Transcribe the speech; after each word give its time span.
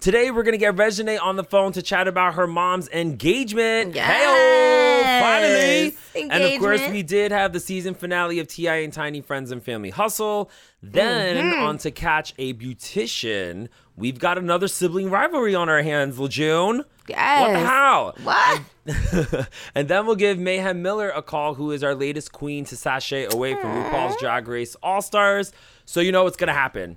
Today 0.00 0.30
we're 0.30 0.42
gonna 0.42 0.56
get 0.56 0.76
Reginae 0.76 1.20
on 1.20 1.36
the 1.36 1.44
phone 1.44 1.72
to 1.72 1.82
chat 1.82 2.08
about 2.08 2.34
her 2.34 2.46
mom's 2.46 2.88
engagement. 2.90 3.94
Yes. 3.94 5.22
finally. 5.22 6.30
And 6.30 6.42
of 6.44 6.60
course, 6.60 6.82
we 6.90 7.02
did 7.02 7.30
have 7.32 7.52
the 7.52 7.60
season 7.60 7.94
finale 7.94 8.38
of 8.40 8.48
T.I. 8.48 8.76
and 8.76 8.92
Tiny 8.92 9.20
Friends 9.20 9.50
and 9.50 9.62
Family 9.62 9.90
Hustle. 9.90 10.50
Then 10.82 11.36
Mm-hmm. 11.36 11.62
on 11.62 11.78
to 11.78 11.90
catch 11.90 12.32
a 12.38 12.54
beautician. 12.54 13.68
We've 13.96 14.18
got 14.18 14.38
another 14.38 14.68
sibling 14.68 15.10
rivalry 15.10 15.54
on 15.54 15.68
our 15.68 15.82
hands, 15.82 16.18
Lejeune. 16.18 16.84
What 17.08 17.52
the 17.52 17.58
hell? 17.58 18.14
What? 18.22 18.60
and 19.74 19.88
then 19.88 20.06
we'll 20.06 20.16
give 20.16 20.38
Mayhem 20.38 20.82
Miller 20.82 21.10
a 21.10 21.22
call, 21.22 21.54
who 21.54 21.70
is 21.70 21.82
our 21.84 21.94
latest 21.94 22.32
queen 22.32 22.64
to 22.66 22.76
sashay 22.76 23.26
away 23.32 23.54
from 23.54 23.70
RuPaul's 23.70 24.16
Drag 24.20 24.48
Race 24.48 24.76
All 24.82 25.00
Stars. 25.02 25.52
So 25.84 26.00
you 26.00 26.12
know 26.12 26.24
what's 26.24 26.36
gonna 26.36 26.52
happen. 26.52 26.96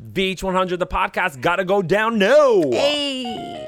VH100, 0.00 0.78
the 0.78 0.86
podcast, 0.86 1.40
gotta 1.40 1.64
go 1.64 1.82
down 1.82 2.18
No. 2.18 2.70
Hey. 2.72 3.66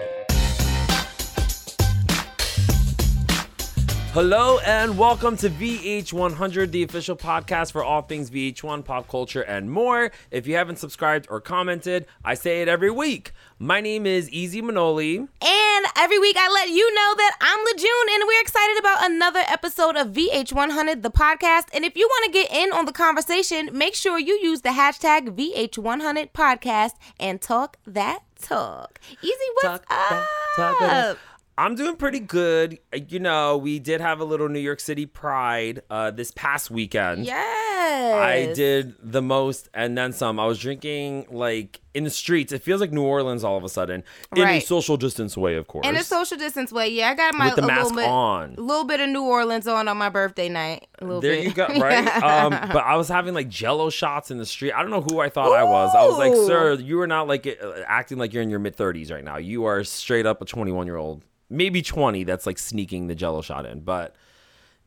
Hello 4.12 4.58
and 4.58 4.98
welcome 4.98 5.38
to 5.38 5.48
VH100, 5.48 6.70
the 6.70 6.82
official 6.82 7.16
podcast 7.16 7.72
for 7.72 7.82
all 7.82 8.02
things 8.02 8.30
VH1, 8.30 8.84
pop 8.84 9.08
culture, 9.08 9.40
and 9.40 9.70
more. 9.70 10.10
If 10.30 10.46
you 10.46 10.54
haven't 10.56 10.76
subscribed 10.76 11.26
or 11.30 11.40
commented, 11.40 12.04
I 12.22 12.34
say 12.34 12.60
it 12.60 12.68
every 12.68 12.90
week. 12.90 13.32
My 13.58 13.80
name 13.80 14.04
is 14.04 14.28
Easy 14.28 14.60
Manoli. 14.60 15.16
And 15.16 15.86
every 15.96 16.18
week 16.18 16.36
I 16.38 16.50
let 16.52 16.68
you 16.68 16.94
know 16.94 17.14
that 17.16 17.36
I'm 17.40 17.58
LeJune 17.60 18.14
and 18.20 18.24
we're 18.28 18.42
excited 18.42 18.78
about 18.78 19.10
another 19.10 19.44
episode 19.48 19.96
of 19.96 20.08
VH100, 20.08 21.00
the 21.00 21.10
podcast. 21.10 21.68
And 21.72 21.82
if 21.86 21.96
you 21.96 22.06
want 22.06 22.26
to 22.26 22.32
get 22.32 22.52
in 22.52 22.70
on 22.70 22.84
the 22.84 22.92
conversation, 22.92 23.70
make 23.72 23.94
sure 23.94 24.18
you 24.18 24.38
use 24.42 24.60
the 24.60 24.70
hashtag 24.70 25.30
VH100 25.38 26.32
podcast 26.32 26.92
and 27.18 27.40
talk 27.40 27.78
that 27.86 28.18
talk. 28.38 29.00
Easy, 29.22 29.32
what's 29.54 29.62
Talk 29.68 29.88
that- 29.88 30.28
talk 30.56 30.72
up? 30.82 30.88
that- 30.90 31.18
I'm 31.58 31.74
doing 31.74 31.96
pretty 31.96 32.20
good. 32.20 32.78
You 33.08 33.18
know, 33.20 33.58
we 33.58 33.78
did 33.78 34.00
have 34.00 34.20
a 34.20 34.24
little 34.24 34.48
New 34.48 34.58
York 34.58 34.80
City 34.80 35.04
pride 35.06 35.82
uh, 35.90 36.10
this 36.10 36.30
past 36.30 36.70
weekend. 36.70 37.26
Yes. 37.26 38.14
I 38.14 38.52
did 38.54 38.94
the 39.02 39.20
most 39.20 39.68
and 39.74 39.96
then 39.98 40.12
some. 40.12 40.40
I 40.40 40.46
was 40.46 40.58
drinking 40.58 41.26
like 41.30 41.80
in 41.94 42.04
the 42.04 42.10
streets. 42.10 42.52
It 42.52 42.62
feels 42.62 42.80
like 42.80 42.90
New 42.90 43.02
Orleans 43.02 43.44
all 43.44 43.56
of 43.58 43.64
a 43.64 43.68
sudden. 43.68 44.02
In 44.34 44.46
a 44.48 44.60
social 44.60 44.96
distance 44.96 45.36
way, 45.36 45.56
of 45.56 45.66
course. 45.66 45.86
In 45.86 45.94
a 45.96 46.02
social 46.02 46.38
distance 46.38 46.72
way, 46.72 46.88
yeah, 46.88 47.10
I 47.10 47.14
got 47.14 47.34
my 47.34 47.46
With 47.46 47.56
the 47.56 47.64
a 47.64 47.66
mask 47.66 47.90
little 47.94 47.96
bit, 47.96 48.08
on. 48.08 48.54
little 48.56 48.84
bit 48.84 49.00
of 49.00 49.10
New 49.10 49.24
Orleans 49.24 49.66
on 49.68 49.88
on 49.88 49.98
my 49.98 50.08
birthday 50.08 50.48
night. 50.48 50.86
A 51.00 51.04
little 51.04 51.20
There 51.20 51.32
bit. 51.34 51.44
you 51.44 51.52
go, 51.52 51.66
right? 51.78 52.06
um, 52.22 52.50
but 52.72 52.84
I 52.84 52.96
was 52.96 53.08
having 53.08 53.34
like 53.34 53.48
jello 53.50 53.90
shots 53.90 54.30
in 54.30 54.38
the 54.38 54.46
street. 54.46 54.72
I 54.72 54.80
don't 54.80 54.90
know 54.90 55.02
who 55.02 55.20
I 55.20 55.28
thought 55.28 55.52
I 55.52 55.64
was. 55.64 55.94
I 55.94 56.06
was 56.06 56.16
like, 56.16 56.34
sir, 56.46 56.74
you 56.74 56.98
are 57.00 57.06
not 57.06 57.28
like 57.28 57.46
uh, 57.46 57.72
acting 57.86 58.16
like 58.16 58.32
you're 58.32 58.42
in 58.42 58.48
your 58.50 58.58
mid 58.60 58.74
30s 58.76 59.12
right 59.12 59.24
now. 59.24 59.36
You 59.36 59.64
are 59.66 59.84
straight 59.84 60.24
up 60.24 60.40
a 60.40 60.44
21 60.46 60.86
year 60.86 60.96
old, 60.96 61.22
maybe 61.52 61.82
20 61.82 62.24
that's 62.24 62.46
like 62.46 62.58
sneaking 62.58 63.06
the 63.06 63.14
jello 63.14 63.42
shot 63.42 63.66
in. 63.66 63.80
But 63.80 64.16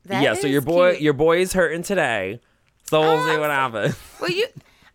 That 0.05 0.21
yeah, 0.23 0.33
so 0.33 0.47
your 0.47 0.61
boy 0.61 0.91
cute. 0.91 1.01
your 1.03 1.13
boy 1.13 1.39
is 1.39 1.53
hurting 1.53 1.83
today. 1.83 2.41
So 2.89 2.99
we'll 3.01 3.19
Oh, 3.19 3.27
see 3.33 3.37
what 3.39 3.49
happens. 3.49 3.95
Well, 4.21 4.31
you. 4.31 4.45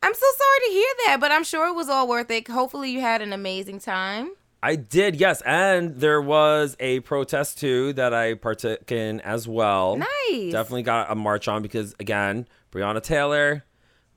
I'm 0.03 0.15
so 0.15 0.27
sorry 0.39 0.59
to 0.67 0.73
hear 0.73 0.89
that, 1.07 1.19
but 1.21 1.31
I'm 1.31 1.45
sure 1.45 1.69
it 1.69 1.75
was 1.75 1.89
all 1.91 2.09
worth 2.09 2.31
it. 2.31 2.49
Hopefully, 2.49 2.91
you 2.91 3.01
had 3.01 3.21
an 3.21 3.33
amazing 3.35 3.81
time. 3.81 4.31
I 4.63 4.77
did, 4.77 5.17
yes. 5.17 5.43
And 5.43 5.97
there 5.97 6.21
was 6.23 6.77
a 6.81 7.01
protest 7.01 7.59
too 7.59 7.93
that 7.95 8.13
I 8.15 8.35
partook 8.35 8.91
in 8.93 9.21
as 9.21 9.47
well. 9.49 9.97
Nice. 9.97 10.53
Definitely 10.53 10.83
got 10.85 11.11
a 11.11 11.15
march 11.15 11.49
on 11.49 11.61
because 11.63 11.95
again, 12.01 12.47
Breonna 12.73 13.03
Taylor, 13.03 13.65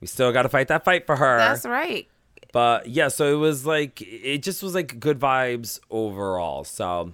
we 0.02 0.08
still 0.08 0.32
got 0.32 0.44
to 0.44 0.50
fight 0.50 0.68
that 0.70 0.84
fight 0.86 1.06
for 1.06 1.16
her. 1.16 1.38
That's 1.38 1.66
right. 1.66 2.08
But 2.54 2.88
yeah, 2.88 3.08
so 3.08 3.34
it 3.34 3.38
was 3.38 3.66
like 3.66 4.02
it 4.02 4.44
just 4.44 4.62
was 4.64 4.76
like 4.76 5.00
good 5.00 5.20
vibes 5.20 5.80
overall. 5.90 6.64
So 6.66 7.14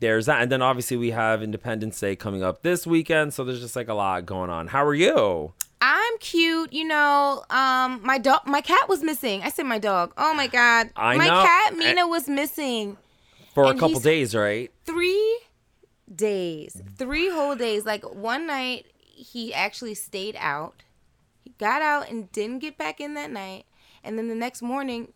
there's 0.00 0.26
that, 0.26 0.42
and 0.42 0.50
then 0.52 0.62
obviously 0.62 0.96
we 0.96 1.10
have 1.10 1.42
Independence 1.42 1.98
Day 2.00 2.16
coming 2.16 2.42
up 2.42 2.62
this 2.62 2.86
weekend. 2.86 3.34
So 3.34 3.44
there's 3.44 3.60
just 3.60 3.76
like 3.76 3.88
a 3.88 3.94
lot 3.94 4.26
going 4.26 4.50
on. 4.50 4.68
How 4.68 4.84
are 4.84 4.94
you? 4.94 5.52
I'm 5.80 6.18
cute, 6.18 6.72
you 6.72 6.84
know. 6.84 7.44
Um, 7.50 8.00
my 8.02 8.18
dog, 8.18 8.40
my 8.46 8.60
cat 8.60 8.88
was 8.88 9.02
missing. 9.02 9.42
I 9.42 9.50
said 9.50 9.64
my 9.66 9.78
dog. 9.78 10.12
Oh 10.18 10.34
my 10.34 10.46
god, 10.48 10.90
I 10.96 11.16
my 11.16 11.26
know. 11.26 11.42
cat 11.42 11.76
Mina 11.76 12.06
was 12.08 12.28
missing. 12.28 12.96
For 13.54 13.64
a 13.70 13.74
couple 13.74 14.00
days, 14.00 14.34
right? 14.34 14.70
three 14.84 15.40
days, 16.14 16.82
three 16.96 17.30
whole 17.30 17.54
days. 17.56 17.84
Like 17.84 18.04
one 18.04 18.46
night, 18.46 18.86
he 19.00 19.52
actually 19.52 19.94
stayed 19.94 20.36
out. 20.38 20.82
He 21.44 21.52
got 21.58 21.82
out 21.82 22.08
and 22.10 22.30
didn't 22.32 22.60
get 22.60 22.78
back 22.78 23.00
in 23.00 23.14
that 23.14 23.30
night. 23.30 23.66
And 24.04 24.18
then 24.18 24.28
the 24.28 24.34
next 24.34 24.62
morning, 24.62 25.12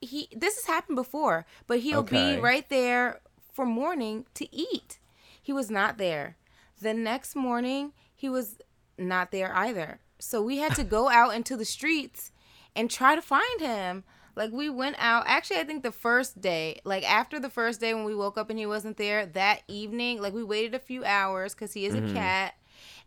he 0.00 0.28
this 0.34 0.56
has 0.56 0.66
happened 0.66 0.96
before, 0.96 1.46
but 1.66 1.80
he'll 1.80 2.00
Okay. 2.00 2.36
be 2.36 2.40
right 2.40 2.68
there 2.68 3.20
for 3.56 3.64
morning 3.66 4.26
to 4.34 4.54
eat. 4.54 4.98
He 5.42 5.52
was 5.52 5.70
not 5.70 5.96
there. 5.98 6.36
The 6.80 6.92
next 6.92 7.34
morning, 7.34 7.92
he 8.14 8.28
was 8.28 8.58
not 8.98 9.30
there 9.32 9.52
either. 9.56 10.00
So 10.18 10.42
we 10.42 10.58
had 10.58 10.74
to 10.76 10.84
go 10.84 11.08
out 11.20 11.34
into 11.34 11.56
the 11.56 11.64
streets 11.64 12.32
and 12.74 12.90
try 12.90 13.14
to 13.16 13.22
find 13.22 13.60
him. 13.60 14.04
Like 14.36 14.52
we 14.52 14.68
went 14.68 14.96
out. 14.98 15.24
Actually, 15.26 15.60
I 15.60 15.64
think 15.64 15.82
the 15.82 15.90
first 15.92 16.42
day, 16.42 16.80
like 16.84 17.10
after 17.10 17.40
the 17.40 17.48
first 17.48 17.80
day 17.80 17.94
when 17.94 18.04
we 18.04 18.14
woke 18.14 18.36
up 18.36 18.50
and 18.50 18.58
he 18.58 18.66
wasn't 18.66 18.98
there, 18.98 19.24
that 19.24 19.62
evening, 19.68 20.20
like 20.20 20.34
we 20.34 20.44
waited 20.44 20.74
a 20.74 20.78
few 20.78 21.02
hours 21.04 21.54
because 21.54 21.72
he 21.72 21.86
is 21.86 21.94
Mm-hmm. 21.94 22.10
a 22.10 22.12
cat. 22.12 22.54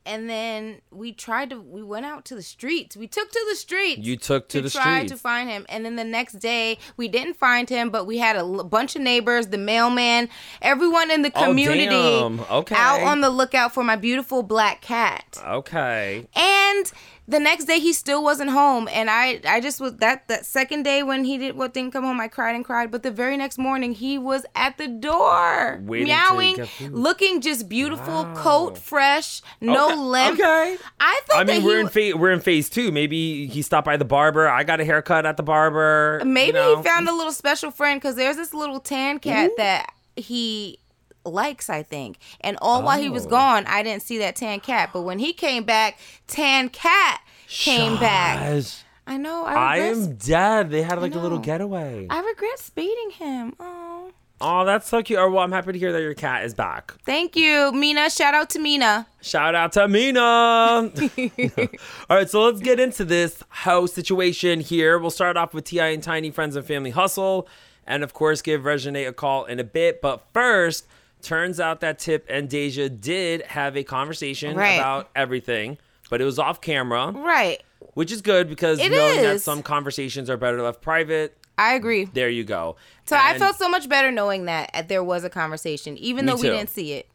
And 0.05 0.29
then 0.29 0.81
we 0.91 1.11
tried 1.11 1.49
to. 1.51 1.59
We 1.61 1.83
went 1.83 2.05
out 2.05 2.25
to 2.25 2.35
the 2.35 2.41
streets. 2.41 2.97
We 2.97 3.05
took 3.07 3.31
to 3.31 3.45
the 3.49 3.55
streets. 3.55 4.01
You 4.05 4.17
took 4.17 4.49
to 4.49 4.61
the 4.61 4.69
try 4.69 4.99
streets. 4.99 5.11
to 5.11 5.17
find 5.17 5.49
him. 5.49 5.65
And 5.69 5.85
then 5.85 5.95
the 5.97 6.03
next 6.03 6.33
day, 6.39 6.77
we 6.97 7.07
didn't 7.07 7.35
find 7.35 7.69
him, 7.69 7.89
but 7.89 8.05
we 8.05 8.17
had 8.17 8.35
a 8.35 8.39
l- 8.39 8.63
bunch 8.63 8.95
of 8.95 9.01
neighbors, 9.01 9.47
the 9.47 9.57
mailman, 9.57 10.29
everyone 10.61 11.11
in 11.11 11.21
the 11.21 11.31
Oh, 11.35 11.45
community 11.45 11.85
damn. 11.88 12.39
Okay. 12.39 12.75
out 12.75 13.01
on 13.01 13.21
the 13.21 13.29
lookout 13.29 13.73
for 13.73 13.83
my 13.83 13.95
beautiful 13.95 14.41
black 14.41 14.81
cat. 14.81 15.38
Okay. 15.45 16.27
And 16.35 16.91
the 17.29 17.40
next 17.40 17.66
day 17.66 17.79
he 17.79 17.94
still 17.94 18.23
wasn't 18.23 18.50
home 18.50 18.88
and 18.91 19.09
I 19.09 19.40
I 19.47 19.62
just 19.62 19.79
was 19.79 19.97
that 19.97 20.28
that 20.28 20.45
second 20.45 20.84
day 20.84 21.03
when 21.03 21.23
he 21.23 21.38
did 21.38 21.56
what 21.56 21.73
didn't 21.73 21.91
come 21.94 22.03
home 22.03 22.19
I 22.19 22.28
cried 22.28 22.56
and 22.56 22.66
cried 22.66 22.90
but 22.91 23.03
the 23.03 23.12
very 23.12 23.38
next 23.38 23.57
morning 23.57 23.94
he 23.94 24.17
was 24.17 24.45
at 24.56 24.78
the 24.78 24.88
door 24.88 25.79
Waiting 25.84 26.07
meowing 26.07 26.68
looking 26.89 27.41
just 27.41 27.69
beautiful 27.69 28.23
Wow. 28.23 28.34
coat 28.35 28.78
fresh 28.78 29.41
no 29.62 29.88
Okay, 29.89 29.95
limp 29.95 30.39
okay. 30.39 30.78
I 31.00 31.22
thought 31.28 31.39
I 31.39 31.44
mean, 31.44 31.63
we're 31.63 31.79
in 31.79 31.88
phase. 31.89 32.16
We're 32.16 32.31
in 32.31 32.39
phase 32.39 32.69
two. 32.69 32.91
Maybe 32.91 33.47
he 33.47 33.62
stopped 33.62 33.85
by 33.85 33.97
the 33.97 34.06
barber. 34.06 34.47
I 34.47 34.63
got 34.63 34.79
a 34.81 34.85
haircut 34.85 35.25
at 35.25 35.38
the 35.38 35.44
barber. 35.44 36.22
Maybe 36.25 36.47
you 36.47 36.53
know? 36.53 36.78
he 36.78 36.84
found 36.84 37.07
a 37.07 37.13
little 37.13 37.31
special 37.31 37.72
friend 37.72 38.00
because 38.00 38.16
there's 38.16 38.35
this 38.35 38.53
little 38.53 38.79
tan 38.79 39.19
cat 39.19 39.51
that 39.57 39.94
he 40.16 40.79
likes, 41.25 41.69
I 41.69 41.84
think. 41.84 42.18
And 42.41 42.57
all 42.62 42.81
while 42.84 43.00
he 43.00 43.09
was 43.09 43.25
Oh. 43.25 43.30
gone, 43.30 43.66
I 43.68 43.84
didn't 43.84 44.03
see 44.03 44.18
that 44.19 44.35
tan 44.35 44.59
cat. 44.59 44.90
But 44.94 45.02
when 45.02 45.19
he 45.19 45.34
came 45.34 45.63
back, 45.63 45.97
tan 46.28 46.69
cat 46.69 47.22
came 47.47 47.97
back. 48.00 48.63
I 49.07 49.18
know. 49.18 49.44
I 49.44 49.53
I 49.53 49.78
am 49.78 50.16
dead. 50.16 50.69
They 50.69 50.84
had 50.84 51.02
like 51.02 51.16
a 51.16 51.19
little 51.19 51.40
getaway. 51.40 52.07
I 52.09 52.19
regret 52.22 52.59
speeding 52.59 53.12
him. 53.12 53.53
Oh, 53.59 54.12
Oh, 54.41 54.63
that's 54.63 54.88
so 54.88 55.03
cute. 55.03 55.19
Oh, 55.19 55.30
well, 55.30 55.44
I'm 55.44 55.52
happy 55.52 55.74
to 55.74 55.78
hear 55.80 55.91
that 55.91 56.02
your 56.02 56.13
cat 56.13 56.46
is 56.46 56.53
back. 56.53 56.94
thank 57.06 57.36
you, 57.36 57.74
Mina. 57.74 58.09
Shout 58.09 58.34
out 58.34 58.50
to 58.51 58.59
Mina. 58.59 59.06
Shout 59.22 59.53
out 59.53 59.74
to 59.74 59.86
Mina. 59.90 60.22
All 62.09 62.18
right, 62.18 62.30
so 62.30 62.44
let's 62.46 62.62
get 62.62 62.80
into 62.80 63.03
this 63.03 63.44
house 63.50 63.91
situation 63.91 64.62
here. 64.62 64.97
We'll 64.97 65.09
start 65.12 65.36
off 65.36 65.53
with 65.53 65.66
T.I. 65.66 65.88
and 65.90 66.01
Tiny 66.01 66.31
Friends 66.31 66.56
and 66.56 66.66
Family 66.66 66.91
Hustle, 66.91 67.50
and 67.86 68.01
of 68.01 68.13
course, 68.13 68.41
give 68.41 68.62
Reginae 68.62 69.07
a 69.07 69.12
call 69.12 69.44
in 69.44 69.59
a 69.59 69.63
bit. 69.66 70.01
But 70.01 70.24
first, 70.34 70.88
turns 71.22 71.59
out 71.59 71.81
that 71.81 72.00
Tip 72.00 72.25
and 72.30 72.50
Deyjah 72.50 73.00
did 73.02 73.41
have 73.44 73.75
a 73.78 73.84
conversation 73.84 74.56
Right. 74.56 74.74
about 74.75 75.09
everything, 75.16 75.78
but 76.09 76.22
it 76.22 76.25
was 76.25 76.40
off 76.40 76.62
camera, 76.62 77.12
Right. 77.16 77.62
which 77.94 78.12
is 78.12 78.22
good 78.22 78.50
because 78.50 78.80
It 78.80 78.91
knowing 78.91 79.18
that 79.18 79.35
is. 79.35 79.44
some 79.44 79.62
conversations 79.63 80.30
are 80.30 80.38
better 80.38 80.62
left 80.62 80.81
private. 80.81 81.35
I 81.57 81.74
agree. 81.75 82.06
There 82.06 82.30
you 82.30 82.45
go. 82.45 82.77
So 83.06 83.18
I 83.18 83.38
felt 83.38 83.57
so 83.57 83.68
much 83.68 83.89
better 83.89 84.12
knowing 84.12 84.45
that 84.45 84.88
there 84.88 85.04
was 85.04 85.24
a 85.25 85.30
conversation, 85.30 85.98
even 85.98 86.25
though 86.25 86.36
we 86.36 86.44
too. 86.44 86.51
didn't 86.51 86.69
see 86.69 86.94
it. 86.94 87.10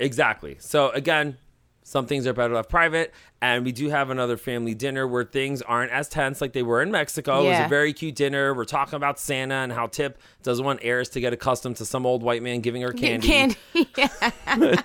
Exactly. 0.00 0.56
So 0.58 0.90
again, 0.90 1.36
some 1.86 2.04
things 2.04 2.26
are 2.26 2.32
better 2.32 2.52
left 2.52 2.68
private, 2.68 3.14
and 3.40 3.64
we 3.64 3.70
do 3.70 3.90
have 3.90 4.10
another 4.10 4.36
family 4.36 4.74
dinner 4.74 5.06
where 5.06 5.22
things 5.22 5.62
aren't 5.62 5.92
as 5.92 6.08
tense 6.08 6.40
like 6.40 6.52
they 6.52 6.64
were 6.64 6.82
in 6.82 6.90
Mexico. 6.90 7.44
It 7.44 7.50
was 7.50 7.58
a 7.60 7.68
very 7.68 7.92
cute 7.92 8.16
dinner. 8.16 8.52
We're 8.52 8.64
talking 8.64 8.96
about 8.96 9.20
Santa 9.20 9.54
and 9.54 9.72
how 9.72 9.86
Tip 9.86 10.18
doesn't 10.42 10.64
want 10.64 10.80
Heiress 10.82 11.10
to 11.10 11.20
get 11.20 11.32
accustomed 11.32 11.76
to 11.76 11.84
some 11.84 12.04
old 12.04 12.24
white 12.24 12.42
man 12.42 12.60
giving 12.60 12.82
her 12.82 12.92
candy, 12.92 13.28
Candy. 13.28 13.56
yeah. 13.96 14.80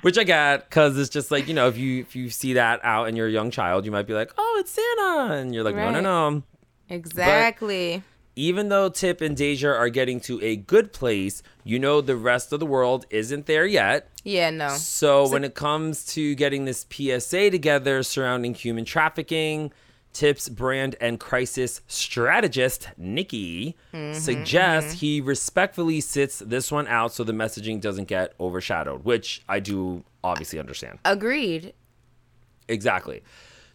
which 0.00 0.18
I 0.18 0.24
get 0.24 0.68
because 0.68 0.98
it's 0.98 1.10
just 1.10 1.30
like 1.30 1.46
you 1.46 1.54
know 1.54 1.68
if 1.68 1.78
you 1.78 2.00
if 2.00 2.16
you 2.16 2.28
see 2.28 2.54
that 2.54 2.80
out 2.82 3.06
and 3.06 3.16
you're 3.16 3.28
a 3.28 3.30
young 3.30 3.52
child, 3.52 3.84
you 3.84 3.92
might 3.92 4.08
be 4.08 4.12
like, 4.12 4.32
oh, 4.36 4.56
it's 4.58 4.72
Santa, 4.72 5.34
and 5.34 5.54
you're 5.54 5.62
like, 5.62 5.76
no, 5.76 5.92
no, 5.92 6.00
no. 6.00 6.42
Exactly. 6.88 8.02
Even 8.36 8.68
though 8.68 8.90
Tip 8.90 9.22
and 9.22 9.34
Deyjah 9.34 9.74
are 9.74 9.88
getting 9.88 10.20
to 10.20 10.38
a 10.42 10.56
good 10.56 10.92
place, 10.92 11.42
you 11.64 11.78
know 11.78 12.02
the 12.02 12.16
rest 12.16 12.52
of 12.52 12.60
the 12.60 12.66
world 12.66 13.06
isn't 13.08 13.46
there 13.46 13.64
yet. 13.64 14.10
yeah, 14.24 14.50
no. 14.50 14.68
So, 14.68 15.26
when 15.28 15.42
it 15.42 15.54
comes 15.54 16.04
to 16.14 16.34
getting 16.34 16.66
this 16.66 16.84
PSA 16.90 17.50
together 17.50 18.02
surrounding 18.02 18.54
human 18.54 18.84
trafficking, 18.84 19.72
Tip's 20.16 20.48
brand 20.48 20.96
and 20.98 21.20
crisis 21.20 21.82
strategist, 21.88 22.88
Nikki, 22.96 23.76
mm-hmm, 23.92 24.18
suggests 24.18 24.92
mm-hmm. 24.92 24.98
he 24.98 25.20
respectfully 25.20 26.00
sits 26.00 26.38
this 26.38 26.72
one 26.72 26.86
out 26.88 27.12
so 27.12 27.22
the 27.22 27.34
messaging 27.34 27.82
doesn't 27.82 28.08
get 28.08 28.32
overshadowed, 28.40 29.04
which 29.04 29.42
I 29.46 29.60
do 29.60 30.04
obviously 30.24 30.58
understand. 30.58 31.00
Agreed. 31.04 31.74
Exactly. 32.66 33.22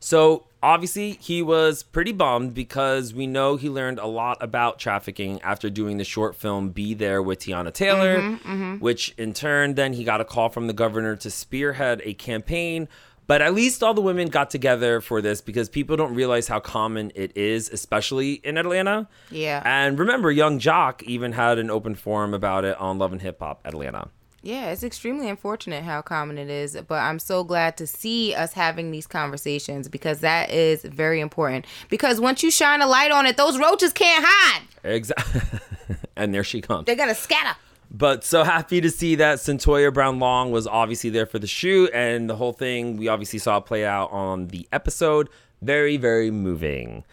So 0.02 0.48
obviously 0.64 1.12
he 1.22 1.44
was 1.44 1.84
pretty 1.84 2.12
bummed 2.12 2.56
because 2.56 3.14
we 3.14 3.28
know 3.28 3.56
he 3.56 3.70
learned 3.70 4.00
a 4.00 4.08
lot 4.08 4.38
about 4.42 4.80
trafficking 4.80 5.40
after 5.44 5.70
doing 5.70 5.98
the 5.98 6.04
short 6.04 6.36
film 6.36 6.70
Be 6.70 6.96
There 6.96 7.22
with 7.22 7.40
Teyana 7.40 7.72
Taylor, 7.72 8.18
mm-hmm, 8.18 8.52
mm-hmm. 8.52 8.76
which 8.78 9.14
in 9.18 9.34
turn 9.34 9.76
then 9.76 9.94
he 9.94 10.04
got 10.04 10.20
a 10.20 10.26
call 10.26 10.50
from 10.50 10.66
the 10.66 10.74
governor 10.74 11.16
to 11.18 11.30
spearhead 11.30 12.02
a 12.04 12.16
campaign. 12.16 12.90
But 13.28 13.44
at 13.44 13.54
least 13.54 13.84
all 13.84 13.94
the 13.94 14.02
women 14.02 14.28
got 14.28 14.50
together 14.50 15.00
for 15.00 15.22
this 15.22 15.40
because 15.40 15.70
people 15.70 15.96
don't 15.96 16.16
realize 16.16 16.48
how 16.48 16.60
common 16.60 17.12
it 17.16 17.38
is, 17.38 17.70
especially 17.70 18.34
in 18.34 18.58
Atlanta. 18.58 19.08
Yeah. 19.30 19.62
And 19.64 19.98
remember, 19.98 20.32
Yung 20.32 20.60
Joc 20.60 21.04
even 21.04 21.32
had 21.34 21.60
an 21.60 21.70
open 21.70 21.94
forum 21.94 22.34
about 22.34 22.66
it 22.66 22.76
on 22.78 22.98
Love 22.98 23.14
and 23.14 23.22
Hip 23.22 23.40
Hop 23.40 23.62
Atlanta. 23.64 24.10
Yeah, 24.44 24.72
it's 24.72 24.84
extremely 24.84 25.30
unfortunate 25.30 25.84
how 25.84 26.02
common 26.02 26.40
it 26.40 26.50
is, 26.50 26.76
but 26.88 26.96
I'm 26.96 27.20
so 27.20 27.44
glad 27.44 27.78
to 27.78 27.86
see 27.86 28.34
us 28.34 28.54
having 28.54 28.90
these 28.90 29.06
conversations 29.06 29.88
because 29.88 30.22
that 30.22 30.50
is 30.50 30.82
very 30.82 31.20
important. 31.20 31.68
Because 31.90 32.20
once 32.20 32.42
you 32.42 32.50
shine 32.50 32.82
a 32.82 32.88
light 32.88 33.12
on 33.12 33.28
it, 33.28 33.38
those 33.38 33.60
roaches 33.60 33.94
can't 33.94 34.26
hide. 34.28 34.64
Exactly. 34.84 35.60
and 36.16 36.34
there 36.34 36.44
she 36.44 36.60
comes. 36.60 36.86
They 36.88 36.96
gotta 36.96 37.14
scatter. 37.14 37.56
But 37.92 38.24
so 38.24 38.44
happy 38.44 38.82
to 38.82 38.90
see 38.90 39.16
that 39.16 39.40
Cyntoia 39.40 39.94
Brown 39.94 40.18
Long 40.18 40.52
was 40.52 40.66
obviously 40.66 41.10
there 41.10 41.26
for 41.26 41.38
the 41.38 41.48
shoot, 41.48 41.92
and 41.94 42.30
the 42.30 42.38
whole 42.38 42.54
thing 42.54 42.98
we 42.98 43.10
obviously 43.10 43.38
saw 43.38 43.60
play 43.60 43.86
out 43.86 44.12
on 44.12 44.48
the 44.48 44.68
episode. 44.72 45.30
Very, 45.62 45.98
very 45.98 46.32
moving. 46.32 47.04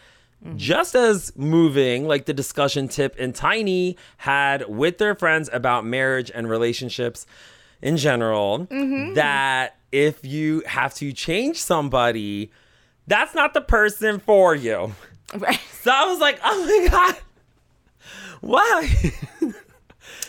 Mm-hmm. 0.44 0.56
Just 0.56 0.94
as 0.94 1.32
moving, 1.36 2.06
like 2.06 2.26
the 2.26 2.34
discussion 2.34 2.88
Tip 2.88 3.16
and 3.18 3.34
Tiny 3.34 3.96
had 4.18 4.68
with 4.68 4.98
their 4.98 5.14
friends 5.14 5.50
about 5.52 5.84
marriage 5.84 6.30
and 6.32 6.48
relationships 6.48 7.26
in 7.82 7.96
general, 7.96 8.66
mm-hmm. 8.70 9.14
that 9.14 9.76
if 9.90 10.24
you 10.24 10.62
have 10.66 10.94
to 10.94 11.12
change 11.12 11.56
somebody, 11.56 12.52
that's 13.06 13.34
not 13.34 13.54
the 13.54 13.60
person 13.60 14.20
for 14.20 14.54
you. 14.54 14.94
Right. 15.34 15.60
So 15.82 15.90
I 15.90 16.06
was 16.06 16.20
like, 16.20 16.38
oh 16.44 16.64
my 16.64 16.88
God. 16.88 17.16
Wow. 18.40 18.82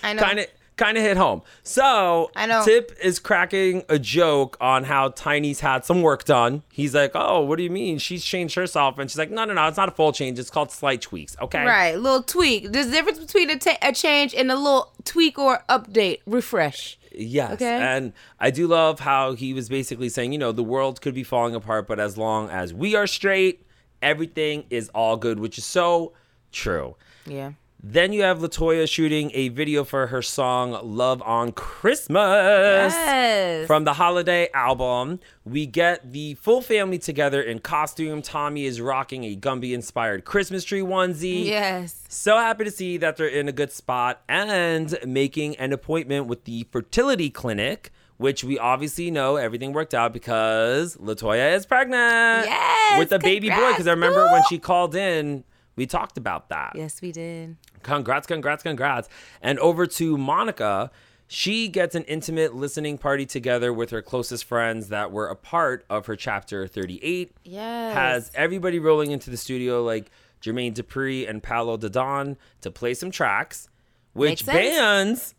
I 0.03 0.13
know. 0.13 0.21
kind 0.21 0.39
of 0.39 0.47
kind 0.79 0.97
of 0.97 1.03
hit 1.03 1.17
home. 1.17 1.43
So 1.61 2.31
I 2.35 2.47
know. 2.47 2.63
Tip 2.63 2.97
is 3.03 3.19
cracking 3.19 3.83
a 3.89 3.99
joke 3.99 4.57
on 4.59 4.85
how 4.85 5.09
Tiny's 5.09 5.59
had 5.59 5.85
some 5.85 6.01
work 6.01 6.23
done. 6.23 6.63
He's 6.71 6.95
like, 6.95 7.11
"Oh, 7.13 7.41
what 7.41 7.57
do 7.57 7.63
you 7.63 7.69
mean? 7.69 7.99
She's 7.99 8.23
changed 8.23 8.55
herself." 8.55 8.97
And 8.97 9.11
she's 9.11 9.17
like, 9.17 9.29
"No, 9.29 9.45
no, 9.45 9.53
no. 9.53 9.67
It's 9.67 9.77
not 9.77 9.89
a 9.89 9.91
full 9.91 10.13
change. 10.13 10.39
It's 10.39 10.49
called 10.49 10.71
slight 10.71 11.01
tweaks." 11.01 11.35
Okay. 11.41 11.63
Right, 11.63 11.95
little 11.95 12.23
tweak. 12.23 12.71
There's 12.71 12.87
a 12.87 12.91
difference 12.91 13.19
between 13.19 13.51
a, 13.51 13.59
a 13.81 13.93
change 13.93 14.33
and 14.33 14.49
a 14.51 14.55
little 14.55 14.93
tweak 15.03 15.37
or 15.37 15.63
update, 15.69 16.21
refresh. 16.25 16.97
Yes. 17.11 17.53
Okay. 17.53 17.65
And 17.65 18.13
I 18.39 18.49
do 18.49 18.67
love 18.67 19.01
how 19.01 19.33
he 19.33 19.53
was 19.53 19.67
basically 19.67 20.09
saying, 20.09 20.31
you 20.31 20.37
know, 20.37 20.51
the 20.51 20.63
world 20.63 21.01
could 21.01 21.13
be 21.13 21.23
falling 21.23 21.55
apart, 21.55 21.87
but 21.87 21.99
as 21.99 22.17
long 22.17 22.49
as 22.49 22.73
we 22.73 22.95
are 22.95 23.07
straight, 23.07 23.65
everything 24.01 24.65
is 24.69 24.89
all 24.89 25.17
good, 25.17 25.39
which 25.39 25.57
is 25.57 25.65
so 25.65 26.13
true. 26.51 26.95
Yeah. 27.25 27.53
Then 27.81 28.11
you 28.11 28.23
have 28.23 28.39
LaTocha 28.39 28.89
shooting 28.89 29.31
a 29.33 29.47
video 29.49 29.85
for 29.85 30.07
her 30.07 30.21
song 30.21 30.77
Love 30.83 31.21
on 31.21 31.53
Christmas. 31.53 32.93
Yes. 32.93 33.67
From 33.67 33.85
the 33.85 33.93
holiday 33.93 34.49
album, 34.53 35.21
we 35.45 35.65
get 35.65 36.11
the 36.11 36.33
full 36.35 36.61
family 36.61 36.97
together 36.97 37.41
in 37.41 37.59
costume. 37.59 38.21
Tommy 38.21 38.65
is 38.65 38.81
rocking 38.81 39.23
a 39.23 39.33
Gumby 39.33 39.73
inspired 39.73 40.25
Christmas 40.25 40.65
tree 40.65 40.81
onesie. 40.81 41.45
yes. 41.45 42.03
So 42.09 42.35
happy 42.37 42.65
to 42.65 42.71
see 42.71 42.97
that 42.97 43.15
they're 43.15 43.27
in 43.27 43.47
a 43.47 43.53
good 43.53 43.71
spot 43.71 44.21
and 44.27 44.97
making 45.05 45.55
an 45.55 45.71
appointment 45.71 46.27
with 46.27 46.43
the 46.43 46.67
fertility 46.71 47.29
clinic, 47.29 47.91
which 48.17 48.43
we 48.43 48.59
obviously 48.59 49.09
know 49.09 49.37
everything 49.37 49.71
worked 49.71 49.93
out 49.93 50.11
because 50.11 50.97
LaTocha 50.97 51.55
is 51.55 51.65
pregnant. 51.65 52.45
Yes, 52.45 52.99
With 52.99 53.13
a 53.13 53.19
baby 53.19 53.49
boy. 53.49 53.69
Because 53.69 53.87
I 53.87 53.91
remember 53.91 54.25
when 54.25 54.43
she 54.49 54.59
called 54.59 54.95
in, 54.95 55.45
we 55.79 55.87
talked 55.87 56.17
about 56.17 56.49
that. 56.49 56.73
Yes, 56.75 57.01
we 57.01 57.13
did. 57.13 57.55
Congrats, 57.83 58.27
congrats, 58.27 58.63
congrats. 58.63 59.07
And 59.41 59.57
over 59.59 59.87
to 59.87 60.17
Monica. 60.17 60.91
She 61.31 61.69
gets 61.69 61.95
an 61.95 62.03
intimate 62.03 62.53
listening 62.53 62.97
party 62.97 63.25
together 63.25 63.71
with 63.71 63.91
her 63.91 64.01
closest 64.01 64.43
friends 64.43 64.89
that 64.89 65.11
were 65.11 65.27
a 65.27 65.35
part 65.35 65.85
of 65.89 66.07
her 66.07 66.17
chapter 66.17 66.67
38. 66.67 67.31
Yes. 67.45 67.93
Has 67.93 68.31
everybody 68.33 68.77
rolling 68.77 69.11
into 69.11 69.29
the 69.29 69.37
studio 69.37 69.81
like 69.81 70.11
Jermaine 70.41 70.73
Dupri 70.73 71.29
and 71.29 71.41
Polow 71.41 71.79
da 71.79 71.87
Don 71.87 72.35
to 72.59 72.69
play 72.69 72.93
some 72.93 73.09
tracks, 73.09 73.69
which 74.11 74.45
Makes 74.45 74.57
bands 74.57 75.35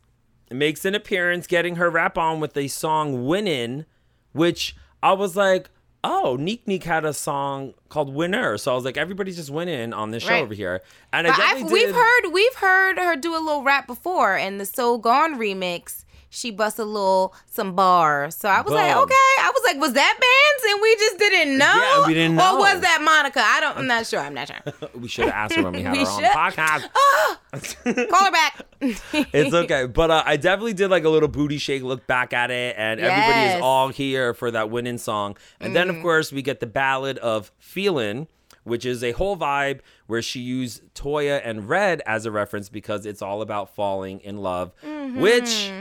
makes 0.50 0.86
an 0.86 0.94
appearance 0.94 1.46
getting 1.46 1.76
her 1.76 1.90
rap 1.90 2.16
on 2.16 2.40
with 2.40 2.56
a 2.56 2.68
song 2.68 3.26
Winnin', 3.26 3.84
which 4.32 4.74
I 5.02 5.12
was 5.12 5.36
like, 5.36 5.68
oh, 6.02 6.36
Neek 6.38 6.66
Neek 6.66 6.84
had 6.84 7.04
a 7.04 7.12
song 7.12 7.74
called 7.88 8.12
Winner. 8.12 8.56
So 8.58 8.72
I 8.72 8.74
was 8.74 8.84
like, 8.84 8.96
everybody's 8.96 9.36
just 9.36 9.50
winning 9.50 9.92
on 9.92 10.10
this 10.10 10.22
show 10.22 10.30
Right. 10.30 10.42
over 10.42 10.54
here. 10.54 10.82
And 11.12 11.26
I 11.26 11.30
But 11.30 11.36
definitely 11.36 11.64
I've, 11.64 11.72
we've 11.72 11.94
heard 11.94 12.32
we've 12.32 12.54
heard 12.56 12.98
her 12.98 13.16
do 13.16 13.32
a 13.34 13.38
little 13.42 13.62
rap 13.62 13.86
before, 13.86 14.36
and 14.36 14.60
the 14.60 14.66
So 14.66 14.98
Gone 14.98 15.38
remix. 15.38 16.04
She 16.32 16.52
busts 16.52 16.78
a 16.78 16.84
little 16.84 17.34
some 17.46 17.74
bars. 17.74 18.36
So 18.36 18.48
I 18.48 18.60
was 18.60 18.72
like, 18.72 18.94
okay. 18.96 19.14
I 19.40 19.50
was 19.52 19.62
like, 19.66 19.80
was 19.80 19.92
that 19.94 20.14
bands 20.20 20.72
and 20.72 20.80
we 20.80 20.94
just 20.94 21.18
didn't 21.18 21.58
know? 21.58 21.64
Yeah, 21.76 22.06
we 22.06 22.14
didn't 22.14 22.36
know. 22.36 22.54
Or 22.54 22.58
was 22.60 22.80
that 22.80 23.00
Monica? 23.02 23.40
I 23.44 23.60
don't. 23.60 23.76
I'm 23.78 23.86
not 23.88 24.06
sure. 24.06 24.20
I'm 24.20 24.32
not 24.34 24.46
sure. 24.48 24.90
We 24.94 25.08
should 25.08 25.24
have 25.26 25.34
asked 25.34 25.54
her 25.56 25.64
when 25.64 25.72
we 25.72 25.82
had 25.82 25.92
We 25.96 26.04
her 26.04 26.06
on 26.08 26.20
should. 26.20 26.30
podcast. 26.30 28.08
Call 28.08 28.24
her 28.24 28.30
back. 28.30 28.62
it's 28.80 29.54
okay. 29.54 29.86
But 29.86 30.10
uh, 30.10 30.22
I 30.24 30.36
definitely 30.36 30.74
did 30.74 30.88
like 30.88 31.04
a 31.04 31.08
little 31.08 31.28
booty 31.28 31.58
shake 31.58 31.82
look 31.82 32.06
back 32.06 32.32
at 32.32 32.50
it, 32.50 32.76
and 32.78 33.00
everybody 33.00 33.46
is 33.48 33.60
Mm. 33.60 33.62
all 33.62 33.88
here 33.88 34.32
for 34.32 34.50
that 34.52 34.70
winning 34.70 34.98
song. 34.98 35.36
And 35.60 35.74
then, 35.74 35.90
of 35.90 36.00
course, 36.00 36.30
we 36.32 36.42
get 36.42 36.60
the 36.60 36.66
ballad 36.66 37.18
of 37.18 37.50
"Feeling." 37.58 38.28
which 38.62 38.84
is 38.84 39.02
a 39.02 39.12
whole 39.12 39.38
vibe 39.38 39.80
where 40.06 40.20
she 40.20 40.38
used 40.38 40.82
Toya 40.94 41.40
and 41.42 41.66
Red 41.66 42.02
as 42.04 42.26
a 42.26 42.30
reference 42.30 42.68
because 42.68 43.06
it's 43.06 43.22
all 43.22 43.40
about 43.40 43.74
falling 43.74 44.20
in 44.20 44.36
love, 44.36 44.70
Mm-hmm. 44.84 45.18
which 45.18 45.72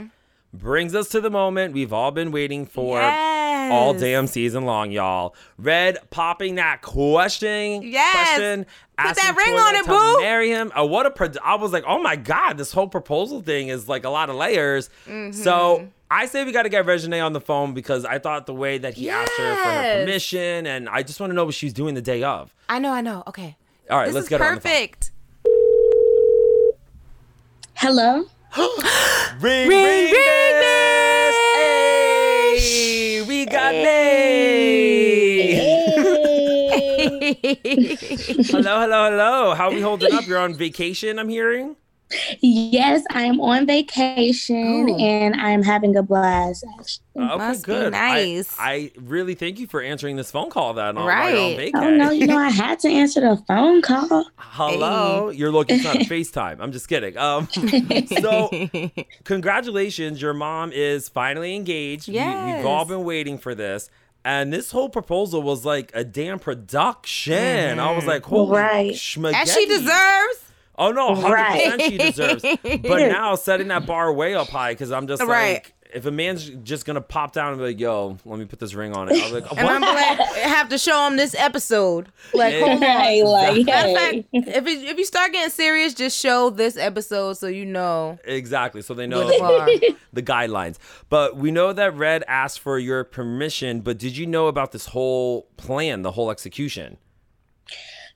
brings 0.52 0.94
us 0.94 1.08
to 1.10 1.20
the 1.20 1.30
moment 1.30 1.74
we've 1.74 1.92
all 1.92 2.10
been 2.10 2.32
waiting 2.32 2.66
for 2.66 2.98
Yes. 2.98 3.72
all 3.72 3.94
damn 3.94 4.26
season 4.26 4.64
long, 4.64 4.90
y'all. 4.90 5.34
Red 5.58 5.98
popping 6.10 6.56
that 6.56 6.82
question. 6.82 7.82
Yes. 7.82 8.12
Question. 8.12 8.66
Put 8.98 9.16
that 9.16 9.34
ring 9.36 9.54
on 9.54 9.74
it, 9.76 9.86
boo. 9.86 10.20
Marry 10.22 10.50
him. 10.50 10.72
Uh, 10.78 10.84
what 10.84 11.06
a. 11.06 11.10
Pro- 11.10 11.28
I 11.44 11.54
was 11.54 11.72
like, 11.72 11.84
oh 11.86 12.02
my 12.02 12.16
god, 12.16 12.58
this 12.58 12.72
whole 12.72 12.88
proposal 12.88 13.40
thing 13.42 13.68
is 13.68 13.88
like 13.88 14.04
a 14.04 14.10
lot 14.10 14.28
of 14.28 14.36
layers. 14.36 14.90
Mm-hmm. 15.06 15.32
So 15.40 15.88
I 16.10 16.26
say 16.26 16.44
we 16.44 16.52
got 16.52 16.64
to 16.64 16.68
get 16.68 16.84
Reginae 16.84 17.24
on 17.24 17.32
the 17.32 17.40
phone 17.40 17.72
because 17.72 18.04
I 18.04 18.18
thought 18.18 18.44
the 18.46 18.54
way 18.54 18.76
that 18.78 18.94
he 18.94 19.08
asked 19.08 19.32
her 19.38 19.54
for 19.54 19.70
her 19.70 20.00
permission, 20.00 20.66
and 20.66 20.88
I 20.88 21.02
just 21.02 21.18
want 21.20 21.30
to 21.30 21.34
know 21.34 21.44
what 21.46 21.54
she's 21.54 21.72
doing 21.72 21.94
the 21.94 22.02
day 22.02 22.22
of. 22.24 22.54
I 22.68 22.78
know. 22.78 22.92
I 22.92 23.00
know. 23.00 23.22
Okay. 23.28 23.56
All 23.88 23.96
right, 23.98 24.06
This 24.06 24.14
let's 24.14 24.24
is 24.24 24.28
get 24.28 24.40
her 24.40 24.46
on 24.48 24.54
the 24.56 24.60
phone. 24.60 24.70
perfect. 24.72 25.12
Hello. 27.74 28.24
Ring, 29.40 29.68
Ring, 29.68 29.68
ring, 29.68 30.12
ring, 30.12 30.14
hello, 37.64 38.80
hello, 38.80 39.10
hello. 39.10 39.54
How 39.54 39.68
are 39.68 39.74
we 39.74 39.80
holding 39.80 40.12
up? 40.12 40.26
You're 40.26 40.38
on 40.38 40.54
vacation, 40.54 41.18
I'm 41.18 41.28
hearing. 41.28 41.76
yes, 42.40 43.04
I 43.10 43.22
am 43.22 43.40
on 43.40 43.66
vacation 43.66 44.88
Ooh. 44.88 44.96
and 44.98 45.40
I'm 45.40 45.62
having 45.62 45.94
a 45.96 46.02
blast. 46.02 46.64
Actually. 46.76 47.04
Okay, 47.24 47.36
Must 47.36 47.64
good. 47.64 47.94
I- 47.94 48.14
nice. 48.14 48.56
I, 48.58 48.90
really 48.98 49.34
thank 49.34 49.60
you 49.60 49.68
for 49.68 49.80
answering 49.80 50.16
this 50.16 50.30
phone 50.32 50.50
call. 50.50 50.74
Then 50.74 50.98
on, 50.98 51.06
Right. 51.06 51.34
on 51.34 51.52
vacay. 51.56 51.70
Oh 51.74 51.90
no, 51.90 52.10
you 52.10 52.26
know 52.26 52.36
I 52.36 52.48
had 52.50 52.80
to 52.80 52.88
answer 52.88 53.20
the 53.20 53.36
phone 53.46 53.80
call. 53.80 54.24
Hello, 54.36 55.28
you're 55.30 55.52
looking. 55.52 55.76
It's 55.76 55.84
not 55.84 55.96
FaceTime. 55.98 56.56
I'm 56.58 56.72
just 56.72 56.88
kidding. 56.88 57.16
Um, 57.16 57.48
so 58.20 58.50
congratulations, 59.24 60.20
your 60.20 60.34
mom 60.34 60.72
is 60.72 61.08
finally 61.08 61.54
engaged. 61.54 62.08
We, 62.08 62.14
we've 62.14 62.66
all 62.66 62.84
been 62.86 63.04
waiting 63.04 63.38
for 63.38 63.54
this. 63.54 63.88
And 64.24 64.52
this 64.52 64.70
whole 64.70 64.88
proposal 64.88 65.42
was 65.42 65.64
like 65.64 65.90
a 65.94 66.04
damn 66.04 66.38
production. 66.38 67.78
I 67.78 67.92
was 67.92 68.00
mm-hmm. 68.00 68.08
like, 68.08 68.24
holy 68.24 68.52
Right. 68.58 68.92
schmagetti. 68.92 69.34
As 69.34 69.52
she 69.54 69.66
deserves. 69.66 70.44
Oh 70.76 70.92
no, 70.92 71.14
hundred 71.14 71.36
percent 71.36 71.80
Right. 71.80 71.90
she 71.90 71.98
deserves. 71.98 72.42
But 72.82 72.98
now 73.08 73.34
setting 73.34 73.68
that 73.68 73.86
bar 73.86 74.12
way 74.12 74.34
up 74.34 74.48
high 74.48 74.72
because 74.72 74.92
I'm 74.92 75.06
just 75.06 75.22
Right. 75.22 75.54
like, 75.54 75.74
if 75.94 76.06
a 76.06 76.10
man's 76.10 76.48
just 76.62 76.84
gonna 76.86 77.00
pop 77.00 77.32
down 77.32 77.52
and 77.52 77.58
be 77.58 77.64
like, 77.66 77.80
"Yo, 77.80 78.16
let 78.24 78.38
me 78.38 78.44
put 78.44 78.58
this 78.58 78.74
ring 78.74 78.94
on 78.96 79.08
it," 79.10 79.22
I'm 79.22 79.32
like, 79.32 79.50
And 79.50 79.60
I'm 79.68 79.80
"What?" 79.80 80.18
like, 80.18 80.28
have 80.36 80.68
to 80.70 80.78
show 80.78 81.06
him 81.06 81.16
this 81.16 81.34
episode. 81.34 82.08
Like, 82.34 82.54
Yeah. 82.54 82.60
hold 82.60 82.82
on. 82.82 83.24
Like, 83.24 83.66
Matter 83.66 83.88
of 83.90 83.96
hey. 83.96 84.12
fact, 84.22 84.28
if 84.32 84.66
it, 84.66 84.88
if 84.90 84.98
you 84.98 85.04
start 85.04 85.32
getting 85.32 85.50
serious, 85.50 85.94
just 85.94 86.18
show 86.20 86.50
this 86.50 86.76
episode 86.76 87.34
so 87.34 87.46
you 87.46 87.64
know 87.66 88.18
Exactly. 88.24 88.82
So 88.82 88.94
they 88.94 89.06
know 89.06 89.24
where 89.26 89.32
the 89.34 89.38
bar. 89.38 89.68
the 90.12 90.22
guidelines. 90.22 90.76
But 91.08 91.36
we 91.36 91.50
know 91.50 91.72
that 91.72 91.94
Red 91.96 92.24
asked 92.28 92.60
for 92.60 92.78
your 92.78 93.04
permission. 93.04 93.80
But 93.80 93.98
did 93.98 94.16
you 94.16 94.26
know 94.26 94.46
about 94.46 94.72
this 94.72 94.86
whole 94.86 95.48
plan, 95.56 96.02
the 96.02 96.12
whole 96.12 96.30
execution? 96.30 96.96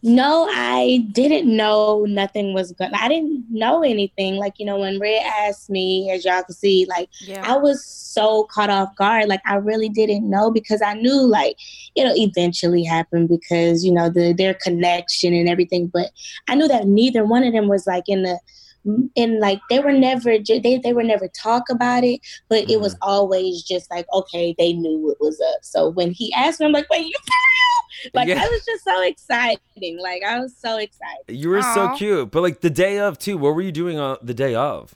No, 0.06 0.46
I 0.50 1.08
didn't 1.12 1.48
know 1.56 2.04
nothing 2.06 2.52
was 2.52 2.72
good. 2.72 2.90
I 2.92 3.08
didn't 3.08 3.46
know 3.50 3.82
anything. 3.82 4.36
Like, 4.36 4.58
you 4.58 4.66
know, 4.66 4.78
when 4.78 5.00
Red 5.00 5.24
asked 5.24 5.70
me, 5.70 6.10
as 6.10 6.26
y'all 6.26 6.42
can 6.42 6.54
see, 6.54 6.84
like, 6.90 7.08
Yeah. 7.22 7.42
I 7.42 7.56
was 7.56 7.82
so 7.82 8.44
caught 8.44 8.68
off 8.68 8.94
guard. 8.96 9.28
Like, 9.28 9.40
I 9.46 9.54
really 9.54 9.88
didn't 9.88 10.28
know 10.28 10.50
because 10.50 10.82
I 10.82 10.92
knew, 10.92 11.26
like, 11.26 11.56
it'll 11.94 12.14
eventually 12.18 12.84
happen 12.84 13.26
because, 13.26 13.82
you 13.82 13.92
know, 13.92 14.10
the 14.10 14.34
their 14.34 14.52
connection 14.52 15.32
and 15.32 15.48
everything. 15.48 15.86
But 15.86 16.10
I 16.48 16.54
knew 16.54 16.68
that 16.68 16.86
neither 16.86 17.24
one 17.24 17.42
of 17.42 17.54
them 17.54 17.68
was, 17.68 17.86
like, 17.86 18.04
in 18.06 18.24
the, 18.24 18.38
Mm-hmm. 18.86 19.06
in 19.14 19.40
like 19.40 19.60
they 19.70 19.80
were 19.80 19.92
never 19.92 20.36
they, 20.38 20.76
they 20.76 20.92
were 20.92 21.02
never 21.02 21.26
talk 21.28 21.70
about 21.70 22.04
it 22.04 22.20
but 22.50 22.68
it 22.70 22.80
was 22.80 22.92
mm-hmm. 22.96 23.08
always 23.08 23.62
just 23.62 23.90
like 23.90 24.04
okay 24.12 24.54
they 24.58 24.74
knew 24.74 25.10
it 25.10 25.16
was 25.20 25.40
up. 25.54 25.60
So 25.62 25.88
when 25.88 26.10
he 26.10 26.30
asked 26.34 26.60
me 26.60 26.66
i'm 26.66 26.72
like 26.72 26.90
wait 26.90 27.06
you 27.06 27.12
for 27.14 27.32
real? 27.32 28.10
Like 28.12 28.28
Yeah. 28.28 28.44
i 28.44 28.46
was 28.46 28.62
just 28.66 28.84
so 28.84 29.02
exciting. 29.02 29.98
Like 29.98 30.22
i 30.22 30.38
was 30.38 30.54
so 30.54 30.76
excited. 30.76 31.24
You 31.28 31.48
were 31.48 31.62
so 31.62 31.96
cute. 31.96 32.30
But 32.30 32.42
like 32.42 32.60
the 32.60 32.68
day 32.68 32.98
of 32.98 33.18
too, 33.18 33.38
what 33.38 33.54
were 33.54 33.62
you 33.62 33.72
doing 33.72 33.98
on 33.98 34.18
the 34.20 34.34
day 34.34 34.54
of? 34.54 34.94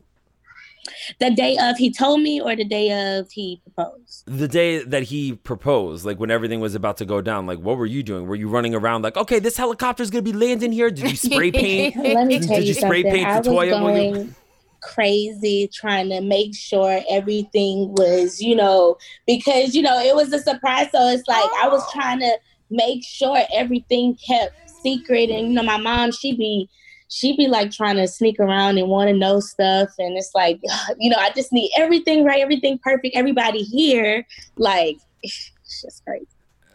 The 1.21 1.31
day 1.31 1.57
of 1.61 1.77
he 1.77 1.93
told 1.93 2.21
me 2.23 2.41
or 2.41 2.55
the 2.57 2.65
day 2.65 3.19
of 3.19 3.31
he 3.33 3.61
proposed 3.65 4.25
The 4.27 4.49
day 4.49 4.83
that 4.85 5.05
he 5.05 5.35
proposed, 5.35 6.05
like 6.05 6.19
when 6.19 6.31
everything 6.31 6.61
was 6.61 6.75
about 6.75 6.97
to 6.99 7.05
go 7.05 7.21
down, 7.21 7.47
like 7.47 7.59
what 7.59 7.77
were 7.79 7.87
you 7.87 8.03
doing? 8.03 8.27
Were 8.27 8.35
you 8.37 8.49
running 8.49 8.75
around 8.75 9.03
like, 9.03 9.17
okay, 9.17 9.39
this 9.39 9.57
helicopter's 9.57 10.11
gonna 10.11 10.23
be 10.23 10.33
landing 10.33 10.73
here? 10.73 10.91
Did 10.91 11.11
you 11.11 11.17
spray 11.17 11.51
paint? 11.65 11.97
let 11.97 12.27
me 12.27 12.39
Did 12.39 12.51
you 12.51 12.63
you 12.63 12.75
spray 12.75 13.03
something 13.03 13.13
paint 13.13 13.29
i 13.29 13.33
the 13.41 13.49
was 13.49 13.49
toilet 13.49 13.81
while 13.83 13.97
you- 13.99 14.13
going 14.13 14.35
crazy 14.81 15.69
trying 15.75 16.09
to 16.09 16.21
make 16.21 16.55
sure 16.55 17.01
everything 17.11 17.93
was 17.95 18.41
you 18.41 18.55
know 18.55 18.97
because 19.27 19.75
you 19.75 19.83
know 19.83 19.99
it 19.99 20.15
was 20.15 20.33
a 20.33 20.39
surprise 20.39 20.87
so 20.93 21.09
it's 21.09 21.27
like 21.27 21.51
i 21.63 21.69
was 21.69 21.83
trying 21.93 22.21
to 22.21 22.39
make 22.71 23.03
sure 23.05 23.39
everything 23.53 24.17
kept 24.25 24.53
secret 24.69 25.31
and 25.31 25.49
you 25.49 25.53
know 25.55 25.65
my 25.65 25.77
mom 25.79 26.13
she 26.13 26.37
be 26.37 26.69
she 27.09 27.37
be 27.37 27.47
like 27.47 27.71
trying 27.71 27.97
to 27.97 28.07
sneak 28.07 28.39
around 28.39 28.79
and 28.79 28.89
want 28.89 29.09
to 29.09 29.17
know 29.17 29.41
stuff 29.41 29.89
and 29.99 30.17
it's 30.17 30.31
like 30.35 30.61
you 30.99 31.11
know 31.11 31.17
i 31.19 31.31
just 31.31 31.53
need 31.53 31.71
everything 31.77 32.25
right 32.25 32.41
everything 32.41 32.79
perfect 32.79 33.17
everybody 33.17 33.63
here 33.63 34.27
like 34.57 34.97
it's 35.23 35.51
just 35.83 36.05
crazy 36.05 36.27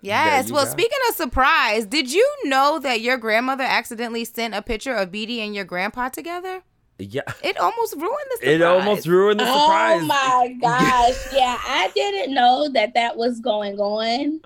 Yes. 0.04 0.52
Well, 0.52 0.66
go. 0.66 0.72
speaking 0.72 0.98
of 1.08 1.16
surprise, 1.16 1.86
did 1.86 2.12
you 2.12 2.30
know 2.44 2.78
that 2.80 3.00
your 3.00 3.18
grandmother 3.18 3.64
accidentally 3.64 4.26
sent 4.26 4.54
a 4.54 4.62
picture 4.62 4.94
of 4.94 5.12
Beatty 5.12 5.40
and 5.40 5.56
your 5.56 5.64
grandpa 5.64 6.10
together? 6.10 6.62
Yeah. 7.00 7.22
It 7.42 7.58
almost 7.58 7.96
ruined 7.96 8.18
the 8.32 8.38
surprise. 8.38 8.54
It 8.54 8.62
almost 8.62 9.08
ruined 9.08 9.40
the 9.40 9.46
oh 9.48 9.62
surprise. 9.62 10.02
Oh 10.02 10.06
my 10.06 10.58
gosh. 10.62 11.34
yeah, 11.34 11.58
I 11.66 11.90
didn't 11.96 12.34
know 12.34 12.70
that 12.74 12.94
that 12.94 13.16
was 13.18 13.40
going 13.40 13.80
on 13.80 14.42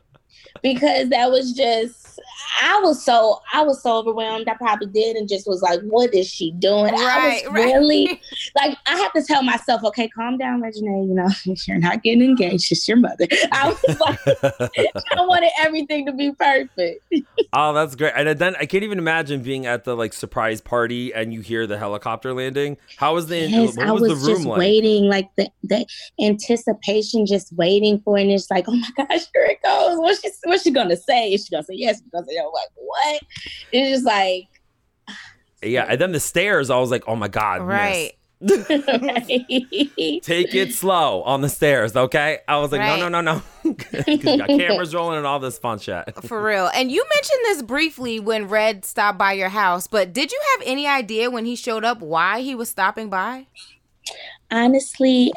because 0.61 1.09
that 1.09 1.31
was 1.31 1.53
just 1.53 2.07
I 2.61 2.79
was 2.81 3.03
so 3.03 3.41
I 3.53 3.63
was 3.63 3.81
so 3.81 3.97
overwhelmed. 3.97 4.47
I 4.47 4.55
probably 4.55 4.87
did 4.87 5.15
and 5.15 5.27
just 5.27 5.47
was 5.47 5.61
like, 5.61 5.81
what 5.81 6.13
is 6.13 6.27
she 6.27 6.51
doing? 6.53 6.93
I 6.93 7.41
was 7.43 7.45
right. 7.45 7.51
really 7.51 8.21
like 8.55 8.77
I 8.87 8.97
have 8.97 9.13
to 9.13 9.23
tell 9.23 9.43
myself, 9.43 9.83
okay, 9.85 10.07
calm 10.07 10.37
down, 10.37 10.61
Regina. 10.61 11.03
You 11.03 11.13
know, 11.13 11.29
you're 11.67 11.77
not 11.77 12.03
getting 12.03 12.21
engaged. 12.23 12.71
It's 12.71 12.87
your 12.87 12.97
mother. 12.97 13.27
I 13.51 13.69
was 13.69 13.99
like, 13.99 14.19
I 15.11 15.21
wanted 15.21 15.51
everything 15.59 16.05
to 16.07 16.13
be 16.13 16.31
perfect. 16.31 17.03
oh, 17.53 17.73
that's 17.73 17.95
great. 17.95 18.13
And 18.15 18.37
then 18.39 18.55
I 18.55 18.65
can't 18.65 18.83
even 18.83 18.97
imagine 18.97 19.41
being 19.43 19.65
at 19.65 19.83
the 19.83 19.95
like 19.95 20.13
surprise 20.13 20.61
party 20.61 21.13
and 21.13 21.33
you 21.33 21.41
hear 21.41 21.67
the 21.67 21.77
helicopter 21.77 22.33
landing. 22.33 22.77
How 22.97 23.13
was 23.13 23.27
the 23.27 23.37
Yes, 23.37 23.77
I 23.77 23.91
was, 23.91 24.01
was 24.01 24.21
the 24.21 24.27
room 24.27 24.37
just 24.37 24.47
like? 24.47 24.59
waiting, 24.59 25.05
like 25.05 25.29
the 25.35 25.49
the 25.63 25.85
anticipation, 26.19 27.25
just 27.25 27.53
waiting 27.53 27.99
for, 27.99 28.17
it. 28.17 28.23
and 28.23 28.31
it's 28.31 28.49
like, 28.49 28.65
oh 28.67 28.75
my 28.75 28.89
gosh, 28.97 29.25
here 29.33 29.45
it 29.45 29.61
goes. 29.63 29.97
What's 29.99 30.21
she 30.21 30.29
what's 30.47 30.63
she 30.63 30.71
gonna 30.71 30.95
say? 30.97 31.33
Is 31.33 31.45
she 31.45 31.51
gonna 31.51 31.63
say 31.63 31.75
yes? 31.75 32.01
Because 32.01 32.25
gonna 32.25 32.27
say 32.27 32.35
no? 32.37 32.49
Like 32.49 32.69
what? 32.75 33.21
It's 33.71 33.89
just 33.89 34.05
like 34.05 34.45
Yeah, 35.61 35.85
and 35.89 35.99
then 36.01 36.11
the 36.11 36.19
stairs, 36.19 36.69
I 36.69 36.77
was 36.79 36.91
like, 36.91 37.03
oh 37.07 37.15
my 37.15 37.27
god, 37.27 37.61
miss. 37.61 37.67
Right. 37.67 38.11
right. 38.11 38.13
Take 40.23 40.53
it 40.53 40.71
slow 40.73 41.23
on 41.23 41.41
the 41.41 41.49
stairs, 41.49 41.95
okay? 41.95 42.39
I 42.47 42.57
was 42.59 42.71
like, 42.71 42.81
Right. 42.81 42.99
no, 42.99 43.09
no, 43.09 43.21
no, 43.21 43.41
no. 43.65 43.73
'Cause 43.73 44.03
you 44.07 44.37
got 44.37 44.47
cameras 44.47 44.93
rolling 44.93 45.17
and 45.17 45.25
all 45.25 45.39
this 45.39 45.57
fun 45.57 45.79
shit. 45.79 46.03
For 46.23 46.41
real. 46.41 46.69
And 46.73 46.91
you 46.91 47.03
mentioned 47.15 47.39
this 47.45 47.61
briefly 47.63 48.19
when 48.19 48.47
Red 48.47 48.85
stopped 48.85 49.17
by 49.17 49.33
your 49.33 49.49
house, 49.49 49.87
but 49.87 50.13
did 50.13 50.31
you 50.31 50.39
have 50.55 50.67
any 50.67 50.87
idea 50.87 51.29
when 51.31 51.45
he 51.45 51.55
showed 51.55 51.83
up 51.83 51.99
why 51.99 52.41
he 52.41 52.53
was 52.55 52.69
stopping 52.69 53.09
by? 53.09 53.47
honestly, 54.51 55.33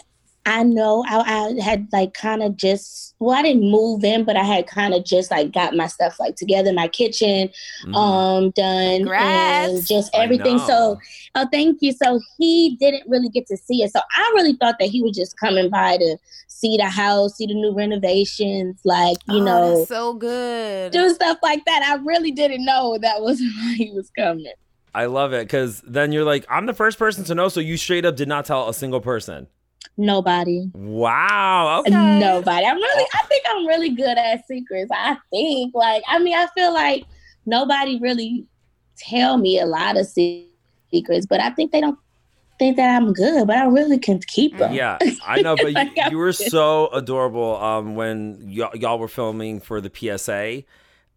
I 0.51 0.63
know 0.65 1.05
I, 1.09 1.19
I 1.59 1.63
had 1.63 1.87
like 1.93 2.15
kind 2.15 2.43
of 2.43 2.57
just 2.57 3.15
well, 3.21 3.37
I 3.37 3.43
didn't 3.43 3.71
move 3.71 4.03
in, 4.03 4.25
but 4.25 4.37
I 4.37 4.45
had 4.45 4.67
kind 4.67 4.95
of 4.95 5.05
just 5.05 5.31
like 5.31 5.53
got 5.53 5.77
my 5.77 5.87
stuff 5.87 6.19
like 6.19 6.37
together, 6.37 6.73
my 6.73 6.89
kitchen 6.89 7.51
Mhm. 7.85 7.95
um 7.97 8.51
done 8.51 8.97
Congrats. 9.03 9.69
and 9.73 9.87
just 9.87 10.11
everything. 10.15 10.59
So 10.59 10.99
oh 11.35 11.47
thank 11.53 11.79
you. 11.83 11.93
So 11.93 12.21
he 12.39 12.77
didn't 12.81 13.09
really 13.09 13.29
get 13.29 13.47
to 13.49 13.57
see 13.57 13.83
it. 13.83 13.93
So 13.93 14.01
I 14.17 14.33
really 14.35 14.55
thought 14.55 14.77
that 14.81 14.89
he 14.89 15.03
was 15.03 15.17
just 15.17 15.37
coming 15.39 15.71
by 15.71 15.97
to 15.99 16.17
see 16.49 16.77
the 16.77 16.89
house, 16.89 17.37
see 17.37 17.47
the 17.47 17.55
new 17.55 17.75
renovations, 17.75 18.81
like, 18.85 19.17
you 19.29 19.41
Oh, 19.41 19.45
know, 19.45 19.85
so 19.87 20.13
good. 20.15 20.93
do 20.93 21.09
stuff 21.15 21.39
like 21.43 21.65
that. 21.65 21.83
I 21.83 22.03
really 22.05 22.31
didn't 22.33 22.65
know 22.65 22.99
that 23.01 23.23
was 23.23 23.41
why 23.61 23.75
he 23.77 23.91
was 23.93 24.11
coming. 24.19 24.53
I 24.95 25.07
love 25.07 25.33
it 25.33 25.47
because 25.47 25.81
then 25.87 26.11
you're 26.13 26.25
like, 26.25 26.45
I'm 26.51 26.67
the 26.67 26.75
first 26.75 26.99
person 26.99 27.23
to 27.25 27.35
know, 27.35 27.49
so 27.49 27.61
you 27.61 27.77
straight 27.77 28.05
up 28.05 28.17
did 28.17 28.29
not 28.29 28.45
tell 28.45 28.69
a 28.69 28.75
single 28.75 29.01
person. 29.01 29.47
Nobody. 29.97 30.71
Wow. 30.75 31.81
Okay. 31.81 32.19
Nobody. 32.19 32.67
I'm 32.67 32.77
really 32.77 33.07
I 33.15 33.27
think 33.27 33.45
I'm 33.51 33.67
really 33.67 33.91
good 33.91 34.17
at 34.17 34.47
secrets. 34.47 34.91
I 34.93 35.17
think 35.31 35.75
like 35.75 36.03
I 36.09 36.19
mean 36.19 36.37
I 36.37 36.47
feel 36.55 36.73
like 36.73 37.05
nobody 37.47 37.99
really 38.01 38.47
tell 38.97 39.37
me 39.39 39.59
a 39.59 39.67
lot 39.67 39.97
of 39.97 40.07
secrets, 40.07 41.27
but 41.27 41.41
I 41.41 41.51
think 41.51 41.73
they 41.73 41.81
don't 41.81 41.99
think 42.59 42.77
that 42.77 42.95
I'm 42.95 43.13
good, 43.13 43.47
but 43.47 43.57
I 43.57 43.65
really 43.65 43.99
can 43.99 44.21
keep 44.27 44.57
them. 44.59 44.73
Yeah, 44.73 44.99
I 45.27 45.43
know, 45.43 45.57
but 45.57 45.73
Like, 45.73 45.89
you, 45.97 46.03
you 46.11 46.19
were 46.19 46.33
so 46.33 46.89
adorable 46.89 47.57
um, 47.57 47.97
when 47.97 48.39
y- 48.43 48.71
y'all 48.75 48.99
were 48.99 49.09
filming 49.09 49.61
for 49.61 49.81
the 49.81 49.91
PSA, 49.93 50.63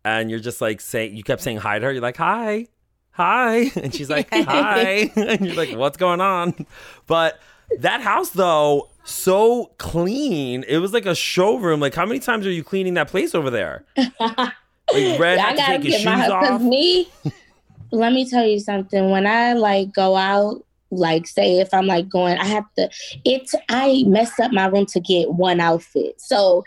and 0.05 0.29
you're 0.31 0.39
just 0.39 0.61
like 0.61 0.81
saying, 0.81 1.15
you 1.15 1.23
kept 1.23 1.41
saying 1.41 1.57
hi 1.57 1.79
to 1.79 1.85
her. 1.85 1.91
You're 1.91 2.01
like, 2.01 2.17
hi, 2.17 2.67
hi, 3.11 3.71
and 3.75 3.93
she's 3.93 4.09
like, 4.09 4.29
hi, 4.33 5.11
and 5.15 5.45
you're 5.45 5.55
like, 5.55 5.75
what's 5.75 5.97
going 5.97 6.21
on? 6.21 6.65
But 7.07 7.39
that 7.79 8.01
house 8.01 8.29
though, 8.31 8.89
so 9.03 9.71
clean. 9.77 10.63
It 10.67 10.77
was 10.77 10.93
like 10.93 11.05
a 11.05 11.15
showroom. 11.15 11.79
Like, 11.79 11.93
how 11.93 12.05
many 12.05 12.19
times 12.19 12.45
are 12.47 12.51
you 12.51 12.63
cleaning 12.63 12.93
that 12.95 13.07
place 13.09 13.35
over 13.35 13.49
there? 13.49 13.85
Like, 14.91 15.19
Red 15.19 15.57
take 15.57 15.83
his 15.83 15.95
shoes 15.95 16.03
because 16.03 16.29
off. 16.29 16.61
me. 16.61 17.09
let 17.91 18.13
me 18.13 18.29
tell 18.29 18.45
you 18.45 18.59
something. 18.59 19.09
When 19.11 19.25
I 19.25 19.53
like 19.53 19.93
go 19.93 20.15
out, 20.15 20.63
like 20.91 21.25
say 21.25 21.59
if 21.59 21.73
I'm 21.73 21.87
like 21.87 22.09
going, 22.09 22.37
I 22.37 22.45
have 22.45 22.65
to. 22.77 22.89
It's 23.25 23.55
I 23.69 24.03
mess 24.05 24.39
up 24.39 24.51
my 24.51 24.67
room 24.67 24.85
to 24.87 24.99
get 24.99 25.31
one 25.33 25.59
outfit, 25.59 26.19
so 26.21 26.63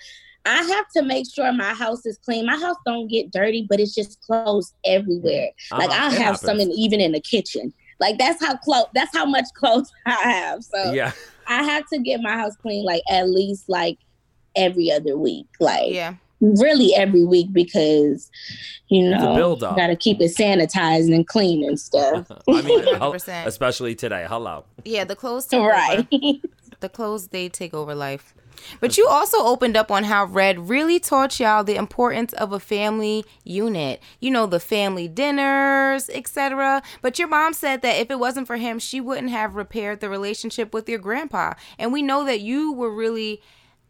I 0.47 0.63
have 0.63 0.89
to 0.97 1.03
make 1.03 1.27
sure 1.33 1.53
my 1.53 1.75
house 1.75 2.07
is 2.07 2.19
clean. 2.19 2.47
My 2.47 2.59
house 2.59 2.77
don't 2.87 3.09
get 3.09 3.31
dirty, 3.31 3.67
but 3.69 3.81
it's 3.81 3.95
just 3.95 4.21
clothes 4.23 4.73
everywhere. 4.85 5.51
Like 5.73 5.91
Uh-huh, 5.91 6.11
I 6.11 6.15
it 6.15 6.23
have 6.23 6.39
some 6.39 6.61
in, 6.61 6.71
even 6.73 7.01
in 7.01 7.13
the 7.13 7.21
kitchen. 7.21 7.73
Like 8.01 8.19
that's 8.19 8.45
how 8.45 8.57
close. 8.57 8.87
That's 8.95 9.15
how 9.17 9.25
much 9.25 9.47
clothes 9.55 9.93
I 10.07 10.13
have. 10.13 10.65
So 10.65 10.93
Yeah, 10.93 11.13
I 11.47 11.63
have 11.63 11.85
to 11.93 11.99
get 11.99 12.21
my 12.23 12.33
house 12.33 12.57
clean 12.57 12.85
like 12.85 13.03
at 13.11 13.29
least 13.29 13.69
like 13.69 13.99
every 14.55 14.91
other 14.91 15.17
week. 15.17 15.47
Like 15.61 15.93
yeah. 15.93 16.15
really 16.41 16.95
every 16.95 17.25
week 17.25 17.53
because 17.53 18.31
you 18.89 19.11
know 19.11 19.35
build-up. 19.35 19.77
got 19.77 19.89
to 19.89 19.97
keep 19.97 20.21
it 20.21 20.35
sanitized 20.35 21.15
and 21.15 21.27
clean 21.27 21.65
and 21.65 21.79
stuff. 21.79 22.31
I 22.49 22.63
mean, 22.63 22.85
100%. 22.85 23.47
especially 23.47 23.95
today. 23.95 24.27
Hello. 24.29 24.65
Yeah, 24.85 25.05
the 25.05 25.17
clothes 25.17 25.47
take 25.47 25.63
right. 25.63 26.07
over. 26.13 26.39
The 26.81 26.91
clothes 26.91 27.29
they 27.29 27.49
take 27.49 27.73
over 27.73 27.95
life. 27.95 28.35
But 28.81 28.97
you 28.97 29.07
also 29.09 29.39
opened 29.39 29.77
up 29.77 29.91
on 29.91 30.05
how 30.05 30.25
Red 30.25 30.69
really 30.69 30.99
taught 30.99 31.39
y'all 31.41 31.65
the 31.65 31.77
importance 31.77 32.33
of 32.35 32.53
a 32.53 32.61
family 32.61 33.25
unit. 33.45 34.03
You 34.21 34.31
know, 34.31 34.47
the 34.47 34.61
family 34.61 35.09
dinners, 35.09 36.09
etc. 36.11 36.83
But 37.03 37.19
your 37.19 37.29
mom 37.29 37.53
said 37.53 37.83
that 37.83 38.01
if 38.01 38.11
it 38.11 38.19
wasn't 38.19 38.47
for 38.47 38.57
him, 38.57 38.79
she 38.79 39.01
wouldn't 39.01 39.31
have 39.31 39.57
repaired 39.57 40.01
the 40.01 40.09
relationship 40.09 40.75
with 40.75 40.89
your 40.89 40.99
grandpa. 40.99 41.55
And 41.79 41.93
we 41.93 42.03
know 42.03 42.25
that 42.25 42.41
you 42.41 42.73
were 42.73 42.91
really 42.91 43.43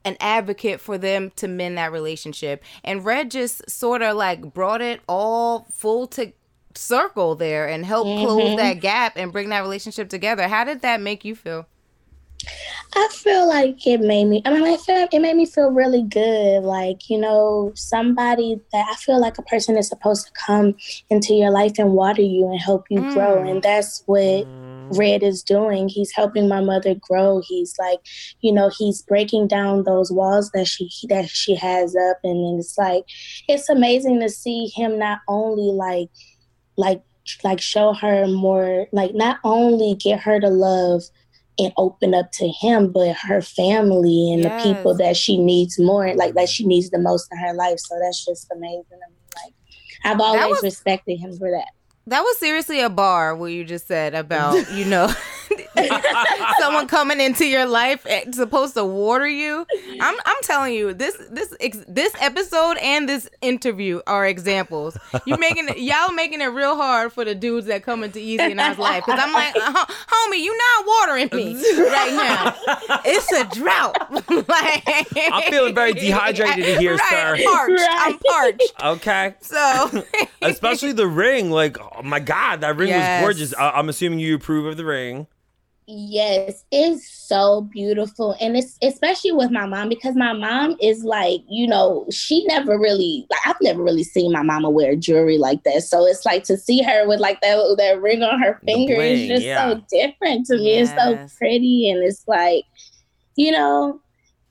an 0.05 0.17
advocate 0.21 0.81
for 0.81 0.97
them 0.97 1.33
to 1.37 1.49
mend 1.49 1.77
that 1.77 1.91
relationship. 1.91 2.63
And 2.85 3.05
Red 3.05 3.31
just 3.31 3.69
sort 3.69 4.03
of 4.03 4.17
like 4.17 4.55
brought 4.55 4.81
it 4.81 5.01
all 5.09 5.67
full 5.73 6.07
to 6.09 6.33
circle 6.75 7.35
there 7.35 7.69
and 7.69 7.85
helped 7.85 8.21
close 8.21 8.43
mm-hmm. 8.43 8.57
that 8.57 8.81
gap 8.81 9.15
and 9.17 9.33
bring 9.33 9.49
that 9.49 9.61
relationship 9.61 10.09
together. 10.09 10.47
How 10.47 10.65
did 10.65 10.83
that 10.83 11.01
make 11.01 11.25
you 11.25 11.35
feel? 11.35 11.67
I 12.95 13.09
feel 13.13 13.47
like 13.49 13.87
it 13.87 14.01
made 14.01 14.25
me. 14.25 14.43
I 14.45 14.51
mean, 14.53 14.63
I 14.65 14.77
feel 14.77 15.07
it 15.13 15.21
made 15.21 15.37
me 15.37 15.47
feel 15.47 15.71
really 15.71 16.03
good. 16.03 16.63
Like 16.63 17.11
you 17.11 17.19
know, 17.19 17.73
somebody 17.75 18.61
that 18.73 18.87
I 18.91 18.95
feel 18.97 19.21
like 19.21 19.39
a 19.39 19.43
person 19.43 19.77
is 19.77 19.89
supposed 19.89 20.27
to 20.27 20.33
come 20.47 20.75
into 21.11 21.35
your 21.35 21.51
life 21.51 21.73
and 21.79 21.93
water 21.93 22.23
you 22.23 22.49
and 22.51 22.61
help 22.61 22.87
you 22.91 23.01
grow, 23.13 23.37
Mm. 23.43 23.51
and 23.51 23.63
that's 23.63 24.03
what 24.07 24.47
Red 24.97 25.23
is 25.25 25.43
doing. 25.43 25.89
He's 25.89 26.13
helping 26.13 26.49
my 26.49 26.61
mother 26.61 26.95
grow. 26.95 27.43
He's 27.47 27.75
like, 27.79 27.99
you 28.41 28.53
know, 28.53 28.71
he's 28.79 29.03
breaking 29.03 29.49
down 29.49 29.83
those 29.83 30.13
walls 30.13 30.51
that 30.53 30.67
she 30.69 30.89
that 31.09 31.29
she 31.29 31.55
has 31.57 31.97
up, 31.97 32.19
and 32.25 32.59
it's 32.59 32.79
like, 32.79 33.05
it's 33.49 33.69
amazing 33.69 34.21
to 34.21 34.29
see 34.31 34.69
him 34.69 34.99
not 34.99 35.19
only 35.29 35.73
like, 35.73 36.09
like, 36.77 37.03
like 37.43 37.61
show 37.61 37.93
her 37.95 38.27
more, 38.29 38.87
like 38.93 39.13
not 39.15 39.39
only 39.43 39.97
get 39.97 40.21
her 40.21 40.39
to 40.39 40.49
love 40.49 41.03
and 41.59 41.73
open 41.77 42.15
up 42.15 42.33
to 42.33 42.49
him, 42.49 42.93
but 42.93 43.17
her 43.17 43.41
family 43.41 44.33
and 44.33 44.43
yes. 44.43 44.63
the 44.63 44.75
people 44.75 44.95
that 44.97 45.17
she 45.17 45.39
needs 45.39 45.79
more, 45.79 46.15
like 46.15 46.35
that 46.35 46.49
she 46.49 46.67
needs 46.67 46.91
the 46.91 46.99
most 46.99 47.29
in 47.33 47.39
her 47.39 47.55
life. 47.55 47.79
So 47.79 47.99
that's 48.01 48.25
just 48.25 48.51
amazing. 48.53 48.85
I 48.93 49.11
mean, 49.11 49.45
like 49.45 49.55
I've 50.05 50.21
always 50.21 50.57
was, 50.57 50.63
respected 50.63 51.17
him 51.17 51.37
for 51.37 51.51
that. 51.51 51.69
That 52.07 52.21
was 52.21 52.39
seriously 52.39 52.81
a 52.81 52.91
bar 52.91 53.35
what 53.35 53.47
you 53.47 53.65
just 53.65 53.89
said 53.89 54.15
about, 54.15 54.71
you 54.73 54.85
know, 54.85 55.13
someone 56.61 56.87
coming 56.87 57.21
into 57.21 57.47
your 57.47 57.67
life 57.67 58.05
eh, 58.07 58.31
supposed 58.33 58.75
to 58.75 58.85
water 58.85 59.27
you. 59.29 59.67
I'm 60.01 60.17
I'm 60.25 60.37
telling 60.43 60.75
you, 60.75 60.95
this 60.95 61.17
this 61.31 61.55
this 61.89 62.13
episode 62.21 62.77
and 62.79 63.09
this 63.09 63.29
interview 63.41 64.01
are 64.07 64.27
examples. 64.27 64.97
You 65.25 65.37
making 65.37 65.69
it, 65.69 65.79
y'all 65.79 66.13
making 66.13 66.41
it 66.41 66.47
real 66.47 66.77
hard 66.77 67.13
for 67.13 67.25
the 67.25 67.35
dudes 67.35 67.67
that 67.67 67.83
come 67.83 68.05
into 68.05 68.19
Easy 68.19 68.43
and 68.43 68.61
I's 68.61 68.79
life 68.79 69.05
because 69.05 69.21
I'm 69.23 69.33
like, 69.33 69.55
uh, 69.57 69.87
homie, 69.87 70.41
you 70.41 70.57
not 70.57 70.87
watering 70.87 71.29
me 71.33 71.55
right 71.55 72.13
now. 72.13 73.01
It's 73.05 73.33
a 73.33 73.45
drought. 73.59 73.97
like, 74.49 74.83
I'm 75.33 75.51
feeling 75.51 75.75
very 75.75 75.93
dehydrated 75.93 76.79
here, 76.79 76.97
right, 76.97 77.11
sir. 77.11 77.45
Parched. 77.45 77.81
Right. 77.81 77.99
I'm 78.01 78.19
parched. 78.19 78.73
Okay. 78.85 79.35
So, 79.41 80.05
especially 80.43 80.93
the 80.93 81.07
ring, 81.07 81.51
like 81.51 81.79
oh 81.81 82.03
my 82.03 82.21
god, 82.21 82.61
that 82.63 82.77
ring 82.77 82.89
yes. 82.89 83.23
was 83.23 83.27
gorgeous. 83.27 83.55
I- 83.55 83.79
am 83.79 83.89
assuming 83.89 84.19
you 84.19 84.37
approve 84.37 84.67
of 84.67 84.77
the 84.77 84.85
ring. 84.85 85.27
Yes, 85.89 86.65
it's 86.73 87.09
so 87.09 87.61
beautiful. 87.61 88.35
And 88.41 88.57
it's 88.57 88.77
especially 88.83 89.31
with 89.31 89.53
my 89.53 89.67
mom 89.67 89.89
because 89.89 90.17
my 90.17 90.33
mom 90.33 90.77
is 90.81 91.05
like, 91.05 91.43
you 91.49 91.69
know, 91.69 92.07
she 92.11 92.45
never 92.47 92.77
really 92.77 93.25
like 93.31 93.41
I've 93.47 93.61
never 93.63 93.85
really 93.85 94.03
seen 94.03 94.33
my 94.33 94.43
mama 94.43 94.69
wear 94.69 94.97
jewelry 94.97 95.39
like 95.39 95.63
that. 95.63 95.85
So 95.85 96.05
it's 96.05 96.27
like 96.27 96.43
to 96.45 96.57
see 96.57 96.83
her 96.83 97.07
with 97.07 97.21
like 97.21 97.41
that 97.43 97.77
that 97.79 98.03
ring 98.03 98.25
on 98.25 98.41
her 98.41 98.61
finger 98.65 98.97
bling, 98.97 99.13
is 99.13 99.29
just 99.29 99.45
yeah. 99.45 99.75
so 99.75 99.81
different 99.89 100.47
to 100.47 100.57
me. 100.57 100.75
Yes. 100.75 100.91
It's 100.91 101.33
so 101.33 101.39
pretty 101.39 101.89
and 101.89 102.03
it's 102.03 102.27
like, 102.27 102.65
you 103.37 103.53
know, 103.53 104.01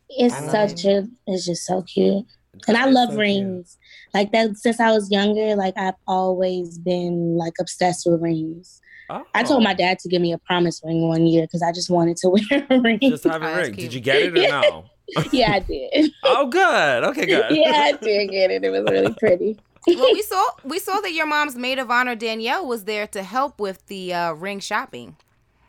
it's 0.07 0.37
such 0.51 0.85
a 0.85 1.05
it's 1.27 1.45
just 1.45 1.65
so 1.65 1.81
cute. 1.81 2.25
And 2.69 2.77
I 2.77 2.85
love 2.85 3.11
so 3.11 3.17
rings. 3.17 3.77
Cute. 3.77 4.13
Like 4.13 4.31
that 4.31 4.55
since 4.55 4.79
I 4.79 4.91
was 4.91 5.11
younger, 5.11 5.57
like 5.57 5.73
I've 5.77 5.95
always 6.07 6.77
been 6.77 7.35
like 7.35 7.55
obsessed 7.59 8.05
with 8.09 8.21
rings. 8.21 8.81
Oh. 9.09 9.25
I 9.33 9.43
told 9.43 9.63
my 9.63 9.73
dad 9.73 9.99
to 9.99 10.09
give 10.09 10.21
me 10.21 10.33
a 10.33 10.37
promise 10.37 10.81
ring 10.83 11.07
one 11.07 11.27
year 11.27 11.43
because 11.43 11.61
I 11.61 11.71
just 11.71 11.89
wanted 11.89 12.17
to 12.17 12.29
wear 12.49 12.67
a 12.69 12.79
ring. 12.79 12.99
Just 13.01 13.23
have 13.25 13.41
a 13.41 13.51
oh, 13.51 13.57
ring. 13.57 13.73
Did 13.73 13.93
you 13.93 14.01
get 14.01 14.21
it 14.21 14.37
or 14.37 14.47
no? 14.47 14.85
yeah, 15.31 15.53
I 15.53 15.59
did. 15.59 16.11
oh, 16.23 16.47
good. 16.47 17.03
Okay, 17.03 17.25
good. 17.25 17.45
yeah, 17.55 17.71
I 17.71 17.91
did 17.93 18.31
get 18.31 18.51
it. 18.51 18.63
It 18.63 18.69
was 18.71 18.83
really 18.89 19.13
pretty. 19.13 19.59
well, 19.87 20.13
we 20.13 20.21
saw 20.23 20.43
we 20.63 20.79
saw 20.79 20.99
that 21.01 21.13
your 21.13 21.27
mom's 21.27 21.55
maid 21.55 21.77
of 21.77 21.91
honor 21.91 22.15
Danielle 22.15 22.65
was 22.65 22.85
there 22.85 23.05
to 23.07 23.21
help 23.21 23.59
with 23.59 23.85
the 23.87 24.13
uh, 24.13 24.31
ring 24.33 24.59
shopping. 24.59 25.15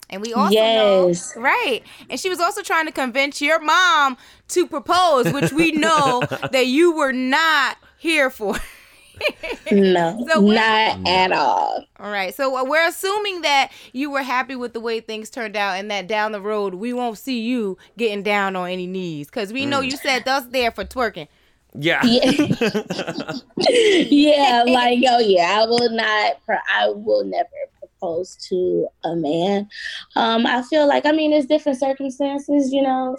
And 0.08 0.22
we 0.22 0.32
also 0.32 0.52
yes. 0.52 1.34
know, 1.34 1.42
right? 1.42 1.82
And 2.08 2.18
she 2.20 2.28
was 2.28 2.38
also 2.38 2.62
trying 2.62 2.86
to 2.86 2.92
convince 2.92 3.42
your 3.42 3.58
mom 3.58 4.16
to 4.50 4.66
propose, 4.66 5.32
which 5.32 5.52
we 5.52 5.72
know 5.72 6.22
that 6.52 6.66
you 6.66 6.92
were 6.92 7.12
not 7.12 7.76
here 7.98 8.30
for. 8.30 8.56
No, 9.72 10.26
so 10.32 10.40
not 10.40 11.06
at 11.08 11.32
all. 11.32 11.84
All 11.98 12.10
right. 12.10 12.34
So 12.34 12.64
we're 12.64 12.86
assuming 12.86 13.42
that 13.42 13.72
you 13.92 14.10
were 14.10 14.22
happy 14.22 14.56
with 14.56 14.72
the 14.72 14.80
way 14.80 15.00
things 15.00 15.30
turned 15.30 15.56
out 15.56 15.78
and 15.78 15.90
that 15.90 16.06
down 16.06 16.32
the 16.32 16.40
road 16.40 16.74
we 16.74 16.92
won't 16.92 17.18
see 17.18 17.40
you 17.40 17.78
getting 17.96 18.22
down 18.22 18.56
on 18.56 18.68
any 18.68 18.86
knees 18.86 19.26
because 19.26 19.52
we 19.52 19.66
know 19.66 19.80
mm. 19.80 19.90
you 19.90 19.96
said 19.96 20.24
that's 20.24 20.46
there 20.46 20.70
for 20.70 20.84
twerking. 20.84 21.28
Yeah. 21.78 22.00
Yeah. 22.04 22.30
yeah. 23.58 24.64
Like, 24.66 24.98
oh, 25.08 25.18
yeah, 25.18 25.60
I 25.60 25.66
will 25.66 25.90
not, 25.90 26.36
I 26.72 26.88
will 26.88 27.24
never 27.24 27.48
propose 27.78 28.36
to 28.48 28.88
a 29.04 29.14
man. 29.14 29.68
Um, 30.14 30.46
I 30.46 30.62
feel 30.62 30.86
like, 30.86 31.06
I 31.06 31.12
mean, 31.12 31.32
it's 31.32 31.46
different 31.46 31.78
circumstances, 31.78 32.72
you 32.72 32.82
know, 32.82 33.16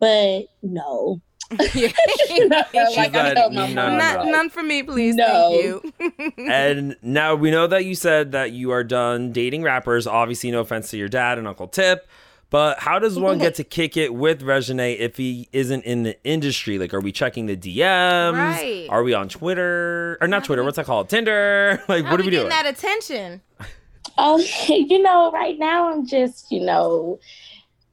but 0.00 0.46
no, 0.62 1.20
like, 1.50 3.12
no, 3.12 3.68
no, 3.68 4.24
none 4.24 4.50
for 4.50 4.62
me, 4.62 4.82
please. 4.82 5.14
No. 5.14 5.24
Thank 5.26 5.64
you. 5.64 5.92
and 6.50 6.96
now 7.02 7.34
we 7.34 7.50
know 7.50 7.66
that 7.66 7.84
you 7.84 7.94
said 7.94 8.32
that 8.32 8.52
you 8.52 8.70
are 8.70 8.84
done 8.84 9.32
dating 9.32 9.62
rappers. 9.62 10.06
Obviously, 10.06 10.50
no 10.50 10.60
offense 10.60 10.90
to 10.90 10.96
your 10.96 11.08
dad 11.08 11.38
and 11.38 11.48
Uncle 11.48 11.68
Tip. 11.68 12.06
But 12.50 12.78
how 12.78 12.98
does 12.98 13.18
one 13.18 13.38
get 13.38 13.56
to 13.56 13.64
kick 13.64 13.98
it 13.98 14.14
with 14.14 14.40
Reginae 14.40 14.98
if 14.98 15.18
he 15.18 15.50
isn't 15.52 15.84
in 15.84 16.02
the 16.04 16.22
industry? 16.24 16.78
Like, 16.78 16.94
are 16.94 17.00
we 17.00 17.12
checking 17.12 17.44
the 17.44 17.56
DMs? 17.56 18.32
Right. 18.32 18.86
Are 18.88 19.02
we 19.02 19.12
on 19.12 19.28
Twitter 19.28 20.16
or 20.18 20.28
not 20.28 20.44
Twitter? 20.44 20.64
What's 20.64 20.76
that 20.76 20.86
called? 20.86 21.10
Tinder? 21.10 21.82
Like, 21.88 22.04
what 22.04 22.20
are 22.20 22.24
we 22.24 22.30
doing? 22.30 22.48
That 22.48 22.66
attention. 22.66 23.42
Oh, 24.16 24.38
you 24.68 25.02
know, 25.02 25.30
right 25.30 25.58
now 25.58 25.92
I'm 25.92 26.06
just, 26.06 26.50
you 26.50 26.60
know, 26.60 27.18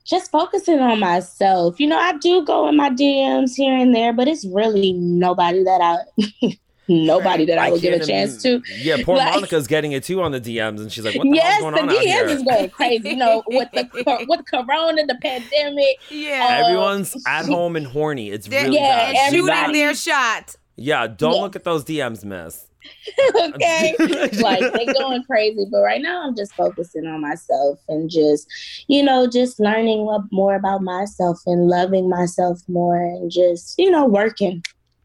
just 0.05 0.31
focusing 0.31 0.79
on 0.79 0.99
myself. 0.99 1.79
You 1.79 1.87
know, 1.87 1.97
I 1.97 2.17
do 2.17 2.45
go 2.45 2.67
in 2.69 2.77
my 2.77 2.89
DMs 2.89 3.55
here 3.55 3.75
and 3.75 3.93
there, 3.93 4.13
but 4.13 4.27
it's 4.27 4.45
really 4.45 4.93
nobody 4.93 5.63
that 5.63 5.81
I 5.81 6.57
nobody 6.87 7.45
that 7.45 7.57
I, 7.57 7.67
I 7.67 7.71
would 7.71 7.81
give 7.81 7.99
a 7.99 8.05
chance 8.05 8.41
to. 8.43 8.61
Yeah, 8.77 8.97
poor 9.03 9.17
like, 9.17 9.33
Monica's 9.33 9.67
getting 9.67 9.91
it 9.93 10.03
too 10.03 10.21
on 10.21 10.31
the 10.31 10.39
DMs, 10.39 10.79
and 10.79 10.91
she's 10.91 11.03
like, 11.03 11.15
"What 11.15 11.23
the 11.23 11.35
yes, 11.35 11.59
going 11.59 11.73
the 11.73 11.81
on 11.81 11.89
DMs 11.89 12.21
out 12.21 12.29
is 12.29 12.43
going 12.43 12.69
crazy." 12.69 13.09
You 13.09 13.15
know, 13.15 13.43
with 13.47 13.69
the 13.73 14.25
with 14.29 14.45
Corona, 14.45 15.05
the 15.05 15.17
pandemic. 15.21 15.97
Yeah, 16.09 16.47
uh, 16.49 16.65
everyone's 16.65 17.15
at 17.27 17.45
home 17.45 17.75
and 17.75 17.87
horny. 17.87 18.29
It's 18.29 18.47
really 18.47 18.75
yeah, 18.75 19.11
bad. 19.11 19.33
shooting 19.33 19.71
their 19.73 19.95
shot. 19.95 20.55
Yeah, 20.77 21.07
don't 21.07 21.35
yeah. 21.35 21.41
look 21.41 21.55
at 21.55 21.63
those 21.63 21.83
DMs, 21.83 22.23
miss. 22.23 22.67
okay. 23.35 23.95
like 24.41 24.61
they're 24.73 24.93
going 24.93 25.23
crazy. 25.23 25.65
But 25.71 25.81
right 25.81 26.01
now 26.01 26.25
I'm 26.25 26.35
just 26.35 26.53
focusing 26.55 27.05
on 27.05 27.21
myself 27.21 27.79
and 27.87 28.09
just, 28.09 28.47
you 28.87 29.03
know, 29.03 29.27
just 29.27 29.59
learning 29.59 30.07
more 30.31 30.55
about 30.55 30.81
myself 30.81 31.39
and 31.45 31.67
loving 31.67 32.09
myself 32.09 32.59
more 32.67 32.97
and 32.97 33.31
just, 33.31 33.75
you 33.77 33.91
know, 33.91 34.05
working. 34.05 34.63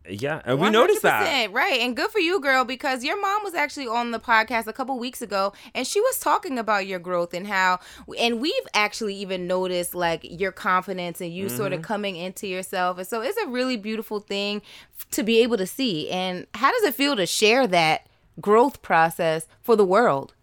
Yeah, 0.09 0.41
and 0.45 0.59
we 0.59 0.69
100%, 0.69 0.73
noticed 0.73 1.03
that. 1.03 1.53
Right. 1.53 1.81
And 1.81 1.95
good 1.95 2.11
for 2.11 2.21
you, 2.21 2.41
girl, 2.41 2.65
because 2.65 3.05
your 3.05 3.21
mom 3.21 3.45
was 3.45 3.55
actually 3.55 3.87
on 3.87 4.13
the 4.13 4.19
podcast 4.19 4.67
a 4.67 4.73
couple 4.73 4.99
weeks 4.99 5.21
ago 5.21 5.53
and 5.75 5.87
she 5.87 6.01
was 6.01 6.19
talking 6.19 6.59
about 6.59 6.87
your 6.87 6.99
growth 6.99 7.35
and 7.35 7.47
how 7.47 7.81
and 8.19 8.41
we've 8.41 8.53
actually 8.73 9.15
even 9.17 9.47
noticed 9.47 9.95
like 9.95 10.21
your 10.23 10.53
confidence 10.53 11.21
and 11.21 11.35
you 11.35 11.47
mm-hmm. 11.47 11.57
sort 11.57 11.73
of 11.73 11.83
coming 11.83 12.17
into 12.17 12.47
yourself. 12.47 12.99
And 12.99 13.07
so 13.07 13.21
it's 13.21 13.39
a 13.39 13.47
really 13.47 13.77
beautiful 13.77 14.21
thing 14.21 14.63
to 15.11 15.23
be 15.23 15.43
able 15.43 15.59
to 15.59 15.67
see. 15.67 16.09
And 16.11 16.47
how 16.55 16.73
does 16.73 16.83
it 16.85 16.95
feel 16.95 17.15
to 17.17 17.27
share 17.27 17.67
that 17.67 18.07
growth 18.41 18.81
process 18.81 19.47
for 19.63 19.77
the 19.77 19.85
world? 19.85 20.35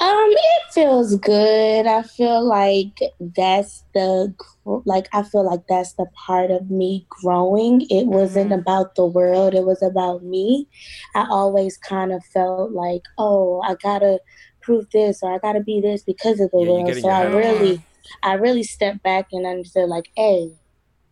Um, 0.00 0.30
it 0.30 0.72
feels 0.72 1.16
good. 1.16 1.86
I 1.86 2.02
feel 2.02 2.44
like 2.44 2.98
that's 3.36 3.84
the 3.94 4.34
like 4.64 5.08
I 5.12 5.22
feel 5.22 5.44
like 5.44 5.62
that's 5.68 5.92
the 5.94 6.06
part 6.26 6.50
of 6.50 6.70
me 6.70 7.06
growing. 7.08 7.82
It 7.90 8.06
wasn't 8.06 8.50
mm-hmm. 8.50 8.60
about 8.60 8.94
the 8.94 9.06
world, 9.06 9.54
it 9.54 9.64
was 9.64 9.82
about 9.82 10.24
me. 10.24 10.68
I 11.14 11.26
always 11.28 11.76
kind 11.76 12.12
of 12.12 12.24
felt 12.26 12.72
like, 12.72 13.02
oh, 13.18 13.62
I 13.62 13.74
gotta 13.74 14.20
prove 14.60 14.88
this 14.90 15.20
or 15.22 15.32
I 15.32 15.38
gotta 15.38 15.60
be 15.60 15.80
this 15.80 16.02
because 16.02 16.40
of 16.40 16.50
the 16.50 16.60
yeah, 16.60 16.70
world. 16.70 16.96
So 16.96 17.08
I 17.08 17.24
really 17.24 17.82
I 18.22 18.34
really 18.34 18.62
stepped 18.62 19.02
back 19.02 19.28
and 19.32 19.46
understood 19.46 19.88
like, 19.88 20.10
hey, 20.16 20.50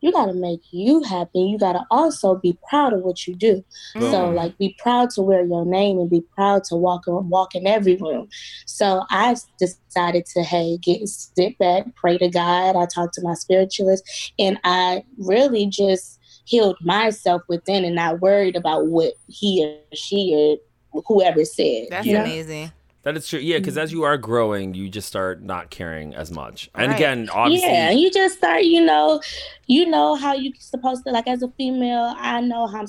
you 0.03 0.13
got 0.13 0.27
to 0.27 0.35
make 0.35 0.61
you 0.71 1.03
happy. 1.03 1.41
You 1.41 1.59
got 1.59 1.73
to 1.73 1.85
also 1.91 2.35
be 2.35 2.59
proud 2.69 2.93
of 2.93 3.01
what 3.01 3.27
you 3.27 3.35
do. 3.35 3.65
Mm. 3.97 4.11
So 4.11 4.31
like 4.31 4.59
be 4.59 4.77
proud 4.79 5.11
to 5.11 5.23
wear 5.23 5.45
your 5.45 5.65
name 5.65 5.99
and 5.99 6.11
be 6.11 6.23
proud 6.35 6.65
to 6.65 6.77
walk 6.77 7.05
walk 7.07 7.55
in 7.55 7.67
every 7.67 7.97
room. 7.97 8.29
So 8.67 9.05
I 9.11 9.37
decided 9.59 10.27
to 10.27 10.43
hey 10.43 10.77
get 10.79 11.09
sit 11.09 11.57
back, 11.59 11.87
pray 11.95 12.19
to 12.19 12.29
God. 12.29 12.77
I 12.77 12.87
talked 12.87 13.15
to 13.15 13.23
my 13.23 13.35
spiritualist, 13.35 14.33
and 14.39 14.59
I 14.65 15.05
really 15.19 15.67
just 15.67 16.19
healed 16.45 16.77
myself 16.83 17.43
within 17.49 17.85
and 17.85 17.95
not 17.95 18.21
worried 18.21 18.57
about 18.57 18.89
what 18.89 19.15
he 19.29 19.65
or 19.65 19.97
she 19.97 20.59
or 20.93 21.03
whoever 21.07 21.45
said. 21.45 21.87
That's 21.91 22.07
amazing. 22.09 22.73
That 23.03 23.17
is 23.17 23.27
true. 23.27 23.41
Yeah, 23.41 23.59
because 23.59 23.77
as 23.77 23.93
you 23.93 24.05
are 24.05 24.17
growing, 24.17 24.75
you 24.75 24.89
just 24.89 25.09
start 25.09 25.43
not 25.43 25.71
caring 25.71 26.15
as 26.15 26.31
much. 26.31 26.71
And 26.75 26.89
right. 26.89 26.97
again, 26.97 27.29
obviously, 27.31 27.69
yeah, 27.69 27.91
you 27.91 28.11
just 28.11 28.39
start. 28.39 28.63
You 28.63 28.85
know, 28.85 29.21
you 29.67 29.87
know 29.87 30.15
how 30.15 30.35
you're 30.35 30.53
supposed 30.59 31.05
to. 31.05 31.11
Like 31.11 31.27
as 31.27 31.43
a 31.43 31.49
female, 31.57 32.15
I 32.17 32.41
know 32.41 32.69
how 32.69 32.81
I'm 32.81 32.87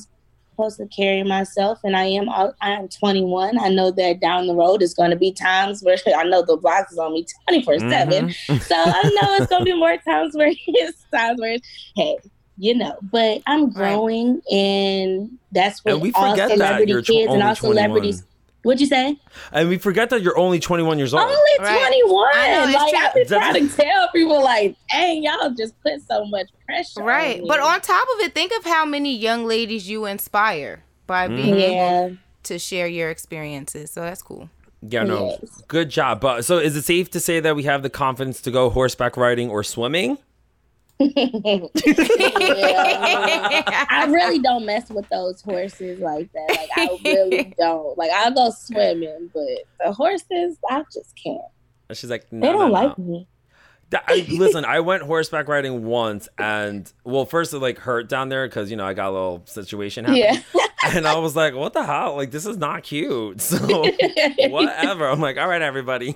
supposed 0.52 0.78
to 0.78 0.88
carry 0.88 1.24
myself, 1.24 1.80
and 1.84 1.96
I 1.96 2.06
am. 2.06 2.30
I 2.30 2.52
am 2.62 2.90
21. 2.90 3.58
I 3.58 3.70
know 3.70 3.90
that 3.90 4.20
down 4.20 4.46
the 4.46 4.54
road 4.54 4.84
is 4.84 4.94
going 4.94 5.10
to 5.10 5.16
be 5.16 5.32
times 5.32 5.82
where 5.82 5.98
I 6.16 6.24
know 6.26 6.44
the 6.46 6.58
block 6.58 6.88
is 6.92 6.98
on 7.00 7.14
me 7.14 7.26
24 7.50 7.74
mm-hmm. 7.74 7.90
seven. 7.90 8.34
So 8.62 8.76
I 8.76 9.04
know 9.04 9.36
it's 9.36 9.48
going 9.48 9.62
to 9.62 9.66
be 9.66 9.78
more 9.78 9.98
times 9.98 10.36
where 10.36 10.54
it's 10.68 11.06
times 11.12 11.42
where 11.42 11.58
hey, 11.96 12.18
you 12.60 12.76
know, 12.76 13.00
but 13.02 13.42
I'm 13.48 13.72
growing, 13.72 14.36
right. 14.36 14.54
and 14.54 15.40
that's 15.52 15.84
what 15.84 15.96
and 15.96 16.04
we 16.04 16.12
forget 16.12 16.52
all 16.52 16.58
celebrity 16.58 16.94
that 16.94 17.06
kids 17.08 17.34
and 17.34 17.42
all 17.42 17.56
celebrities 17.56 18.24
What'd 18.64 18.80
you 18.82 18.88
say? 18.88 19.18
And 19.52 19.70
we 19.70 19.78
forget 19.78 20.10
that 20.10 20.22
you're 20.22 20.38
only 20.38 20.60
21 20.60 20.98
years 20.98 21.14
old. 21.14 21.24
Only 21.24 21.36
Right. 21.60 21.80
21. 21.80 22.30
I 22.34 22.52
know, 22.52 22.64
it's 22.64 22.74
like. 22.74 22.94
I've 22.96 23.14
been 23.14 23.28
That's- 23.28 23.52
trying 23.52 23.70
to 23.70 23.76
tell 23.76 24.08
people, 24.14 24.42
like, 24.44 24.76
dang, 24.92 25.22
y'all 25.24 25.50
just 25.52 25.74
put 25.84 26.02
so 26.08 26.26
much 26.26 26.48
pressure. 26.66 27.02
on 27.02 27.06
Right. 27.06 27.40
me. 27.42 27.46
But 27.48 27.60
on 27.60 27.82
top 27.82 28.04
of 28.16 28.26
it, 28.26 28.34
think 28.34 28.52
of 28.58 28.66
how 28.66 28.86
many 28.86 29.16
young 29.16 29.46
ladies 29.46 29.90
you 29.90 30.06
inspire 30.06 30.84
by 31.08 31.28
Mm-hmm. 31.28 31.36
being 31.36 31.56
able 31.56 32.18
to 32.44 32.58
share 32.60 32.88
your 32.88 33.10
experiences. 33.10 33.92
So 33.92 34.02
that's 34.02 34.22
cool. 34.22 34.50
Yeah, 34.82 35.04
no. 35.04 35.38
Yes. 35.42 35.62
Good 35.68 35.90
job. 35.90 36.20
But 36.20 36.44
so 36.44 36.58
is 36.58 36.76
it 36.76 36.84
safe 36.84 37.10
to 37.12 37.20
say 37.20 37.40
that 37.40 37.56
we 37.56 37.64
have 37.64 37.84
the 37.84 37.90
confidence 37.90 38.42
to 38.42 38.52
go 38.52 38.70
horseback 38.70 39.16
riding 39.18 39.50
or 39.50 39.64
swimming? 39.64 40.18
I 41.00 41.70
really 44.10 44.40
don't 44.40 44.66
mess 44.66 44.90
with 44.90 45.08
those 45.10 45.42
horses 45.42 46.00
like 46.00 46.32
that. 46.34 46.48
Like 46.50 46.70
I 46.76 46.98
really 47.04 47.54
don't. 47.60 47.98
Like 47.98 48.12
I'll 48.12 48.34
go 48.34 48.50
swimming, 48.52 49.30
but 49.34 49.44
the 49.86 49.92
horses, 49.94 50.58
I 50.70 50.84
just 50.94 51.14
can't. 51.22 51.42
And 51.90 51.98
She's 51.98 52.10
like, 52.10 52.32
no, 52.32 52.40
They 52.48 52.54
don't 52.54 52.60
no, 52.60 52.68
no. 52.68 52.74
like 52.88 52.98
me. 52.98 53.28
I, 54.08 54.26
listen, 54.32 54.66
I 54.66 54.80
went 54.80 55.04
horseback 55.04 55.48
riding 55.48 55.86
once, 55.86 56.28
and 56.40 56.92
well, 57.04 57.26
first 57.26 57.54
it 57.54 57.60
like 57.60 57.78
hurt 57.78 58.10
down 58.10 58.30
there 58.30 58.48
because 58.48 58.72
you 58.72 58.78
know 58.78 58.88
I 58.88 58.96
got 58.96 59.10
a 59.10 59.12
little 59.12 59.44
situation 59.46 60.06
happen, 60.06 60.20
Yeah. 60.20 60.40
And 60.86 61.08
I 61.08 61.18
was 61.18 61.36
like, 61.36 61.54
what 61.56 61.74
the 61.74 61.84
hell? 61.84 62.16
Like 62.16 62.32
this 62.32 62.46
is 62.46 62.58
not 62.58 62.84
cute. 62.84 63.42
So 63.42 63.58
whatever. 64.50 65.08
I'm 65.10 65.20
like, 65.20 65.38
all 65.38 65.48
right, 65.48 65.62
everybody. 65.62 66.16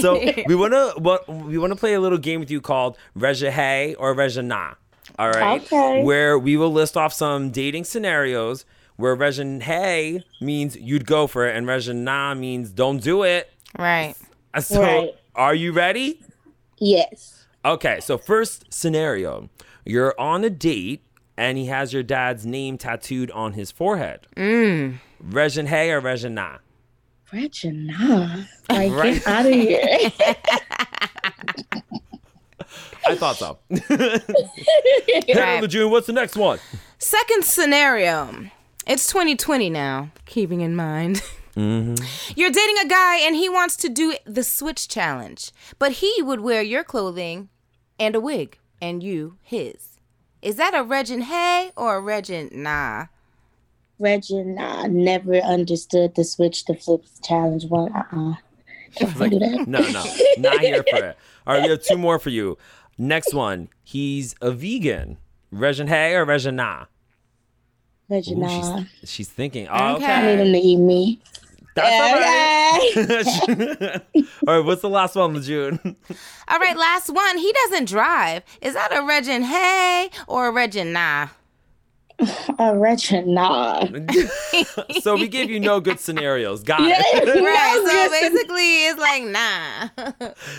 So 0.00 0.18
we 0.46 0.54
wanna 0.54 0.90
what 0.96 1.28
we 1.28 1.58
wanna 1.58 1.76
play 1.76 1.94
a 1.94 2.00
little 2.00 2.18
game 2.18 2.40
with 2.40 2.50
you 2.50 2.60
called 2.60 2.96
Reja 3.14 3.50
Hey 3.50 3.94
or 3.96 4.14
Reja 4.14 4.42
Na. 4.42 4.74
All 5.18 5.30
right. 5.30 5.62
Okay. 5.62 6.02
Where 6.02 6.38
we 6.38 6.56
will 6.56 6.72
list 6.72 6.96
off 6.96 7.12
some 7.12 7.50
dating 7.50 7.84
scenarios 7.84 8.64
where 8.96 9.14
Reja 9.14 9.44
Hey 9.60 10.24
means 10.40 10.76
you'd 10.76 11.06
go 11.06 11.26
for 11.26 11.46
it, 11.48 11.56
and 11.56 11.66
Reja 11.66 11.92
Na 11.94 12.34
means 12.34 12.70
don't 12.70 13.02
do 13.02 13.22
it. 13.22 13.50
Right. 13.78 14.14
Uh, 14.54 14.60
so 14.60 14.82
Right. 14.82 15.14
are 15.34 15.54
you 15.54 15.72
ready? 15.72 16.20
Yes. 16.78 17.44
Okay, 17.64 18.00
so 18.00 18.16
first 18.18 18.64
scenario. 18.72 19.48
You're 19.84 20.18
on 20.20 20.44
a 20.44 20.50
date 20.50 21.02
and 21.40 21.56
he 21.56 21.66
has 21.66 21.90
your 21.94 22.02
dad's 22.02 22.44
name 22.44 22.76
tattooed 22.76 23.30
on 23.30 23.54
his 23.54 23.70
forehead. 23.70 24.26
Mm. 24.36 24.98
Regin 25.18 25.66
Hay 25.66 25.90
or 25.90 25.98
Regina? 25.98 26.34
Na? 26.34 26.58
Regina. 27.32 28.46
Like 28.68 28.92
Right. 28.92 29.14
get 29.14 29.26
out 29.26 29.46
of 29.46 29.52
here. 29.52 29.80
I 33.06 33.14
thought 33.16 33.36
so. 33.36 33.58
Right. 35.34 35.62
Lejeune, 35.62 35.90
what's 35.90 36.06
the 36.06 36.12
next 36.12 36.36
one? 36.36 36.58
Second 36.98 37.44
scenario. 37.44 38.50
It's 38.86 39.06
2020 39.08 39.70
now, 39.70 40.10
keeping 40.26 40.60
in 40.60 40.76
mind. 40.76 41.22
You're 41.56 42.50
dating 42.50 42.76
a 42.84 42.88
guy 42.88 43.16
and 43.20 43.34
he 43.34 43.48
wants 43.48 43.76
to 43.78 43.88
do 43.88 44.14
the 44.26 44.44
switch 44.44 44.88
challenge, 44.88 45.52
but 45.78 45.92
he 45.92 46.20
would 46.22 46.40
wear 46.40 46.60
your 46.62 46.84
clothing 46.84 47.48
and 47.98 48.14
a 48.14 48.20
wig, 48.20 48.58
and 48.80 49.02
you 49.02 49.36
his. 49.42 49.89
Is 50.42 50.56
that 50.56 50.74
a 50.74 50.82
Regin 50.82 51.22
Hey 51.22 51.70
or 51.76 51.96
a 51.96 52.00
Regin 52.00 52.48
Nah? 52.52 53.06
Regin 53.98 54.54
Nah. 54.54 54.86
never 54.86 55.36
understood 55.36 56.14
the 56.14 56.24
switch 56.24 56.64
to 56.66 56.74
flips 56.74 57.20
challenge 57.22 57.66
one. 57.66 57.92
Uh-uh. 57.92 58.34
Can't 58.96 59.30
do 59.30 59.38
that. 59.38 59.64
No, 59.68 59.80
no, 59.80 60.04
not 60.38 60.60
here 60.60 60.82
for 60.88 61.04
it. 61.04 61.18
All 61.46 61.54
right, 61.54 61.62
we 61.62 61.68
have 61.70 61.82
two 61.82 61.98
more 61.98 62.18
for 62.18 62.30
you. 62.30 62.56
Next 62.98 63.34
one. 63.34 63.68
He's 63.84 64.34
a 64.40 64.50
vegan. 64.50 65.18
Regin 65.50 65.86
Hay 65.88 66.14
or 66.14 66.24
Regin 66.24 66.56
Nah? 66.56 66.86
Ooh, 68.12 68.22
Nah. 68.34 68.82
she's, 69.02 69.10
she's 69.10 69.28
thinking. 69.28 69.68
Oh, 69.70 69.96
Okay. 69.96 70.04
I 70.06 70.18
okay. 70.22 70.36
need 70.36 70.46
him 70.46 70.52
to 70.52 70.58
eat 70.58 70.76
me. 70.76 71.20
That's 71.74 72.00
all 72.00 72.16
Okay. 72.16 74.00
right. 74.16 74.26
all 74.48 74.56
right, 74.56 74.64
what's 74.64 74.82
the 74.82 74.88
last 74.90 75.14
one, 75.16 75.34
Lejeune? 75.34 75.78
All 76.48 76.58
right, 76.58 76.76
last 76.76 77.10
one. 77.10 77.38
He 77.38 77.52
doesn't 77.52 77.88
drive. 77.88 78.42
Is 78.60 78.74
that 78.74 78.92
a 78.96 79.02
Regin 79.06 79.42
Hey 79.42 80.10
or 80.26 80.48
a 80.48 80.52
Regin 80.52 80.92
Nah? 80.92 81.28
Uh, 82.58 82.74
Regina. 82.74 83.24
Nah. 83.26 83.86
So 85.00 85.14
we 85.14 85.26
gave 85.28 85.48
you 85.48 85.58
no 85.58 85.80
good 85.80 85.98
scenarios. 85.98 86.62
Got 86.62 86.82
Yeah. 86.82 87.00
it. 87.02 87.24
Right, 87.42 87.82
No, 87.82 87.86
so 87.86 88.10
listen. 88.10 88.32
basically 88.34 88.86
it's 88.86 89.00
like 89.00 89.22
nah. 89.24 89.88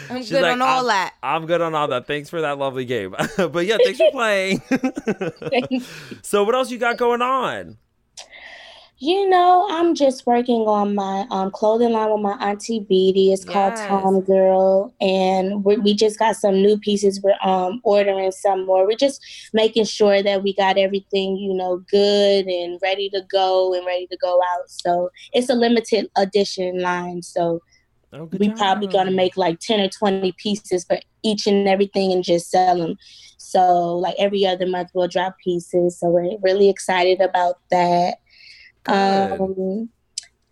I'm 0.09 0.17
She's 0.23 0.31
good 0.31 0.41
like, 0.41 0.53
on 0.53 0.61
all 0.63 0.79
I'm, 0.79 0.87
that. 0.87 1.13
I'm 1.21 1.45
good 1.45 1.61
on 1.61 1.75
all 1.75 1.87
that. 1.89 2.07
Thanks 2.07 2.31
for 2.31 2.41
that 2.41 2.57
lovely 2.57 2.85
game. 2.85 3.11
but 3.37 3.65
yeah, 3.67 3.77
thanks 3.83 3.99
for 3.99 4.09
playing. 4.11 4.61
so 6.23 6.43
what 6.43 6.55
else 6.55 6.71
you 6.71 6.79
got 6.79 6.97
going 6.97 7.21
on? 7.21 7.77
You 9.03 9.27
know, 9.27 9.65
I'm 9.71 9.95
just 9.95 10.27
working 10.27 10.61
on 10.67 10.93
my 10.93 11.25
um, 11.31 11.49
clothing 11.49 11.91
line 11.91 12.11
with 12.11 12.21
my 12.21 12.33
auntie 12.33 12.81
Beatty. 12.81 13.33
It's 13.33 13.43
called 13.43 13.73
Yes. 13.75 13.87
Tom 13.87 14.21
Girl, 14.21 14.93
and 15.01 15.63
we, 15.65 15.77
we 15.77 15.95
just 15.95 16.19
got 16.19 16.35
some 16.35 16.61
new 16.61 16.77
pieces. 16.77 17.19
We're 17.19 17.33
um, 17.43 17.81
ordering 17.83 18.31
some 18.31 18.63
more. 18.67 18.85
We're 18.85 18.95
just 18.95 19.19
making 19.53 19.85
sure 19.85 20.21
that 20.21 20.43
we 20.43 20.53
got 20.53 20.77
everything, 20.77 21.35
you 21.37 21.51
know, 21.51 21.77
good 21.89 22.45
and 22.45 22.77
ready 22.83 23.09
to 23.09 23.23
go 23.31 23.73
and 23.73 23.83
ready 23.87 24.05
to 24.05 24.17
go 24.17 24.39
out. 24.53 24.69
So 24.69 25.09
it's 25.33 25.49
a 25.49 25.55
limited 25.55 26.07
edition 26.15 26.79
line. 26.79 27.23
So 27.23 27.59
Oh, 28.13 28.29
we 28.37 28.49
job. 28.49 28.57
probably 28.57 28.87
gonna 28.87 29.09
make 29.09 29.37
like 29.37 29.59
10 29.61 29.79
or 29.79 29.87
20 29.87 30.33
pieces 30.33 30.83
for 30.83 30.99
each 31.23 31.47
and 31.47 31.65
everything 31.65 32.11
and 32.11 32.25
just 32.25 32.51
sell 32.51 32.77
them 32.77 32.97
so 33.37 33.95
like 33.95 34.15
every 34.19 34.45
other 34.45 34.67
month 34.67 34.89
we'll 34.93 35.07
drop 35.07 35.37
pieces 35.41 35.97
so 35.97 36.09
we're 36.09 36.37
really 36.41 36.67
excited 36.69 37.21
about 37.21 37.55
that. 37.69 38.15
Um 38.87 39.89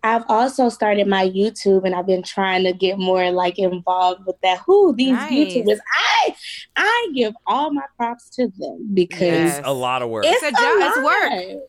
I've 0.02 0.24
also 0.28 0.70
started 0.70 1.06
my 1.08 1.28
YouTube 1.28 1.84
and 1.84 1.94
I've 1.94 2.06
been 2.06 2.22
trying 2.22 2.64
to 2.64 2.72
get 2.72 2.98
more 2.98 3.30
like 3.30 3.58
involved 3.58 4.24
with 4.26 4.36
that. 4.42 4.60
Who 4.66 4.94
these 4.96 5.12
Nice. 5.12 5.30
YouTubers? 5.30 5.78
I 5.94 6.34
I 6.76 7.08
give 7.14 7.34
all 7.46 7.70
my 7.70 7.84
props 7.98 8.30
to 8.36 8.48
them 8.56 8.88
because 8.94 9.20
Yes. 9.20 9.58
It's 9.58 9.68
a 9.68 9.72
lot 9.72 10.00
of 10.00 10.08
work. 10.08 10.24
it's, 10.26 10.42
It's 10.42 10.58
a 10.58 10.62
job, 10.62 10.78
it's 10.80 11.04
work. 11.04 11.62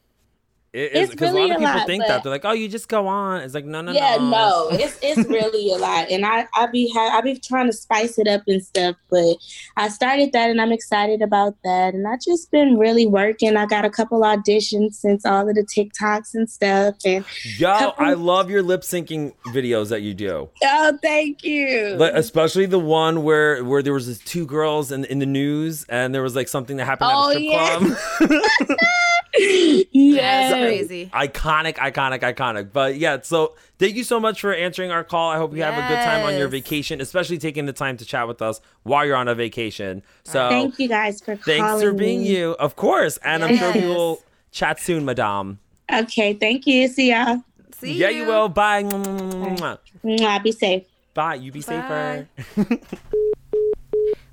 It 0.73 0.93
is 0.93 1.09
because 1.09 1.33
really 1.33 1.51
a 1.51 1.55
lot 1.55 1.55
of 1.55 1.59
people 1.59 1.73
lot, 1.79 1.87
think 1.87 2.07
that 2.07 2.23
they're 2.23 2.31
like, 2.31 2.45
oh, 2.45 2.53
you 2.53 2.69
just 2.69 2.87
go 2.87 3.05
on. 3.07 3.41
It's 3.41 3.53
like, 3.53 3.65
no, 3.65 3.81
no, 3.81 3.91
yeah, 3.91 4.15
no. 4.15 4.29
no, 4.29 4.69
it's 4.71 4.97
it's 5.01 5.27
really 5.29 5.69
a 5.73 5.75
lot, 5.75 6.09
and 6.09 6.25
I 6.25 6.47
I 6.55 6.67
be 6.67 6.89
ha- 6.95 7.17
I 7.17 7.19
be 7.19 7.37
trying 7.37 7.65
to 7.67 7.73
spice 7.73 8.17
it 8.17 8.25
up 8.27 8.43
and 8.47 8.63
stuff, 8.63 8.95
but 9.09 9.35
I 9.75 9.89
started 9.89 10.31
that, 10.31 10.49
and 10.49 10.61
I'm 10.61 10.71
excited 10.71 11.21
about 11.21 11.55
that, 11.65 11.93
and 11.93 12.07
I 12.07 12.15
just 12.23 12.51
been 12.51 12.77
really 12.77 13.05
working. 13.05 13.57
I 13.57 13.65
got 13.65 13.83
a 13.83 13.89
couple 13.89 14.21
auditions 14.21 14.93
since 14.93 15.25
all 15.25 15.49
of 15.49 15.55
the 15.55 15.63
TikToks 15.63 16.33
and 16.35 16.49
stuff, 16.49 16.95
and 17.05 17.25
Yo, 17.57 17.67
couple- 17.77 18.05
I 18.05 18.13
love 18.13 18.49
your 18.49 18.61
lip 18.63 18.81
syncing 18.83 19.33
videos 19.47 19.89
that 19.89 20.03
you 20.03 20.13
do. 20.13 20.49
oh, 20.63 20.97
thank 21.01 21.43
you. 21.43 21.95
Like, 21.97 22.13
especially 22.13 22.65
the 22.65 22.79
one 22.79 23.23
where 23.23 23.61
where 23.65 23.83
there 23.83 23.93
was 23.93 24.07
this 24.07 24.19
two 24.19 24.45
girls 24.45 24.93
in 24.93 25.03
in 25.03 25.19
the 25.19 25.25
news 25.25 25.83
and 25.89 26.15
there 26.15 26.23
was 26.23 26.33
like 26.33 26.47
something 26.47 26.77
that 26.77 26.85
happened 26.85 27.11
Oh, 27.13 27.29
at 27.31 27.35
a 27.35 27.39
oh, 27.39 27.95
strip 28.19 28.31
yeah. 28.31 28.37
club. 28.69 28.77
That's 29.41 29.87
yes. 29.93 30.51
crazy. 30.53 31.09
iconic, 31.13 31.75
iconic, 31.75 32.21
iconic. 32.21 32.71
But 32.71 32.97
yeah, 32.97 33.19
so 33.21 33.55
thank 33.79 33.95
you 33.95 34.03
so 34.03 34.19
much 34.19 34.41
for 34.41 34.53
answering 34.53 34.91
our 34.91 35.03
call. 35.03 35.29
I 35.29 35.37
hope 35.37 35.55
you 35.55 35.63
have 35.63 35.73
a 35.73 35.87
good 35.87 36.03
time 36.03 36.25
on 36.25 36.37
your 36.37 36.47
vacation, 36.47 37.01
especially 37.01 37.37
taking 37.37 37.65
the 37.65 37.73
time 37.73 37.97
to 37.97 38.05
chat 38.05 38.27
with 38.27 38.41
us 38.41 38.61
while 38.83 39.05
you're 39.05 39.15
on 39.15 39.27
a 39.27 39.35
vacation. 39.35 40.03
So 40.23 40.49
Thank 40.49 40.79
you 40.79 40.87
guys 40.87 41.21
for 41.21 41.35
thanks 41.35 41.61
calling 41.65 41.87
for 41.87 41.93
being 41.93 42.21
me. 42.21 42.37
you, 42.37 42.51
of 42.59 42.75
course. 42.75 43.17
And 43.17 43.43
I'm 43.43 43.57
sure 43.57 43.73
we 43.73 43.87
will 43.87 44.21
chat 44.51 44.79
soon, 44.79 45.05
Madame. 45.05 45.59
Okay, 45.91 46.33
thank 46.33 46.67
you. 46.67 46.87
See 46.87 47.11
y'all. 47.11 47.43
See 47.77 47.93
ya. 47.93 48.07
yeah, 48.07 48.17
you 48.17 48.25
will. 48.25 48.49
Bye. 48.49 48.83
Mwah. 48.83 49.77
Mwah, 50.03 50.43
be 50.43 50.51
safe. 50.51 50.83
Bye. 51.13 51.35
You 51.35 51.51
be 51.51 51.61
safer. 51.61 52.27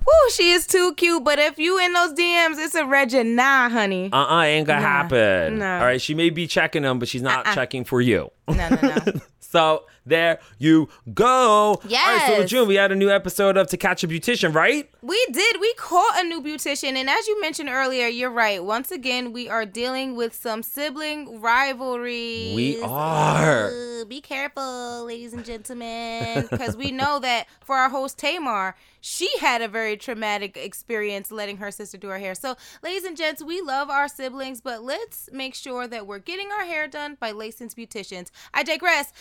Woo, 0.09 0.29
she 0.31 0.51
is 0.51 0.65
too 0.65 0.93
cute. 0.95 1.23
But 1.23 1.37
if 1.39 1.59
you 1.59 1.77
in 1.79 1.93
those 1.93 2.13
DMs, 2.13 2.55
it's 2.57 2.73
a 2.75 2.85
Regin 2.85 3.35
Nah, 3.35 3.69
honey. 3.69 4.09
Uh 4.11 4.17
uh 4.25 4.41
ain't 4.41 4.65
gonna 4.67 4.81
Nah. 4.81 4.87
happen. 4.87 5.59
No. 5.59 5.73
All 5.79 5.85
right, 5.85 6.01
she 6.01 6.13
may 6.15 6.29
be 6.31 6.47
checking 6.47 6.81
them, 6.81 6.97
but 6.99 7.07
she's 7.07 7.21
not 7.21 7.45
Uh-uh. 7.45 7.53
checking 7.55 7.83
for 7.83 8.01
you. 8.01 8.31
No, 8.47 8.69
no, 8.69 8.81
no. 8.81 8.95
So 9.39 9.85
there 10.09 10.39
you 10.57 10.89
go. 11.13 11.81
Yes. 11.87 12.05
All 12.05 12.37
right, 12.37 12.41
so. 12.41 12.47
June, 12.47 12.67
we 12.67 12.75
had 12.75 12.91
a 12.91 12.95
new 12.95 13.09
episode 13.09 13.57
of 13.57 13.67
To 13.67 13.77
Catch 13.77 14.03
a 14.03 14.07
Beautician, 14.07 14.53
right? 14.53 14.89
We 15.01 15.25
did. 15.31 15.61
We 15.61 15.73
caught 15.75 16.19
a 16.19 16.27
new 16.27 16.41
beautician, 16.41 16.95
and 16.95 17.09
as 17.09 17.27
you 17.27 17.39
mentioned 17.39 17.69
earlier, 17.69 18.07
you're 18.07 18.29
right. 18.31 18.63
Once 18.63 18.91
again, 18.91 19.31
we 19.31 19.47
are 19.47 19.65
dealing 19.65 20.15
with 20.15 20.33
some 20.33 20.63
sibling 20.63 21.39
rivalry. 21.39 22.53
We 22.55 22.81
are. 22.83 23.71
Be 24.05 24.21
careful, 24.21 25.05
ladies 25.05 25.33
and 25.33 25.45
gentlemen, 25.45 26.47
because 26.49 26.75
we 26.75 26.91
know 26.91 27.19
that 27.21 27.47
for 27.63 27.75
our 27.75 27.89
host 27.89 28.17
Tamar, 28.17 28.75
she 29.01 29.29
had 29.39 29.61
a 29.61 29.67
very 29.67 29.95
traumatic 29.95 30.57
experience 30.57 31.31
letting 31.31 31.57
her 31.57 31.71
sister 31.71 31.97
do 31.97 32.07
her 32.09 32.19
hair. 32.19 32.35
So, 32.35 32.55
ladies 32.83 33.03
and 33.03 33.15
gents, 33.15 33.41
we 33.41 33.61
love 33.61 33.89
our 33.89 34.07
siblings, 34.07 34.61
but 34.61 34.83
let's 34.83 35.29
make 35.31 35.55
sure 35.55 35.87
that 35.87 36.07
we're 36.07 36.19
getting 36.19 36.51
our 36.51 36.65
hair 36.65 36.87
done 36.87 37.17
by 37.19 37.31
licensed 37.31 37.77
beauticians. 37.77 38.29
I 38.53 38.63
digress. 38.63 39.13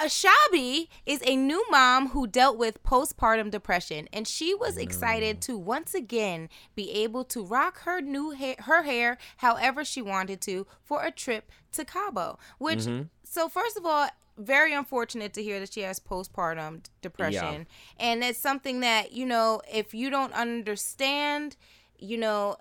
Ashabi 0.00 0.88
is 1.04 1.22
a 1.26 1.36
new 1.36 1.62
mom 1.70 2.08
who 2.08 2.26
dealt 2.26 2.56
with 2.56 2.82
postpartum 2.82 3.50
depression, 3.50 4.08
and 4.12 4.26
she 4.26 4.54
was 4.54 4.76
mm. 4.76 4.82
excited 4.82 5.42
to 5.42 5.58
once 5.58 5.94
again 5.94 6.48
be 6.74 6.90
able 6.90 7.22
to 7.24 7.44
rock 7.44 7.80
her 7.80 8.00
new 8.00 8.30
hair, 8.30 8.56
her 8.60 8.82
hair 8.82 9.18
however 9.38 9.84
she 9.84 10.00
wanted 10.00 10.40
to 10.42 10.66
for 10.82 11.04
a 11.04 11.10
trip 11.10 11.52
to 11.72 11.84
Cabo. 11.84 12.38
Which, 12.56 12.80
mm-hmm. 12.80 13.02
so 13.24 13.48
first 13.50 13.76
of 13.76 13.84
all, 13.84 14.08
very 14.38 14.72
unfortunate 14.72 15.34
to 15.34 15.42
hear 15.42 15.60
that 15.60 15.74
she 15.74 15.82
has 15.82 16.00
postpartum 16.00 16.84
depression. 17.02 17.66
And 17.98 18.24
it's 18.24 18.38
something 18.38 18.80
that, 18.80 19.12
you 19.12 19.26
know, 19.26 19.60
if 19.70 19.92
you 19.92 20.08
don't 20.08 20.32
understand, 20.32 21.56
you 21.98 22.16
know, 22.16 22.56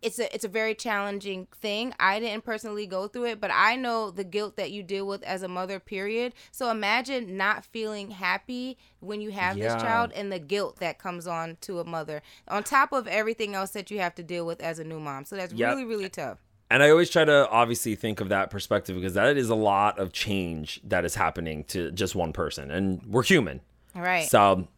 it's 0.00 0.18
a 0.18 0.32
it's 0.34 0.44
a 0.44 0.48
very 0.48 0.74
challenging 0.74 1.48
thing. 1.60 1.92
I 1.98 2.20
didn't 2.20 2.44
personally 2.44 2.86
go 2.86 3.08
through 3.08 3.26
it, 3.26 3.40
but 3.40 3.50
I 3.52 3.74
know 3.76 4.10
the 4.10 4.24
guilt 4.24 4.56
that 4.56 4.70
you 4.70 4.82
deal 4.82 5.06
with 5.06 5.22
as 5.24 5.42
a 5.42 5.48
mother, 5.48 5.80
period. 5.80 6.34
So 6.52 6.70
imagine 6.70 7.36
not 7.36 7.64
feeling 7.64 8.10
happy 8.12 8.78
when 9.00 9.20
you 9.20 9.30
have 9.32 9.56
Yeah. 9.56 9.74
this 9.74 9.82
child 9.82 10.12
and 10.14 10.30
the 10.30 10.38
guilt 10.38 10.76
that 10.78 10.98
comes 10.98 11.26
on 11.26 11.56
to 11.62 11.80
a 11.80 11.84
mother 11.84 12.22
on 12.46 12.62
top 12.62 12.92
of 12.92 13.06
everything 13.08 13.54
else 13.54 13.70
that 13.72 13.90
you 13.90 13.98
have 13.98 14.14
to 14.16 14.22
deal 14.22 14.46
with 14.46 14.60
as 14.60 14.78
a 14.78 14.84
new 14.84 15.00
mom. 15.00 15.24
So 15.24 15.34
that's 15.36 15.52
Yep. 15.52 15.68
really 15.70 15.84
really 15.84 16.08
tough. 16.08 16.38
And 16.70 16.82
I 16.82 16.90
always 16.90 17.08
try 17.10 17.24
to 17.24 17.48
obviously 17.50 17.94
think 17.94 18.20
of 18.20 18.28
that 18.28 18.50
perspective 18.50 18.94
because 18.94 19.14
that 19.14 19.36
is 19.36 19.48
a 19.48 19.54
lot 19.54 19.98
of 19.98 20.12
change 20.12 20.80
that 20.84 21.04
is 21.04 21.14
happening 21.14 21.64
to 21.64 21.90
just 21.92 22.14
one 22.14 22.32
person, 22.32 22.70
and 22.70 23.02
we're 23.06 23.22
human. 23.22 23.62
All 23.96 24.02
right. 24.02 24.28
So 24.28 24.68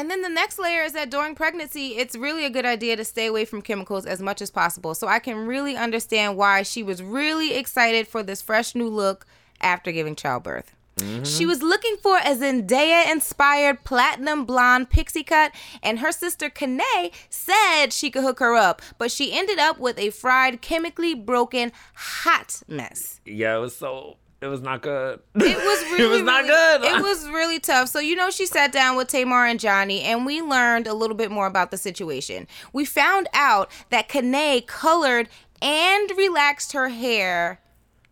And 0.00 0.10
then 0.10 0.22
the 0.22 0.30
next 0.30 0.58
layer 0.58 0.82
is 0.82 0.94
that 0.94 1.10
during 1.10 1.34
pregnancy, 1.34 1.88
it's 1.98 2.16
really 2.16 2.46
a 2.46 2.50
good 2.50 2.64
idea 2.64 2.96
to 2.96 3.04
stay 3.04 3.26
away 3.26 3.44
from 3.44 3.60
chemicals 3.60 4.06
as 4.06 4.22
much 4.22 4.40
as 4.40 4.50
possible. 4.50 4.94
So 4.94 5.06
I 5.06 5.18
can 5.18 5.46
really 5.46 5.76
understand 5.76 6.38
why 6.38 6.62
she 6.62 6.82
was 6.82 7.02
really 7.02 7.52
excited 7.52 8.08
for 8.08 8.22
this 8.22 8.40
fresh 8.40 8.74
new 8.74 8.88
look 8.88 9.26
after 9.60 9.92
giving 9.92 10.16
childbirth. 10.16 10.74
Mm-hmm. 10.96 11.24
She 11.24 11.44
was 11.44 11.62
looking 11.62 11.98
for 11.98 12.16
a 12.16 12.34
Zendaya 12.34 13.12
inspired 13.12 13.84
platinum 13.84 14.46
blonde 14.46 14.88
pixie 14.88 15.22
cut, 15.22 15.52
and 15.82 15.98
her 15.98 16.12
sister 16.12 16.48
Kanae 16.48 17.12
said 17.28 17.88
she 17.92 18.10
could 18.10 18.22
hook 18.22 18.40
her 18.40 18.56
up, 18.56 18.80
but 18.96 19.10
she 19.10 19.38
ended 19.38 19.58
up 19.58 19.78
with 19.78 19.98
a 19.98 20.08
fried, 20.08 20.62
chemically 20.62 21.14
broken 21.14 21.72
hot 21.94 22.62
mess. 22.66 23.20
yeah, 23.26 23.54
it 23.54 23.60
was 23.60 23.76
so 23.76 24.16
it 24.40 24.46
was 24.46 24.60
not 24.62 24.82
good. 24.82 25.20
It 25.34 25.56
was 25.56 25.92
really, 25.98 26.06
was 26.08 26.22
not 26.22 26.44
really- 26.44 26.48
good. 26.88 26.98
It 26.98 27.02
was 27.02 27.28
really 27.28 27.58
tough. 27.58 27.88
So 27.88 27.98
you 28.00 28.16
know, 28.16 28.30
she 28.30 28.46
sat 28.46 28.72
down 28.72 28.96
with 28.96 29.08
Tamar 29.08 29.46
and 29.46 29.60
Johnny, 29.60 30.02
and 30.02 30.24
we 30.26 30.40
learned 30.40 30.86
a 30.86 30.94
little 30.94 31.16
bit 31.16 31.30
more 31.30 31.46
about 31.46 31.70
the 31.70 31.76
situation. 31.76 32.46
We 32.72 32.84
found 32.84 33.28
out 33.34 33.70
that 33.90 34.08
Kanae 34.08 34.66
colored 34.66 35.28
and 35.62 36.10
relaxed 36.16 36.72
her 36.72 36.88
hair 36.88 37.60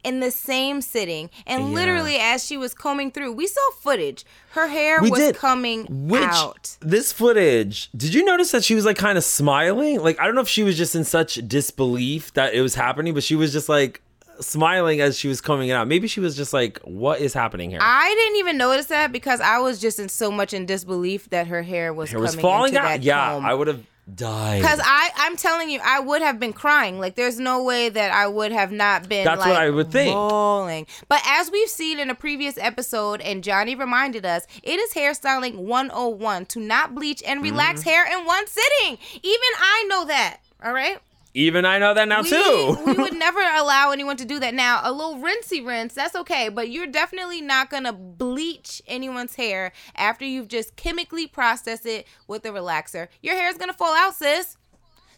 in 0.05 0.21
the 0.21 0.31
same 0.31 0.81
sitting, 0.81 1.29
and 1.47 1.69
Yeah. 1.71 1.75
literally 1.75 2.17
as 2.19 2.45
she 2.45 2.57
was 2.57 2.73
combing 2.73 3.11
through, 3.11 3.33
we 3.33 3.47
saw 3.49 3.61
footage. 3.83 4.25
Her 4.53 4.69
hair 4.69 5.03
We 5.03 5.11
was 5.11 5.19
did. 5.19 5.37
coming 5.37 5.87
Which 6.09 6.23
out. 6.23 6.77
this 6.81 7.13
footage? 7.13 7.91
Did 7.97 8.15
you 8.15 8.25
notice 8.25 8.53
that 8.53 8.63
she 8.65 8.75
was 8.77 8.85
like 8.85 8.97
kind 8.97 9.19
of 9.19 9.25
smiling? 9.25 10.01
Like 10.01 10.21
I 10.21 10.27
don't 10.27 10.35
know 10.37 10.41
if 10.41 10.49
she 10.49 10.63
was 10.63 10.77
just 10.77 10.95
in 10.95 11.05
such 11.05 11.35
disbelief 11.49 12.33
that 12.35 12.55
it 12.55 12.61
was 12.63 12.75
happening, 12.77 13.13
but 13.13 13.25
she 13.25 13.35
was 13.35 13.53
just 13.53 13.69
like 13.69 14.01
smiling 14.41 15.01
as 15.01 15.19
she 15.19 15.29
was 15.29 15.41
coming 15.41 15.71
out. 15.71 15.89
Maybe 15.89 16.09
she 16.09 16.21
was 16.21 16.37
just 16.37 16.53
like, 16.53 16.79
"What 16.85 17.21
is 17.21 17.35
happening 17.35 17.71
here?" 17.71 17.81
I 17.83 18.15
didn't 18.15 18.37
even 18.37 18.57
notice 18.57 18.87
that 18.87 19.13
because 19.13 19.41
I 19.41 19.59
was 19.59 19.81
just 19.81 19.99
in 19.99 20.09
so 20.09 20.31
much 20.31 20.53
in 20.53 20.67
disbelief 20.67 21.31
that 21.31 21.47
her 21.49 21.63
hair 21.63 21.93
was 21.93 22.13
It 22.13 22.19
was 22.19 22.35
falling 22.35 22.77
out. 22.77 23.03
Yeah, 23.03 23.33
comb. 23.35 23.47
I 23.47 23.55
would 23.55 23.67
have 23.69 23.83
died. 24.15 24.63
Because 24.63 24.81
I, 24.83 25.11
I'm 25.17 25.37
telling 25.37 25.69
you, 25.69 25.81
I 25.85 26.01
would 26.01 26.23
have 26.23 26.41
been 26.41 26.55
crying. 26.55 26.99
Like, 26.99 27.15
there's 27.15 27.39
no 27.39 27.63
way 27.63 27.91
that 27.91 28.11
I 28.11 28.27
would 28.27 28.53
have 28.53 28.73
not 28.73 29.07
been. 29.09 29.25
That's 29.25 29.39
like, 29.41 29.51
what 29.51 29.61
I 29.61 29.69
would 29.69 29.93
think. 29.93 30.15
Bawling. 30.15 30.87
But 31.09 31.21
as 31.27 31.51
we've 31.51 31.69
seen 31.69 31.99
in 31.99 32.09
a 32.09 32.15
previous 32.15 32.57
episode, 32.57 33.21
and 33.21 33.45
Johnny 33.45 33.75
reminded 33.75 34.25
us, 34.25 34.47
it 34.63 34.81
is 34.81 34.95
hairstyling 34.95 35.57
101 35.57 36.47
to 36.47 36.59
not 36.61 36.95
bleach 36.95 37.23
and 37.27 37.43
relax 37.43 37.81
Mm-hmm. 37.81 37.91
hair 37.91 38.19
in 38.19 38.25
one 38.25 38.47
sitting. 38.47 38.97
Even 39.23 39.51
I 39.59 39.87
know 39.91 40.07
that. 40.07 40.39
All 40.65 40.73
right. 40.73 40.99
Even 41.35 41.65
I 41.65 41.79
know 41.79 41.95
that 41.95 42.09
now 42.09 42.23
We, 42.23 42.31
too. 42.31 42.79
we 42.87 42.93
would 42.95 43.17
never 43.19 43.41
allow 43.41 43.91
anyone 43.91 44.17
to 44.17 44.25
do 44.25 44.39
that. 44.41 44.55
Now, 44.55 44.81
a 44.83 44.91
little 44.93 45.19
rinsey 45.19 45.61
rinse, 45.61 45.95
that's 45.95 46.17
okay, 46.17 46.49
but 46.49 46.71
you're 46.71 46.87
definitely 46.87 47.41
not 47.41 47.71
gonna 47.71 47.93
bleach 47.93 48.83
anyone's 48.87 49.35
hair 49.37 49.73
after 49.95 50.25
you've 50.25 50.49
just 50.49 50.77
chemically 50.77 51.27
processed 51.27 51.87
it 51.87 52.07
with 52.27 52.45
a 52.47 52.49
relaxer. 52.51 53.09
Your 53.23 53.35
hair 53.37 53.49
is 53.51 53.59
gonna 53.59 53.73
fall 53.75 53.95
out, 53.95 54.15
sis. 54.15 54.57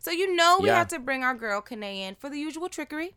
So 0.01 0.11
you 0.11 0.35
know 0.35 0.59
we 0.61 0.69
Yeah. 0.69 0.79
have 0.79 0.89
to 0.89 0.99
bring 0.99 1.23
our 1.23 1.35
girl 1.35 1.61
Kanae 1.63 2.01
in 2.09 2.15
for 2.17 2.29
the 2.29 2.39
usual 2.39 2.69
trickery. 2.69 3.15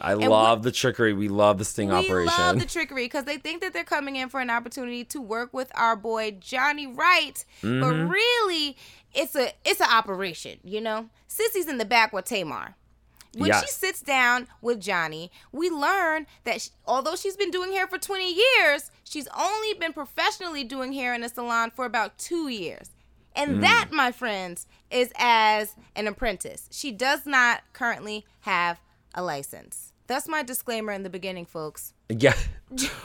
I 0.00 0.16
what- 0.16 0.30
love 0.30 0.62
the 0.64 0.72
trickery. 0.72 1.12
We 1.12 1.28
love 1.28 1.58
the 1.58 1.64
sting 1.64 1.90
We 1.90 1.94
operation. 1.94 2.32
We 2.36 2.42
love 2.44 2.58
the 2.58 2.66
trickery 2.66 3.04
because 3.04 3.24
they 3.24 3.36
think 3.36 3.60
that 3.62 3.72
they're 3.72 3.84
coming 3.84 4.16
in 4.16 4.30
for 4.30 4.40
an 4.40 4.50
opportunity 4.50 5.04
to 5.04 5.20
work 5.20 5.52
with 5.52 5.70
our 5.76 5.94
boy 5.94 6.32
Johnny 6.40 6.86
Wright, 6.88 7.44
but 7.60 7.68
Mm-hmm. 7.68 8.08
really, 8.08 8.76
it's 9.14 9.34
a 9.36 9.52
it's 9.64 9.80
an 9.80 9.88
operation. 9.90 10.58
You 10.64 10.80
know, 10.80 11.08
Sissy's 11.28 11.68
in 11.68 11.78
the 11.78 11.84
back 11.84 12.12
with 12.12 12.24
Tamar. 12.26 12.74
When 13.34 13.50
she 13.62 13.66
sits 13.68 14.02
down 14.02 14.46
with 14.60 14.78
Johnny, 14.78 15.30
we 15.52 15.70
learn 15.70 16.26
that 16.44 16.60
sh 16.60 16.68
although 16.86 17.16
she's 17.16 17.36
been 17.36 17.50
doing 17.50 17.72
hair 17.72 17.86
for 17.86 17.96
20 17.96 18.30
years, 18.34 18.90
she's 19.04 19.26
only 19.28 19.72
been 19.74 19.94
professionally 19.94 20.64
doing 20.64 20.92
hair 20.92 21.14
in 21.14 21.22
a 21.24 21.30
salon 21.30 21.70
for 21.70 21.86
about 21.86 22.18
two 22.18 22.48
years. 22.48 22.90
And 23.34 23.56
Mm. 23.56 23.60
that, 23.62 23.88
my 23.90 24.12
friends, 24.12 24.66
is 24.90 25.10
as 25.16 25.74
an 25.96 26.06
apprentice. 26.06 26.68
She 26.70 26.92
does 26.92 27.24
not 27.24 27.62
currently 27.72 28.26
have 28.40 28.78
a 29.14 29.22
license. 29.22 29.94
That's 30.08 30.28
my 30.28 30.42
disclaimer 30.42 30.92
in 30.92 31.02
the 31.02 31.08
beginning, 31.08 31.46
folks. 31.46 31.94
yeah. 32.10 32.34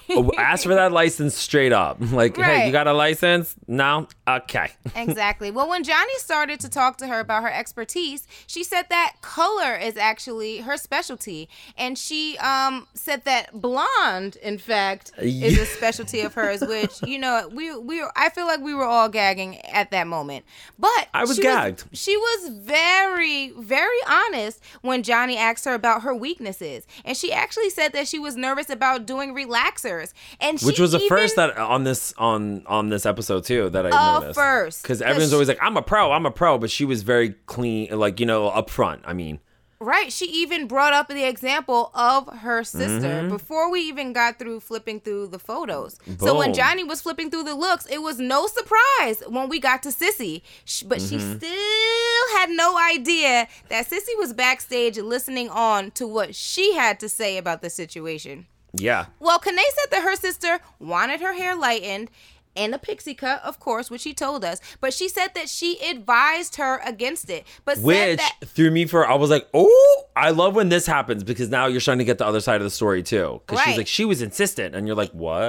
Oh, 0.10 0.32
Ask 0.38 0.64
for 0.64 0.74
that 0.76 0.92
license 0.92 1.36
straight 1.36 1.74
up. 1.74 1.98
Like, 2.18 2.38
hey, 2.38 2.66
you 2.66 2.72
got 2.72 2.88
a 2.88 2.94
license? 2.94 3.54
No? 3.68 4.08
Okay. 4.28 4.72
Exactly. 4.96 5.52
well, 5.52 5.70
when 5.70 5.84
Johnny 5.84 6.18
started 6.18 6.60
to 6.62 6.70
talk 6.70 6.98
to 6.98 7.08
her 7.08 7.20
about 7.20 7.44
her 7.44 7.52
expertise, 7.52 8.28
she 8.48 8.64
said 8.64 8.86
that 8.90 9.16
color 9.22 9.76
is 9.76 9.96
actually 9.98 10.60
her 10.60 10.76
specialty, 10.78 11.48
and 11.78 11.98
she 11.98 12.38
um 12.40 12.88
said 12.94 13.24
that 13.26 13.52
blonde, 13.62 14.38
in 14.38 14.58
fact, 14.58 15.12
is 15.20 15.60
a 15.60 15.66
specialty 15.66 16.22
of 16.22 16.34
hers. 16.34 16.62
Which 16.68 17.02
you 17.04 17.20
know, 17.20 17.50
we 17.54 17.78
we 17.78 18.04
I 18.16 18.30
feel 18.30 18.48
like 18.48 18.62
we 18.62 18.74
were 18.74 18.86
all 18.86 19.08
gagging 19.10 19.58
at 19.68 19.92
that 19.92 20.08
moment, 20.08 20.46
but 20.80 21.08
I 21.14 21.22
was 21.26 21.36
she 21.36 21.42
gagged. 21.44 21.84
she 21.94 22.18
was 22.18 22.50
very 22.50 23.52
very 23.52 24.00
honest 24.10 24.62
when 24.82 25.04
Johnny 25.04 25.38
asked 25.38 25.66
her 25.66 25.74
about 25.74 26.02
her 26.04 26.16
weaknesses, 26.16 26.88
and 27.06 27.16
she 27.16 27.32
actually 27.32 27.70
said 27.70 27.94
that 27.94 28.08
she 28.08 28.18
was 28.20 28.36
nervous 28.36 28.70
about 28.70 29.06
doing 29.06 29.34
relaxers, 29.58 30.13
and 30.39 30.60
Which 30.62 30.80
was 30.80 30.91
the 30.91 30.98
even- 31.00 31.08
first 31.10 31.36
that 31.36 31.58
on 31.58 31.84
this 31.84 32.13
on 32.17 32.63
on 32.67 32.89
this 32.89 33.06
episode 33.06 33.43
too 33.43 33.70
that 33.72 33.86
I 33.86 33.89
Uh, 33.89 34.20
noticed. 34.20 34.39
first. 34.39 34.84
Cuz 34.84 35.02
everyone's 35.02 35.30
she- 35.30 35.34
always 35.36 35.48
like, 35.48 35.60
"I'm 35.62 35.78
a 35.78 35.82
pro, 35.82 36.12
I'm 36.12 36.26
a 36.26 36.32
pro," 36.32 36.58
but 36.58 36.70
she 36.72 36.86
was 36.86 37.04
very 37.04 37.36
clean, 37.46 37.89
like 37.98 38.20
you 38.20 38.26
know, 38.26 38.50
upfront. 38.50 39.00
I 39.06 39.13
mean, 39.13 39.39
Right. 39.80 40.12
She 40.12 40.26
even 40.26 40.65
brought 40.65 40.93
up 40.93 41.08
the 41.08 41.24
example 41.24 41.91
of 41.93 42.28
her 42.39 42.63
sister 42.63 43.08
Mm-hmm. 43.08 43.30
before 43.30 43.70
we 43.70 43.82
even 43.82 44.12
got 44.12 44.39
through 44.39 44.62
flipping 44.62 45.00
through 45.00 45.28
the 45.28 45.38
photos. 45.38 46.00
So 46.20 46.36
when 46.36 46.56
Johnny 46.56 46.84
was 46.84 47.00
flipping 47.02 47.30
through 47.30 47.43
the 47.43 47.54
looks, 47.54 47.86
it 47.86 48.02
was 48.02 48.17
no 48.17 48.48
surprise 48.48 49.22
when 49.28 49.50
we 49.50 49.60
got 49.60 49.84
to 49.84 49.89
Sissy. 49.89 50.41
But 50.88 51.00
she 51.00 51.17
Mm-hmm. 51.17 51.38
still 51.38 52.38
had 52.39 52.50
no 52.50 52.76
idea 52.76 53.48
that 53.70 53.88
Sissy 53.88 54.17
was 54.17 54.34
backstage 54.34 54.98
listening 54.98 55.48
on 55.48 55.91
to 55.91 56.08
what 56.08 56.34
she 56.34 56.74
had 56.74 57.00
to 57.02 57.08
say 57.08 57.38
about 57.38 57.62
the 57.62 57.70
situation. 57.70 58.48
Yeah, 58.80 59.06
Well, 59.20 59.40
Kanae 59.40 59.58
said 59.58 59.92
that 59.92 60.04
her 60.04 60.16
sister 60.16 60.60
wanted 60.80 61.22
her 61.22 61.34
hair 61.34 61.56
lightened 61.56 62.10
and 62.56 62.74
a 62.74 62.80
pixie 62.80 63.13
cut, 63.13 63.42
of 63.44 63.60
course, 63.60 63.92
which 63.92 64.02
she 64.02 64.13
told 64.13 64.44
us. 64.44 64.60
But 64.82 64.94
she 64.94 65.08
said 65.08 65.36
that 65.36 65.48
she 65.48 65.78
advised 65.88 66.56
her 66.56 66.82
against 66.84 67.30
it. 67.30 67.46
But 67.66 67.78
said 67.78 67.86
which 67.86 68.18
that 68.18 68.36
threw 68.46 68.72
me 68.72 68.86
for. 68.86 69.08
I 69.08 69.13
was 69.13 69.30
like, 69.30 69.48
"Oh, 69.54 70.06
I 70.16 70.32
love 70.32 70.56
when 70.56 70.70
this 70.70 70.88
happens 70.88 71.24
because 71.24 71.50
now 71.50 71.68
you're 71.68 71.80
starting 71.80 72.00
to 72.00 72.06
get 72.06 72.18
the 72.18 72.26
other 72.26 72.40
side 72.42 72.60
of 72.60 72.63
the 72.63 72.72
story 72.72 73.04
too." 73.04 73.42
Because 73.46 73.63
she's 73.63 73.78
like, 73.78 73.88
she 73.88 74.06
was 74.06 74.22
insistent, 74.22 74.76
and 74.76 74.88
you're 74.88 74.96
like, 74.96 75.12
"What?" 75.12 75.40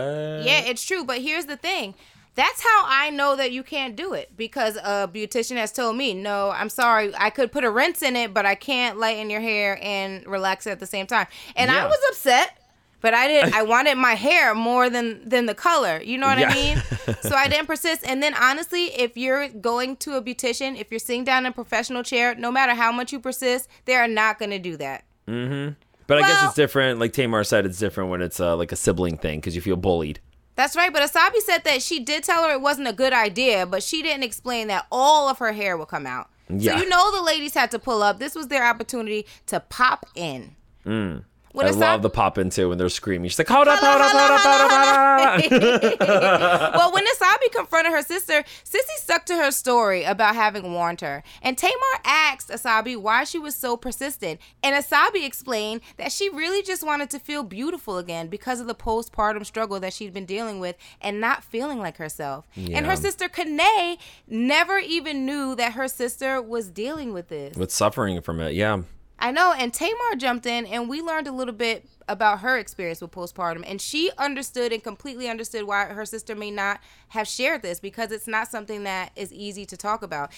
Yeah, 0.45 0.61
it's 0.67 0.85
true. 0.85 1.05
But 1.05 1.23
here's 1.23 1.47
the 1.47 1.57
thing. 1.57 1.95
That's 2.35 2.63
how 2.63 2.85
I 2.87 3.11
know 3.11 3.35
that 3.35 3.51
you 3.51 3.65
can't 3.65 3.97
do 3.97 4.13
it 4.13 4.37
because 4.37 4.77
a 4.77 5.11
beautician 5.13 5.57
has 5.57 5.73
told 5.73 5.97
me, 5.97 6.15
no, 6.15 6.51
I'm 6.51 6.69
sorry, 6.69 7.13
I 7.19 7.31
could 7.31 7.51
put 7.51 7.65
a 7.65 7.71
rinse 7.71 8.01
in 8.01 8.15
it, 8.15 8.33
but 8.33 8.47
I 8.47 8.55
can't 8.55 8.97
lighten 8.97 9.29
your 9.29 9.41
hair 9.41 9.77
and 9.83 10.25
relax 10.25 10.65
it 10.65 10.71
at 10.71 10.79
the 10.79 10.87
same 10.87 11.09
time. 11.09 11.27
And 11.57 11.69
I 11.69 11.85
was 11.89 11.99
upset, 12.11 12.57
but 13.01 13.15
I 13.15 13.29
didn't. 13.29 13.55
I 13.55 13.63
wanted 13.75 13.97
my 13.97 14.15
hair 14.15 14.55
more 14.55 14.89
than 14.91 15.29
than 15.29 15.47
the 15.47 15.55
color. 15.55 16.01
You 16.03 16.19
know 16.19 16.27
what 16.27 16.39
Yeah. 16.39 16.51
I 16.51 16.55
mean? 16.55 16.83
so 17.23 17.35
I 17.35 17.49
didn't 17.49 17.67
persist. 17.67 18.05
And 18.07 18.23
then 18.23 18.35
honestly, 18.35 18.87
if 18.87 19.17
you're 19.17 19.49
going 19.49 19.97
to 19.99 20.17
a 20.17 20.23
beautician, 20.23 20.79
if 20.79 20.91
you're 20.91 20.99
sitting 20.99 21.25
down 21.25 21.47
in 21.47 21.51
a 21.51 21.55
professional 21.55 22.03
chair, 22.03 22.35
no 22.35 22.51
matter 22.51 22.75
how 22.75 22.93
much 22.93 23.13
you 23.13 23.21
persist, 23.21 23.69
they 23.85 23.95
are 23.95 24.09
not 24.09 24.39
going 24.39 24.51
to 24.51 24.59
do 24.59 24.77
that. 24.77 25.05
Mm-hmm. 25.27 25.75
But 26.07 26.19
I 26.19 26.21
guess 26.23 26.45
it's 26.45 26.55
different. 26.55 26.99
Like 26.99 27.13
Tamar 27.13 27.45
said, 27.45 27.67
it's 27.67 27.79
different 27.79 28.11
when 28.11 28.23
it's 28.23 28.41
uh, 28.41 28.57
like 28.57 28.73
a 28.73 28.77
sibling 28.77 29.19
thing 29.19 29.41
because 29.41 29.55
you 29.55 29.61
feel 29.61 29.77
bullied. 29.77 30.21
That's 30.57 30.75
right, 30.75 30.93
but 30.93 31.09
Asabi 31.09 31.37
said 31.39 31.63
that 31.65 31.83
she 31.83 32.01
did 32.01 32.25
tell 32.25 32.43
her 32.43 32.51
it 32.51 32.61
wasn't 32.61 32.89
a 32.89 32.93
good 32.93 33.13
idea, 33.13 33.65
but 33.65 33.81
she 33.81 34.03
didn't 34.03 34.25
explain 34.25 34.67
that 34.69 34.87
all 34.91 35.29
of 35.29 35.39
her 35.39 35.53
hair 35.53 35.77
would 35.77 35.87
come 35.87 36.05
out. 36.05 36.31
Yeah. 36.49 36.77
So 36.77 36.83
you 36.83 36.89
know 36.89 37.13
the 37.15 37.23
ladies 37.23 37.55
had 37.55 37.71
to 37.71 37.79
pull 37.79 38.03
up. 38.03 38.19
This 38.19 38.35
was 38.35 38.49
their 38.49 38.65
opportunity 38.67 39.25
to 39.47 39.61
pop 39.61 40.07
in. 40.17 40.57
Mm. 40.85 41.23
When 41.59 41.67
I 41.67 41.71
Asabi- 41.71 41.81
love 41.81 42.03
the 42.03 42.11
pop 42.11 42.39
in 42.39 42.51
too 42.51 42.69
when 42.69 42.79
they're 42.79 42.89
screaming. 42.89 43.29
She's 43.29 43.39
like, 43.41 43.49
hold 43.49 43.67
up, 43.67 43.81
hold 43.81 44.01
up, 44.01 44.11
hold 44.13 44.31
up, 44.31 44.41
hold 44.41 44.71
up, 44.71 46.01
hold 46.01 46.03
up. 46.03 46.75
well, 46.77 46.93
when 46.93 47.05
Asabi 47.05 47.51
confronted 47.51 47.93
her 47.93 48.03
sister, 48.03 48.45
Sissy 48.65 48.97
stuck 48.99 49.27
to 49.27 49.35
her 49.35 49.51
story 49.51 50.05
about 50.05 50.37
having 50.37 50.73
warned 50.73 51.01
her. 51.01 51.25
And 51.43 51.59
Tamar 51.59 51.75
asked 52.05 52.51
Asabi 52.51 52.97
why 52.97 53.25
she 53.25 53.41
was 53.41 53.57
so 53.57 53.77
persistent. 53.77 54.41
And 54.63 54.77
Asabi 54.77 55.27
explained 55.27 55.81
that 55.97 56.13
she 56.13 56.29
really 56.29 56.63
just 56.63 56.85
wanted 56.85 57.11
to 57.11 57.19
feel 57.19 57.43
beautiful 57.43 57.99
again 57.99 58.29
because 58.29 58.61
of 58.61 58.69
the 58.69 58.75
postpartum 58.77 59.45
struggle 59.45 59.81
that 59.81 59.93
she'd 59.93 60.13
been 60.13 60.27
dealing 60.27 60.61
with 60.61 60.77
and 61.01 61.21
not 61.21 61.43
feeling 61.43 61.81
like 61.81 61.97
herself. 61.97 62.47
And 62.55 62.87
her 62.87 62.95
sister 62.95 63.29
Kane 63.29 63.97
never 64.29 64.79
even 64.79 65.27
knew 65.27 65.57
that 65.57 65.73
her 65.73 65.89
sister 65.89 66.41
was 66.41 66.69
dealing 66.69 67.13
with 67.13 67.27
this. 67.27 67.57
With 67.57 67.73
suffering 67.73 68.21
from 68.21 68.39
it, 68.39 68.55
yeah. 68.55 68.83
I 69.19 69.33
know, 69.33 69.53
and 69.53 69.75
Tamar 69.75 70.17
jumped 70.17 70.47
in, 70.47 70.67
and 70.67 70.89
we 70.89 71.03
learned 71.03 71.27
a 71.27 71.33
little 71.33 71.55
bit 71.55 71.89
about 72.09 72.41
her 72.41 72.57
experience 72.57 73.01
with 73.01 73.11
postpartum, 73.11 73.65
and 73.67 73.81
she 73.81 74.11
understood 74.17 74.73
and 74.73 74.83
completely 74.83 75.29
understood 75.29 75.65
why 75.65 75.87
her 75.87 76.07
sister 76.07 76.35
may 76.35 76.51
not 76.51 76.81
have 77.09 77.27
shared 77.27 77.63
this 77.63 77.81
because 77.81 78.13
it's 78.13 78.29
not 78.29 78.49
something 78.49 78.85
that 78.85 79.13
is 79.17 79.33
easy 79.33 79.67
to 79.67 79.77
talk 79.77 80.03
about. 80.03 80.33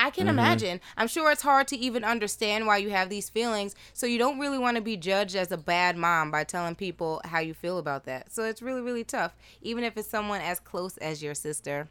I 0.00 0.10
can 0.10 0.26
mm-hmm. 0.26 0.38
imagine. 0.38 0.80
I'm 0.96 1.08
sure 1.08 1.30
it's 1.32 1.42
hard 1.42 1.66
to 1.68 1.76
even 1.76 2.04
understand 2.04 2.66
why 2.66 2.76
you 2.76 2.90
have 2.90 3.08
these 3.08 3.28
feelings, 3.28 3.74
so 3.92 4.06
you 4.06 4.18
don't 4.18 4.38
really 4.38 4.58
want 4.58 4.76
to 4.76 4.82
be 4.82 4.96
judged 4.96 5.34
as 5.34 5.50
a 5.50 5.56
bad 5.56 5.96
mom 5.96 6.30
by 6.30 6.44
telling 6.44 6.74
people 6.74 7.20
how 7.24 7.40
you 7.40 7.54
feel 7.54 7.78
about 7.78 8.04
that. 8.04 8.32
So 8.32 8.44
it's 8.44 8.62
really, 8.62 8.80
really 8.80 9.04
tough, 9.04 9.34
even 9.62 9.84
if 9.84 9.96
it's 9.96 10.08
someone 10.08 10.40
as 10.40 10.60
close 10.60 10.96
as 10.98 11.22
your 11.22 11.34
sister. 11.34 11.88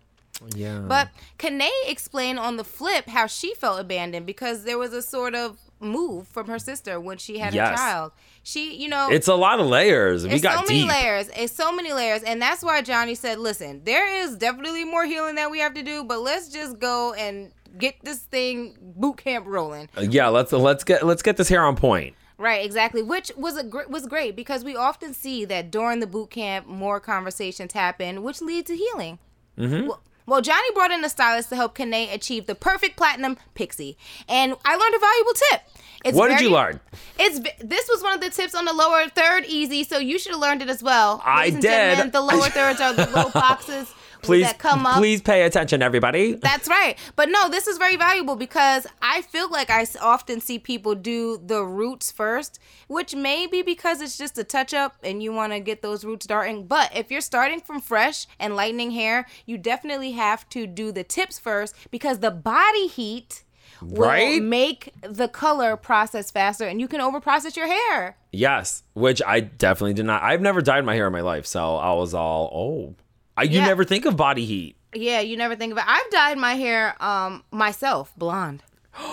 Yeah. 0.55 0.79
But 0.79 1.09
Kane 1.37 1.61
explained 1.85 2.39
on 2.39 2.57
the 2.57 2.63
flip 2.63 3.07
how 3.07 3.27
she 3.27 3.53
felt 3.55 3.79
abandoned 3.79 4.25
because 4.25 4.63
there 4.63 4.77
was 4.77 4.93
a 4.93 5.01
sort 5.01 5.33
of 5.33 5.57
move 5.79 6.27
from 6.27 6.47
her 6.47 6.59
sister 6.59 6.99
when 6.99 7.17
she 7.17 7.37
had 7.39 7.53
Yes. 7.53 7.73
a 7.73 7.75
child. 7.75 8.11
She, 8.43 8.75
you 8.75 8.87
know, 8.89 9.09
it's 9.11 9.27
a 9.27 9.35
lot 9.35 9.59
of 9.59 9.67
layers. 9.67 10.25
We 10.25 10.33
it's 10.33 10.43
got 10.43 10.65
so 10.65 10.73
many 10.73 10.81
deep. 10.81 10.89
layers. 10.89 11.29
It's 11.35 11.53
so 11.53 11.71
many 11.71 11.93
layers, 11.93 12.23
and 12.23 12.41
that's 12.41 12.63
why 12.63 12.81
Johnny 12.81 13.15
said, 13.15 13.39
"Listen, 13.39 13.81
there 13.83 14.07
is 14.23 14.35
definitely 14.37 14.83
more 14.85 15.05
healing 15.05 15.35
that 15.35 15.51
we 15.51 15.59
have 15.59 15.73
to 15.75 15.83
do, 15.83 16.03
but 16.03 16.21
let's 16.21 16.49
just 16.49 16.79
go 16.79 17.13
and 17.13 17.51
get 17.77 17.95
this 18.03 18.19
thing 18.19 18.75
boot 18.81 19.17
camp 19.17 19.45
rolling." 19.47 19.89
Yeah, 19.99 20.27
let's 20.29 20.51
let's 20.51 20.83
get 20.83 21.05
let's 21.05 21.21
get 21.21 21.37
this 21.37 21.49
hair 21.49 21.63
on 21.65 21.75
point. 21.75 22.15
Right, 22.39 22.63
exactly. 22.63 23.01
Which 23.01 23.31
was 23.35 23.57
a 23.57 23.63
gr- 23.63 23.87
was 23.89 24.05
great 24.05 24.35
because 24.35 24.63
we 24.63 24.75
often 24.75 25.13
see 25.13 25.43
that 25.45 25.71
during 25.71 25.99
the 26.01 26.07
boot 26.07 26.29
camp, 26.29 26.67
more 26.67 26.99
conversations 26.99 27.73
happen, 27.73 28.21
which 28.23 28.41
lead 28.41 28.67
to 28.67 28.75
healing. 28.75 29.17
Mm-hmm. 29.57 29.87
Well, 29.87 30.01
well, 30.27 30.41
Johnny 30.41 30.69
brought 30.73 30.91
in 30.91 31.03
a 31.03 31.09
stylist 31.09 31.49
to 31.49 31.55
help 31.55 31.75
Kane 31.75 32.09
achieve 32.09 32.45
the 32.45 32.55
perfect 32.55 32.97
platinum 32.97 33.37
pixie, 33.55 33.97
and 34.29 34.53
I 34.63 34.75
learned 34.75 34.95
a 34.95 34.99
valuable 34.99 35.33
tip. 35.33 35.61
It's 36.05 36.15
What 36.15 36.27
did 36.29 36.41
you 36.41 36.51
learn? 36.51 36.79
It's 37.17 37.39
this 37.59 37.89
was 37.89 38.03
one 38.03 38.13
of 38.13 38.21
the 38.21 38.29
tips 38.29 38.53
on 38.53 38.65
the 38.65 38.73
lower 38.73 39.07
third 39.09 39.45
easy, 39.45 39.83
so 39.83 39.97
you 39.97 40.19
should 40.19 40.33
have 40.33 40.41
learned 40.41 40.61
it 40.61 40.69
as 40.69 40.83
well. 40.83 41.21
I 41.25 41.45
Ladies 41.45 41.61
did. 41.61 42.11
The 42.11 42.21
lower 42.21 42.49
thirds 42.49 42.79
are 42.79 42.93
the 42.93 43.05
little 43.15 43.31
boxes 43.31 43.93
Please, 44.21 44.51
come 44.53 44.85
up. 44.85 44.97
please 44.97 45.21
pay 45.21 45.43
attention, 45.43 45.81
everybody. 45.81 46.33
That's 46.33 46.67
right. 46.67 46.97
But 47.15 47.29
no, 47.29 47.49
this 47.49 47.67
is 47.67 47.77
very 47.77 47.95
valuable 47.95 48.35
because 48.35 48.87
I 49.01 49.21
feel 49.21 49.49
like 49.49 49.69
I 49.69 49.85
often 50.01 50.41
see 50.41 50.59
people 50.59 50.95
do 50.95 51.37
the 51.43 51.63
roots 51.63 52.11
first, 52.11 52.59
which 52.87 53.15
may 53.15 53.47
be 53.47 53.61
because 53.61 54.01
it's 54.01 54.17
just 54.17 54.37
a 54.37 54.43
touch 54.43 54.73
up 54.73 54.95
and 55.03 55.21
you 55.21 55.31
want 55.31 55.53
to 55.53 55.59
get 55.59 55.81
those 55.81 56.03
roots 56.03 56.25
starting. 56.25 56.65
But 56.65 56.95
if 56.95 57.11
you're 57.11 57.21
starting 57.21 57.59
from 57.59 57.81
fresh 57.81 58.27
and 58.39 58.55
lightening 58.55 58.91
hair, 58.91 59.27
you 59.45 59.57
definitely 59.57 60.11
have 60.13 60.47
to 60.49 60.67
do 60.67 60.91
the 60.91 61.03
tips 61.03 61.39
first 61.39 61.75
because 61.91 62.19
the 62.19 62.31
body 62.31 62.87
heat 62.87 63.43
will 63.81 64.07
Right? 64.07 64.41
make 64.41 64.93
the 65.01 65.27
color 65.27 65.75
process 65.77 66.31
faster 66.31 66.65
and 66.65 66.79
you 66.81 66.87
can 66.87 66.99
overprocess 66.99 67.55
your 67.55 67.67
hair. 67.67 68.17
Yes, 68.31 68.83
which 68.93 69.21
I 69.25 69.39
definitely 69.39 69.93
did 69.93 70.05
not. 70.05 70.23
I've 70.23 70.41
never 70.41 70.61
dyed 70.61 70.85
my 70.85 70.95
hair 70.95 71.07
in 71.07 71.13
my 71.13 71.21
life, 71.21 71.45
so 71.45 71.75
I 71.75 71.93
was 71.93 72.13
all 72.13 72.49
oh. 72.53 72.95
I, 73.37 73.43
you 73.43 73.59
Yeah. 73.59 73.65
never 73.67 73.83
think 73.85 74.05
of 74.05 74.17
body 74.17 74.45
heat. 74.45 74.75
Yeah, 74.93 75.19
you 75.19 75.37
never 75.37 75.55
think 75.55 75.71
of 75.71 75.77
it. 75.77 75.83
I've 75.87 76.09
dyed 76.09 76.37
my 76.37 76.55
hair 76.55 76.95
um 77.01 77.43
myself 77.51 78.13
blonde. 78.17 78.63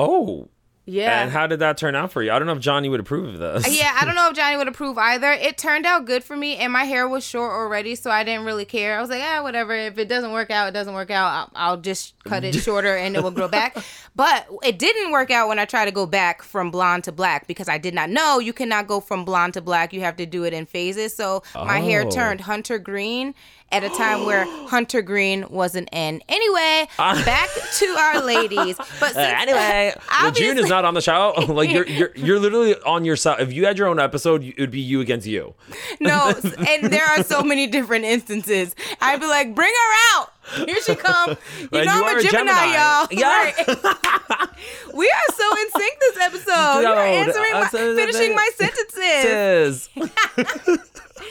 Oh. 0.00 0.48
Yeah. 0.90 1.20
And 1.22 1.30
how 1.30 1.46
did 1.46 1.58
that 1.58 1.76
turn 1.76 1.94
out 1.94 2.12
for 2.12 2.22
you? 2.22 2.32
I 2.32 2.38
don't 2.38 2.46
know 2.46 2.54
if 2.54 2.60
Johnny 2.60 2.88
would 2.88 3.00
approve 3.00 3.34
of 3.34 3.38
this. 3.38 3.78
Yeah, 3.78 3.94
I 4.00 4.06
don't 4.06 4.14
know 4.14 4.30
if 4.30 4.34
Johnny 4.36 4.56
would 4.56 4.68
approve 4.68 4.96
either. 4.96 5.30
It 5.32 5.58
turned 5.58 5.84
out 5.84 6.06
good 6.06 6.24
for 6.24 6.34
me, 6.34 6.56
and 6.56 6.72
my 6.72 6.84
hair 6.84 7.06
was 7.06 7.22
short 7.26 7.52
already, 7.52 7.94
so 7.94 8.10
I 8.10 8.24
didn't 8.24 8.46
really 8.46 8.64
care. 8.64 8.96
I 8.96 9.00
was 9.02 9.10
like, 9.10 9.22
ah, 9.22 9.42
whatever. 9.42 9.74
If 9.74 9.98
it 9.98 10.08
doesn't 10.08 10.32
work 10.32 10.50
out, 10.50 10.66
it 10.68 10.72
doesn't 10.72 10.94
work 10.94 11.10
out. 11.10 11.50
I'll, 11.54 11.70
I'll 11.72 11.76
just 11.76 12.14
cut 12.24 12.42
it 12.42 12.54
shorter, 12.62 12.96
and 12.96 13.14
it 13.16 13.22
will 13.22 13.30
grow 13.32 13.48
back. 13.48 13.76
But 14.16 14.46
it 14.62 14.78
didn't 14.78 15.10
work 15.12 15.30
out 15.30 15.48
when 15.48 15.58
I 15.58 15.66
tried 15.66 15.84
to 15.86 15.90
go 15.92 16.06
back 16.06 16.42
from 16.42 16.70
blonde 16.70 17.04
to 17.04 17.12
black 17.12 17.46
because 17.46 17.68
I 17.68 17.76
did 17.76 17.92
not 17.92 18.08
know 18.08 18.38
you 18.38 18.54
cannot 18.54 18.86
go 18.86 19.00
from 19.00 19.26
blonde 19.26 19.54
to 19.54 19.60
black. 19.60 19.92
You 19.92 20.00
have 20.00 20.16
to 20.16 20.24
do 20.24 20.44
it 20.44 20.54
in 20.54 20.64
phases. 20.64 21.14
So 21.14 21.42
my 21.54 21.80
hair 21.80 22.04
Oh. 22.06 22.10
turned 22.10 22.40
hunter 22.40 22.78
green 22.78 23.34
at 23.70 23.84
a 23.84 23.88
time 23.90 24.24
where 24.24 24.44
hunter 24.68 25.02
green 25.02 25.44
wasn't 25.50 25.88
in. 25.92 26.22
Anyway, 26.28 26.88
ah. 26.98 27.22
back 27.24 27.48
to 27.78 27.86
our 27.86 28.20
ladies. 28.24 28.76
But 29.00 29.16
Uh, 29.16 29.20
anyway, 29.20 29.92
uh, 29.96 30.18
well, 30.22 30.32
June 30.32 30.58
is 30.58 30.68
not 30.68 30.84
on 30.84 30.94
the 30.94 31.00
show. 31.00 31.32
like 31.48 31.70
you're 31.70 31.86
you're 31.86 32.10
you're 32.14 32.38
literally 32.38 32.74
on 32.82 33.04
yourself. 33.04 33.40
If 33.40 33.52
you 33.52 33.66
had 33.66 33.78
your 33.78 33.88
own 33.88 33.98
episode, 33.98 34.44
it 34.44 34.58
would 34.58 34.70
be 34.70 34.80
you 34.80 35.00
against 35.00 35.26
you. 35.26 35.54
No, 36.00 36.32
and 36.66 36.92
there 36.92 37.04
are 37.04 37.22
so 37.22 37.42
many 37.42 37.66
different 37.66 38.04
instances. 38.04 38.74
I'd 39.00 39.20
be 39.20 39.26
like, 39.26 39.54
bring 39.54 39.72
her 39.72 40.18
out. 40.18 40.32
Here 40.66 40.80
she 40.82 40.94
come. 40.94 41.36
You 41.60 41.68
And 41.72 41.86
know 41.86 41.96
you 41.96 42.04
I'm 42.06 42.18
a 42.18 42.22
Gemini, 42.22 42.52
Gemini. 42.52 42.74
y'all. 42.74 43.08
Yeah. 43.10 43.26
Right. 43.28 44.48
we 44.94 45.06
are 45.06 45.34
so 45.34 45.56
in 45.60 45.70
sync 45.76 46.00
this 46.00 46.16
episode. 46.20 46.80
You're 46.80 46.98
answering 46.98 47.52
my, 47.52 47.60
uh, 47.60 47.68
finishing 47.68 48.34
my 48.34 48.48
uh, 48.58 48.64
sentences. 48.64 49.88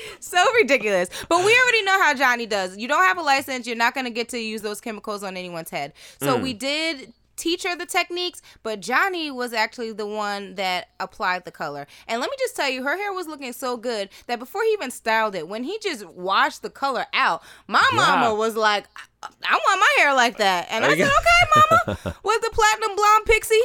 So 0.19 0.43
ridiculous. 0.53 1.09
But 1.29 1.45
we 1.45 1.57
already 1.63 1.83
know 1.83 2.01
how 2.01 2.13
Johnny 2.13 2.45
does. 2.45 2.77
You 2.77 2.87
don't 2.87 3.03
have 3.03 3.17
a 3.17 3.21
license, 3.21 3.65
you're 3.67 3.75
not 3.75 3.93
going 3.93 4.05
to 4.05 4.11
get 4.11 4.29
to 4.29 4.39
use 4.39 4.61
those 4.61 4.81
chemicals 4.81 5.23
on 5.23 5.37
anyone's 5.37 5.69
head. 5.69 5.93
So 6.21 6.37
Mm. 6.37 6.41
we 6.43 6.53
did 6.53 7.13
teach 7.35 7.63
her 7.63 7.75
the 7.75 7.85
techniques, 7.85 8.41
but 8.63 8.79
Johnny 8.79 9.29
was 9.29 9.53
actually 9.53 9.91
the 9.93 10.07
one 10.07 10.55
that 10.55 10.87
applied 10.99 11.45
the 11.45 11.51
color. 11.51 11.85
And 12.07 12.19
let 12.19 12.31
me 12.31 12.35
just 12.39 12.55
tell 12.55 12.67
you, 12.67 12.83
her 12.83 12.97
hair 12.97 13.13
was 13.13 13.27
looking 13.27 13.53
so 13.53 13.77
good 13.77 14.09
that 14.25 14.39
before 14.39 14.63
he 14.63 14.69
even 14.71 14.89
styled 14.89 15.35
it, 15.35 15.47
when 15.47 15.63
he 15.63 15.77
just 15.79 16.03
washed 16.07 16.63
the 16.63 16.69
color 16.71 17.05
out, 17.13 17.43
my 17.67 17.87
Yeah. 17.91 17.97
mama 17.97 18.33
was 18.33 18.55
like, 18.55 18.85
I, 19.21 19.27
I 19.45 19.53
want 19.53 19.79
my 19.79 19.93
hair 20.03 20.13
like 20.15 20.37
that. 20.37 20.67
And 20.71 20.83
I 20.83 20.97
said, 20.97 21.07
okay, 21.07 21.51
mama, 21.55 21.97
with 22.23 22.41
the 22.41 22.49
platinum 22.51 22.95
blonde 22.95 23.25
pixie. 23.25 23.61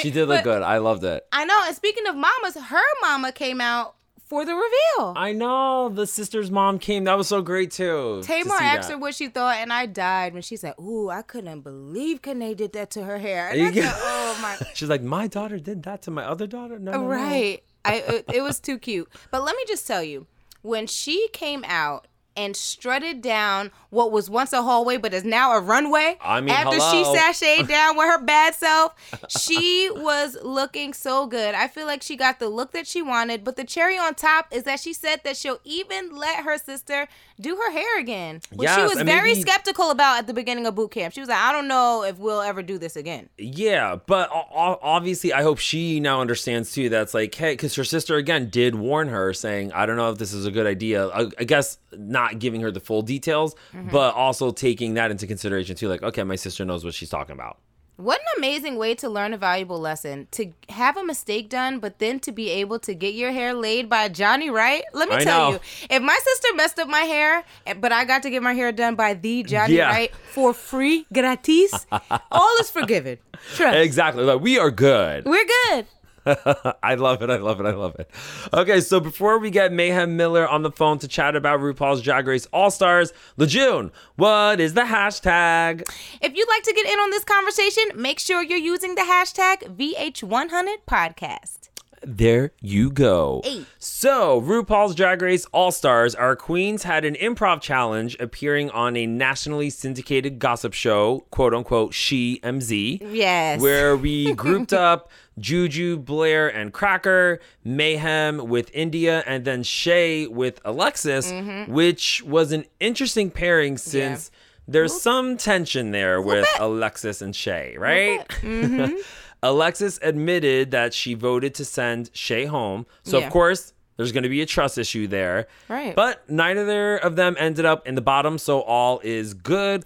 She 0.00 0.10
did 0.10 0.28
look 0.28 0.38
But- 0.38 0.44
good. 0.44 0.62
I 0.62 0.78
loved 0.78 1.04
it. 1.04 1.26
I 1.32 1.44
know. 1.44 1.58
And 1.66 1.76
speaking 1.76 2.06
of 2.06 2.14
mamas, 2.16 2.54
her 2.56 2.82
mama 3.02 3.32
came 3.32 3.60
out 3.60 3.94
for 4.30 4.44
the 4.44 4.54
reveal. 4.54 5.12
I 5.16 5.32
know 5.32 5.88
the 5.88 6.06
sister's 6.06 6.52
mom 6.52 6.78
came. 6.78 7.04
That 7.04 7.18
was 7.18 7.26
so 7.26 7.42
great 7.42 7.72
too. 7.72 8.22
Tamar 8.22 8.58
see 8.58 8.64
asked 8.64 8.88
that. 8.88 8.94
her 8.94 8.98
what 8.98 9.14
she 9.16 9.28
thought, 9.28 9.56
and 9.56 9.72
I 9.72 9.86
died 9.86 10.32
when 10.32 10.42
she 10.42 10.56
said, 10.56 10.74
"Ooh, 10.80 11.10
I 11.10 11.22
couldn't 11.22 11.60
believe 11.62 12.22
Kane 12.22 12.54
did 12.54 12.72
that 12.72 12.90
to 12.92 13.02
her 13.02 13.18
hair." 13.18 13.48
And 13.50 13.60
I 13.60 13.72
said, 13.72 13.92
"Oh 13.92 14.38
my." 14.40 14.56
She's 14.74 14.88
like, 14.88 15.02
my 15.02 15.26
daughter 15.26 15.58
did 15.58 15.82
that 15.82 16.02
to 16.02 16.12
my 16.12 16.24
other 16.24 16.46
daughter. 16.46 16.78
No, 16.78 16.92
no, 16.92 17.00
no." 17.02 17.06
Right. 17.06 17.62
I 17.84 18.22
it 18.32 18.42
was 18.42 18.60
too 18.60 18.78
cute. 18.78 19.08
But 19.32 19.42
let 19.42 19.56
me 19.56 19.64
just 19.66 19.86
tell 19.86 20.02
you, 20.02 20.28
when 20.62 20.86
she 20.86 21.28
came 21.32 21.64
out 21.66 22.06
and 22.40 22.56
strutted 22.56 23.20
down 23.20 23.70
what 23.90 24.10
was 24.10 24.30
once 24.30 24.52
a 24.52 24.62
hallway 24.62 24.96
but 24.96 25.12
is 25.12 25.24
now 25.24 25.52
a 25.52 25.60
runway 25.60 26.16
I 26.22 26.40
mean, 26.40 26.50
after 26.50 26.76
hello. 26.78 26.90
she 27.14 27.18
sashayed 27.18 27.68
down 27.68 27.96
with 27.96 28.06
her 28.06 28.22
bad 28.24 28.54
self, 28.54 28.94
she 29.28 29.90
was 29.94 30.36
looking 30.42 30.94
so 30.94 31.26
good. 31.26 31.54
I 31.54 31.68
feel 31.68 31.86
like 31.86 32.02
she 32.02 32.16
got 32.16 32.38
the 32.38 32.48
look 32.48 32.72
that 32.72 32.86
she 32.86 33.02
wanted, 33.02 33.44
but 33.44 33.56
the 33.56 33.64
cherry 33.64 33.98
on 33.98 34.14
top 34.14 34.46
is 34.52 34.62
that 34.64 34.80
she 34.80 34.92
said 34.92 35.20
that 35.24 35.36
she'll 35.36 35.60
even 35.64 36.16
let 36.16 36.44
her 36.44 36.56
sister 36.56 37.08
do 37.40 37.56
her 37.56 37.70
hair 37.72 37.98
again. 37.98 38.40
Which 38.54 38.70
she 38.70 38.82
was 38.82 39.00
very 39.02 39.34
maybe- 39.34 39.42
skeptical 39.42 39.90
about 39.90 40.18
at 40.18 40.26
the 40.26 40.34
beginning 40.34 40.66
of 40.66 40.74
boot 40.74 40.92
camp. 40.92 41.12
She 41.14 41.20
was 41.20 41.28
like, 41.28 41.38
I 41.38 41.52
don't 41.52 41.68
know 41.68 42.04
if 42.04 42.18
we'll 42.18 42.42
ever 42.42 42.62
do 42.62 42.78
this 42.78 42.96
again. 42.96 43.28
Yeah, 43.38 43.96
but 44.06 44.30
obviously, 44.32 45.32
I 45.32 45.42
hope 45.42 45.58
she 45.58 46.00
now 46.00 46.20
understands 46.20 46.72
too. 46.72 46.88
That's 46.88 47.14
like, 47.14 47.34
hey, 47.34 47.52
because 47.52 47.74
her 47.74 47.84
sister 47.84 48.16
again 48.16 48.50
did 48.50 48.74
warn 48.74 49.08
her, 49.08 49.32
saying, 49.32 49.72
"I 49.72 49.86
don't 49.86 49.96
know 49.96 50.10
if 50.10 50.18
this 50.18 50.32
is 50.32 50.46
a 50.46 50.50
good 50.50 50.66
idea." 50.66 51.08
I, 51.08 51.28
I 51.38 51.44
guess 51.44 51.78
not 51.96 52.38
giving 52.38 52.60
her 52.62 52.70
the 52.70 52.80
full 52.80 53.02
details, 53.02 53.54
Mm-hmm. 53.74 53.90
but 53.90 54.14
also 54.14 54.50
taking 54.52 54.94
that 54.94 55.10
into 55.10 55.26
consideration 55.26 55.76
too. 55.76 55.88
Like, 55.88 56.02
okay, 56.02 56.22
my 56.24 56.36
sister 56.36 56.64
knows 56.64 56.84
what 56.84 56.94
she's 56.94 57.10
talking 57.10 57.32
about. 57.34 57.58
What 57.96 58.18
an 58.18 58.26
amazing 58.38 58.76
way 58.76 58.94
to 58.94 59.10
learn 59.10 59.34
a 59.34 59.36
valuable 59.36 59.78
lesson. 59.78 60.26
To 60.30 60.52
have 60.70 60.96
a 60.96 61.04
mistake 61.04 61.50
done, 61.50 61.80
but 61.80 61.98
then 61.98 62.18
to 62.20 62.32
be 62.32 62.48
able 62.48 62.78
to 62.78 62.94
get 62.94 63.12
your 63.12 63.30
hair 63.30 63.52
laid 63.52 63.90
by 63.90 64.08
Johnny 64.08 64.48
Wright. 64.48 64.82
Let 64.94 65.10
me 65.10 65.16
I 65.16 65.20
tell 65.24 65.38
know. 65.38 65.52
you, 65.56 65.60
if 65.90 66.02
my 66.02 66.18
sister 66.24 66.48
messed 66.54 66.78
up 66.78 66.88
my 66.88 67.00
hair, 67.02 67.44
eh, 67.66 67.74
but 67.74 67.92
I 67.92 68.06
got 68.06 68.22
to 68.22 68.30
get 68.30 68.42
my 68.42 68.54
hair 68.54 68.72
done 68.72 68.94
by 68.94 69.12
the 69.12 69.42
Johnny 69.42 69.74
Yeah. 69.74 69.90
Wright 69.90 70.14
for 70.32 70.54
free, 70.54 71.06
gratis, 71.12 71.86
all 72.32 72.56
is 72.60 72.70
forgiven. 72.70 73.18
Trust. 73.54 73.76
Exactly. 73.76 74.24
Like, 74.24 74.40
we 74.40 74.58
are 74.58 74.70
good. 74.70 75.26
We're 75.26 75.46
good. 75.68 75.86
I 76.82 76.94
love 76.96 77.22
it. 77.22 77.30
I 77.30 77.36
love 77.36 77.60
it. 77.60 77.66
I 77.66 77.72
love 77.72 77.96
it. 77.98 78.10
Okay, 78.52 78.80
so 78.80 79.00
before 79.00 79.38
we 79.38 79.50
get 79.50 79.72
Mayhem 79.72 80.16
Miller 80.16 80.46
on 80.48 80.62
the 80.62 80.70
phone 80.70 80.98
to 81.00 81.08
chat 81.08 81.34
about 81.36 81.60
RuPaul's 81.60 82.02
Drag 82.02 82.26
Race 82.26 82.46
All 82.52 82.70
Stars, 82.70 83.12
Lejeune, 83.36 83.90
what 84.16 84.60
is 84.60 84.74
the 84.74 84.82
hashtag? 84.82 85.88
If 86.20 86.36
you'd 86.36 86.48
like 86.48 86.62
to 86.64 86.72
get 86.72 86.86
in 86.86 86.98
on 86.98 87.10
this 87.10 87.24
conversation, 87.24 87.84
make 87.94 88.18
sure 88.18 88.42
you're 88.42 88.58
using 88.58 88.94
the 88.94 89.02
hashtag 89.02 89.76
VH100podcast. 89.76 91.60
There 92.02 92.52
you 92.60 92.90
go. 92.90 93.42
Eight. 93.44 93.66
So, 93.78 94.40
RuPaul's 94.40 94.94
Drag 94.94 95.20
Race 95.20 95.44
All 95.52 95.70
Stars, 95.70 96.14
our 96.14 96.34
queens 96.34 96.82
had 96.84 97.04
an 97.04 97.14
improv 97.14 97.60
challenge 97.60 98.16
appearing 98.18 98.70
on 98.70 98.96
a 98.96 99.06
nationally 99.06 99.68
syndicated 99.68 100.38
gossip 100.38 100.72
show, 100.72 101.26
quote 101.30 101.52
unquote, 101.52 101.92
SheMZ. 101.92 103.06
Yes. 103.12 103.60
Where 103.60 103.96
we 103.96 104.32
grouped 104.34 104.72
up 104.72 105.10
Juju, 105.40 105.98
Blair, 105.98 106.48
and 106.48 106.72
Cracker, 106.72 107.40
Mayhem 107.64 108.48
with 108.48 108.70
India, 108.74 109.24
and 109.26 109.44
then 109.44 109.62
Shea 109.62 110.26
with 110.26 110.60
Alexis, 110.64 111.32
which 111.68 112.22
was 112.22 112.52
an 112.52 112.64
interesting 112.78 113.30
pairing 113.30 113.78
since 113.78 114.30
there's 114.68 115.00
some 115.00 115.36
tension 115.36 115.90
there 115.90 116.20
with 116.22 116.46
Alexis 116.60 117.22
and 117.22 117.34
Shea, 117.34 117.76
right? 117.78 118.24
Alexis 119.42 119.98
admitted 120.02 120.70
that 120.72 120.92
she 120.92 121.14
voted 121.14 121.54
to 121.54 121.64
send 121.64 122.10
Shea 122.12 122.44
home. 122.44 122.86
So, 123.02 123.18
Yeah. 123.18 123.26
of 123.26 123.32
course, 123.32 123.72
there's 123.96 124.12
going 124.12 124.22
to 124.24 124.28
be 124.28 124.42
a 124.42 124.46
trust 124.46 124.76
issue 124.78 125.06
there. 125.06 125.46
Right. 125.68 125.94
But 125.96 126.28
neither 126.28 126.96
of 126.98 127.16
them 127.16 127.36
ended 127.38 127.64
up 127.64 127.86
in 127.86 127.94
the 127.94 128.00
bottom, 128.02 128.38
so 128.38 128.60
all 128.60 129.00
is 129.02 129.34
good. 129.34 129.84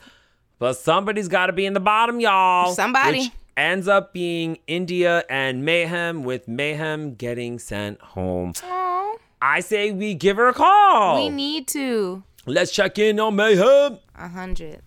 But 0.58 0.74
somebody's 0.74 1.28
got 1.28 1.46
to 1.46 1.52
be 1.52 1.66
in 1.66 1.72
the 1.72 1.80
bottom, 1.80 2.20
y'all. 2.20 2.72
Somebody. 2.74 3.18
Which 3.20 3.30
ends 3.56 3.88
up 3.88 4.12
being 4.12 4.58
India 4.66 5.24
and 5.28 5.64
Mayhem, 5.64 6.22
with 6.24 6.48
Mayhem 6.48 7.14
getting 7.14 7.58
sent 7.58 8.00
home. 8.00 8.52
Aw, 8.62 9.16
I 9.40 9.60
say 9.60 9.92
we 9.92 10.14
give 10.14 10.36
her 10.36 10.48
a 10.48 10.54
call. 10.54 11.16
we 11.22 11.28
need 11.30 11.68
to. 11.68 12.22
Let's 12.46 12.70
check 12.72 12.98
in 12.98 13.18
on 13.20 13.36
Mayhem. 13.36 13.98
A 14.16 14.28
hundred. 14.28 14.82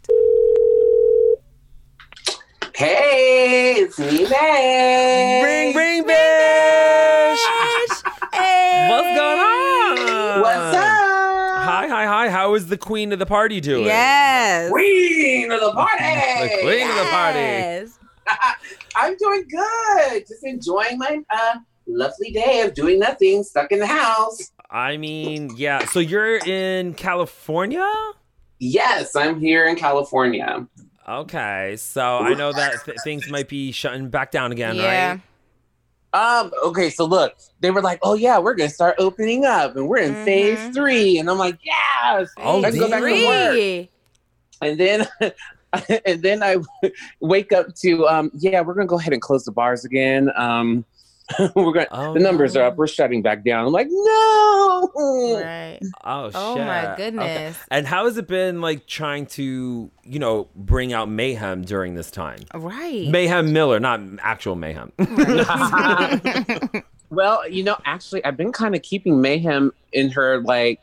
Hey, 2.75 3.73
it's 3.77 3.97
me, 3.97 4.27
babe. 4.29 5.43
Ring, 5.43 5.75
ring, 5.75 6.03
bitch. 6.03 7.37
Hey. 8.33 8.87
What's 8.91 9.17
going 9.17 9.39
on? 9.39 10.41
What's 10.41 10.77
up? 10.77 10.83
Hi, 11.63 11.87
hi, 11.87 12.05
hi. 12.05 12.29
How 12.29 12.53
is 12.53 12.67
the 12.67 12.77
queen 12.77 13.11
of 13.11 13.17
the 13.17 13.25
party 13.25 13.59
doing? 13.59 13.85
Yes. 13.85 14.69
Queen 14.69 15.51
of 15.51 15.59
the 15.59 15.71
party. 15.71 16.03
The 16.03 16.57
queen 16.61 16.87
of 16.87 16.95
the 16.95 17.05
party. 17.09 17.87
Yes. 18.27 18.55
I'm 18.95 19.15
doing 19.17 19.45
good. 19.49 20.27
Just 20.27 20.43
enjoying 20.43 20.97
my 20.97 21.19
uh, 21.29 21.55
lovely 21.87 22.31
day 22.31 22.61
of 22.61 22.73
doing 22.73 22.99
nothing, 22.99 23.43
stuck 23.43 23.71
in 23.71 23.79
the 23.79 23.87
house. 23.87 24.51
I 24.69 24.97
mean, 24.97 25.51
yeah. 25.55 25.85
So 25.85 25.99
you're 25.99 26.37
in 26.37 26.93
California? 26.93 27.87
Yes, 28.59 29.15
I'm 29.15 29.39
here 29.39 29.67
in 29.67 29.75
California. 29.75 30.67
Okay. 31.07 31.75
So 31.77 32.01
I 32.17 32.33
know 32.33 32.51
that 32.51 32.83
th- 32.85 32.97
things 33.03 33.29
might 33.29 33.47
be 33.47 33.71
shutting 33.71 34.09
back 34.09 34.31
down 34.31 34.51
again, 34.51 34.75
Yeah. 34.75 35.11
right? 35.11 35.21
Um, 36.13 36.51
okay, 36.65 36.89
so 36.89 37.05
look, 37.05 37.35
they 37.59 37.69
were 37.69 37.81
like, 37.81 37.99
Oh 38.01 38.15
yeah, 38.15 38.39
we're 38.39 38.55
gonna 38.55 38.69
start 38.69 38.95
opening 38.97 39.45
up 39.45 39.75
and 39.75 39.87
we're 39.87 39.97
in 39.99 40.13
Mhm. 40.15 40.25
phase 40.25 40.73
three. 40.75 41.17
And 41.19 41.29
I'm 41.29 41.37
like, 41.37 41.59
Yes. 41.63 42.29
Oh, 42.37 42.59
Let's 42.59 42.77
go 42.77 42.89
back 42.89 43.03
to 43.03 43.25
work. 43.25 43.87
And 44.61 44.79
then 44.79 45.07
and 46.05 46.21
then 46.21 46.41
I 46.43 46.57
wake 47.19 47.51
up 47.51 47.73
to 47.81 48.07
um, 48.07 48.31
yeah, 48.33 48.61
we're 48.61 48.73
gonna 48.73 48.87
go 48.87 48.99
ahead 48.99 49.13
and 49.13 49.21
close 49.21 49.43
the 49.45 49.51
bars 49.51 49.83
again. 49.85 50.31
Um 50.35 50.85
we're 51.55 51.73
gonna 51.73 51.87
Oh, 51.91 52.13
the 52.13 52.21
numbers 52.21 52.55
are 52.55 52.63
up, 52.63 52.77
we're 52.77 52.87
shutting 52.87 53.21
back 53.21 53.43
down. 53.43 53.65
I'm 53.65 53.73
like, 53.73 53.87
no. 53.89 54.89
Right. 55.43 55.79
Oh, 56.05 56.31
Oh 56.33 56.55
shit. 56.55 56.65
my 56.65 56.93
Okay. 56.93 57.03
goodness. 57.03 57.57
And 57.69 57.85
how 57.85 58.05
has 58.05 58.17
it 58.17 58.27
been 58.27 58.61
like 58.61 58.87
trying 58.87 59.25
to, 59.27 59.91
you 60.05 60.19
know, 60.19 60.47
bring 60.55 60.93
out 60.93 61.09
mayhem 61.09 61.63
during 61.63 61.95
this 61.95 62.11
time? 62.11 62.39
Right. 62.53 63.09
Mayhem 63.09 63.51
Miller, 63.51 63.79
not 63.81 63.99
actual 64.21 64.55
mayhem. 64.55 64.93
Well, 67.09 67.47
you 67.49 67.63
know, 67.63 67.77
actually, 67.85 68.23
I've 68.25 68.35
been 68.37 68.51
kind 68.51 68.75
of 68.75 68.81
keeping 68.81 69.21
Mayhem 69.21 69.71
in 69.93 70.09
her 70.11 70.41
like 70.41 70.81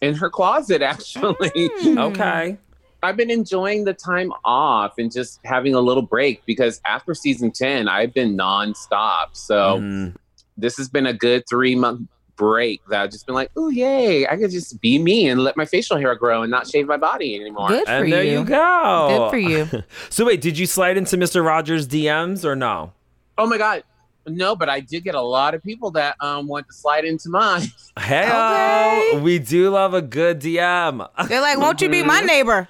in 0.00 0.14
her 0.14 0.30
closet. 0.30 0.82
Actually, 0.82 1.34
Mm. 1.34 1.98
okay. 2.12 2.58
I've 3.04 3.16
been 3.16 3.30
enjoying 3.30 3.84
the 3.84 3.94
time 3.94 4.32
off 4.44 4.94
and 4.98 5.12
just 5.12 5.40
having 5.44 5.74
a 5.74 5.80
little 5.80 6.02
break 6.02 6.42
because 6.46 6.80
after 6.86 7.14
season 7.14 7.50
ten, 7.52 7.88
I've 7.88 8.12
been 8.14 8.36
nonstop. 8.36 9.26
So 9.32 9.78
Mhm. 9.80 10.14
this 10.56 10.76
has 10.76 10.88
been 10.88 11.06
a 11.06 11.12
good 11.12 11.44
three 11.48 11.74
month 11.74 12.08
break 12.36 12.80
that 12.88 13.00
I've 13.02 13.10
just 13.12 13.26
been 13.26 13.34
like, 13.36 13.50
oh 13.56 13.68
yay, 13.68 14.26
I 14.26 14.36
could 14.36 14.50
just 14.50 14.80
be 14.80 14.98
me 14.98 15.28
and 15.28 15.40
let 15.44 15.56
my 15.56 15.64
facial 15.64 15.96
hair 15.98 16.16
grow 16.16 16.42
and 16.42 16.50
not 16.50 16.66
shave 16.66 16.86
my 16.88 16.96
body 16.96 17.36
anymore. 17.36 17.68
Good 17.68 17.86
for 17.86 17.92
And 17.92 18.12
there 18.12 18.24
you, 18.24 18.40
you. 18.40 18.44
go. 18.44 19.06
Good 19.08 19.30
for 19.30 19.38
you. 19.38 19.84
so 20.10 20.24
wait, 20.24 20.40
did 20.40 20.58
you 20.58 20.66
slide 20.66 20.96
into 20.96 21.16
Mr. 21.16 21.44
Rogers' 21.46 21.86
DMs 21.86 22.44
or 22.44 22.56
no? 22.56 22.92
Oh 23.38 23.46
my 23.46 23.56
god. 23.58 23.84
No, 24.26 24.56
but 24.56 24.68
I 24.70 24.80
did 24.80 25.04
get 25.04 25.14
a 25.14 25.20
lot 25.20 25.54
of 25.54 25.62
people 25.62 25.90
that 25.92 26.16
um 26.20 26.48
want 26.48 26.66
to 26.66 26.72
slide 26.72 27.04
into 27.04 27.28
mine. 27.28 27.68
Hey, 28.00 28.28
Okay. 28.28 29.18
we 29.22 29.38
do 29.38 29.70
love 29.70 29.94
a 29.94 30.02
good 30.02 30.40
DM. 30.40 31.08
They're 31.28 31.40
like, 31.40 31.58
won't 31.58 31.80
you 31.80 31.88
be 31.88 32.02
my 32.02 32.20
neighbor? 32.26 32.68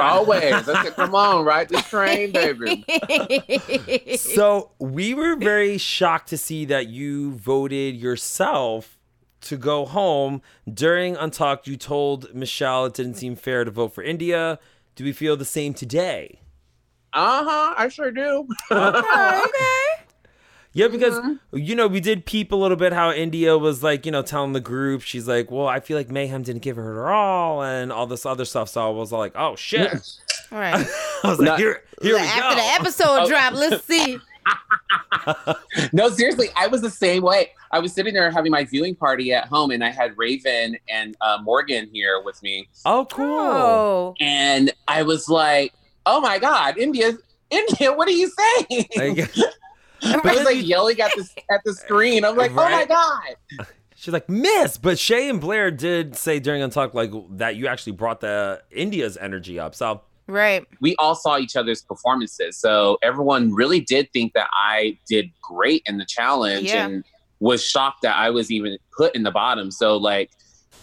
Always. 0.00 0.52
I 0.68 0.84
said, 0.84 0.96
come 0.96 1.14
on, 1.14 1.44
ride 1.44 1.68
this 1.68 1.88
train, 1.88 2.32
baby. 2.32 2.84
so 4.16 4.72
we 4.78 5.14
were 5.14 5.36
very 5.36 5.78
shocked 5.78 6.28
to 6.30 6.38
see 6.38 6.64
that 6.66 6.88
you 6.88 7.32
voted 7.32 7.96
yourself 7.96 8.98
to 9.42 9.56
go 9.56 9.86
home 9.86 10.42
during 10.72 11.16
Untucked. 11.16 11.66
You 11.66 11.76
told 11.76 12.34
Michelle 12.34 12.86
it 12.86 12.94
didn't 12.94 13.14
seem 13.14 13.36
fair 13.36 13.64
to 13.64 13.70
vote 13.70 13.94
for 13.94 14.02
India. 14.02 14.58
Do 14.96 15.04
we 15.04 15.12
feel 15.12 15.36
the 15.36 15.44
same 15.44 15.74
today? 15.74 16.40
Uh-huh, 17.12 17.74
I 17.76 17.88
sure 17.88 18.10
do. 18.10 18.46
okay. 18.70 19.97
Yeah, 20.74 20.88
because 20.88 21.18
you 21.52 21.74
know 21.74 21.88
we 21.88 21.98
did 22.00 22.24
peep 22.26 22.52
a 22.52 22.56
little 22.56 22.76
bit 22.76 22.92
how 22.92 23.10
India 23.10 23.56
was 23.58 23.82
like, 23.82 24.06
you 24.06 24.12
know, 24.12 24.22
telling 24.22 24.52
the 24.52 24.60
group 24.60 25.00
she's 25.02 25.26
like, 25.26 25.50
well, 25.50 25.66
I 25.66 25.80
feel 25.80 25.96
like 25.96 26.10
Mayhem 26.10 26.42
didn't 26.42 26.62
give 26.62 26.76
her 26.76 26.82
her 26.82 27.10
all, 27.10 27.62
and 27.62 27.90
all 27.90 28.06
this 28.06 28.24
other 28.26 28.44
stuff. 28.44 28.68
So 28.68 28.86
I 28.86 28.90
was 28.90 29.10
like, 29.10 29.32
oh 29.34 29.56
shit. 29.56 29.92
All 30.52 30.58
right. 30.58 30.86
I 31.24 31.28
was 31.28 31.38
like, 31.38 31.46
No. 31.46 31.56
here, 31.56 31.82
here 32.02 32.14
we 32.14 32.20
After 32.20 32.54
go. 32.54 32.54
the 32.54 32.68
episode 32.80 33.28
drop, 33.28 33.54
let's 33.54 33.84
see. 33.84 34.18
no, 35.92 36.08
seriously, 36.10 36.48
I 36.56 36.66
was 36.68 36.80
the 36.80 36.90
same 36.90 37.22
way. 37.22 37.50
I 37.70 37.78
was 37.80 37.92
sitting 37.92 38.14
there 38.14 38.30
having 38.30 38.50
my 38.50 38.64
viewing 38.64 38.94
party 38.94 39.32
at 39.32 39.46
home, 39.46 39.70
and 39.70 39.84
I 39.84 39.90
had 39.90 40.16
Raven 40.16 40.76
and 40.88 41.16
uh, 41.20 41.38
Morgan 41.42 41.88
here 41.92 42.22
with 42.24 42.42
me, 42.42 42.68
oh, 42.86 43.06
cool. 43.10 43.26
Oh. 43.26 44.14
and 44.20 44.72
I 44.86 45.02
was 45.02 45.28
like, 45.28 45.74
"Oh 46.06 46.20
my 46.20 46.38
God, 46.38 46.78
India, 46.78 47.12
India, 47.50 47.92
what 47.92 48.08
are 48.08 48.12
you 48.12 48.30
saying?" 48.70 49.28
Like, 50.02 50.24
I 50.26 50.34
was 50.34 50.44
like 50.44 50.66
yelling 50.66 51.00
at 51.00 51.10
the 51.16 51.28
at 51.50 51.60
the 51.64 51.74
screen. 51.74 52.24
I'm 52.24 52.36
like, 52.36 52.52
"Oh 52.52 52.54
my 52.68 52.84
God!" 52.86 53.66
She's 53.96 54.12
like, 54.12 54.28
Miss, 54.28 54.78
but 54.78 54.96
Shea 54.98 55.28
and 55.28 55.40
Blair 55.40 55.70
did 55.72 56.16
say 56.16 56.38
during 56.38 56.62
Untucked 56.62 56.94
like 56.94 57.10
that 57.32 57.56
you 57.56 57.66
actually 57.66 57.92
brought 57.92 58.20
the 58.20 58.62
India's 58.70 59.16
energy 59.16 59.58
up. 59.58 59.74
So 59.74 60.02
Right. 60.28 60.64
We 60.80 60.94
all 60.98 61.14
saw 61.14 61.38
each 61.38 61.56
other's 61.56 61.82
performances, 61.82 62.58
so 62.58 62.98
everyone 63.02 63.52
really 63.54 63.80
did 63.80 64.12
think 64.12 64.34
that 64.34 64.48
I 64.52 64.98
did 65.08 65.30
great 65.42 65.82
in 65.86 65.96
the 65.98 66.04
challenge, 66.04 66.68
Yeah. 66.68 66.86
and 66.86 67.04
was 67.40 67.64
shocked 67.64 68.02
that 68.02 68.14
I 68.16 68.30
was 68.30 68.50
even 68.52 68.76
put 68.96 69.14
in 69.14 69.22
the 69.24 69.30
bottom. 69.32 69.70
So 69.70 69.96
like. 69.96 70.30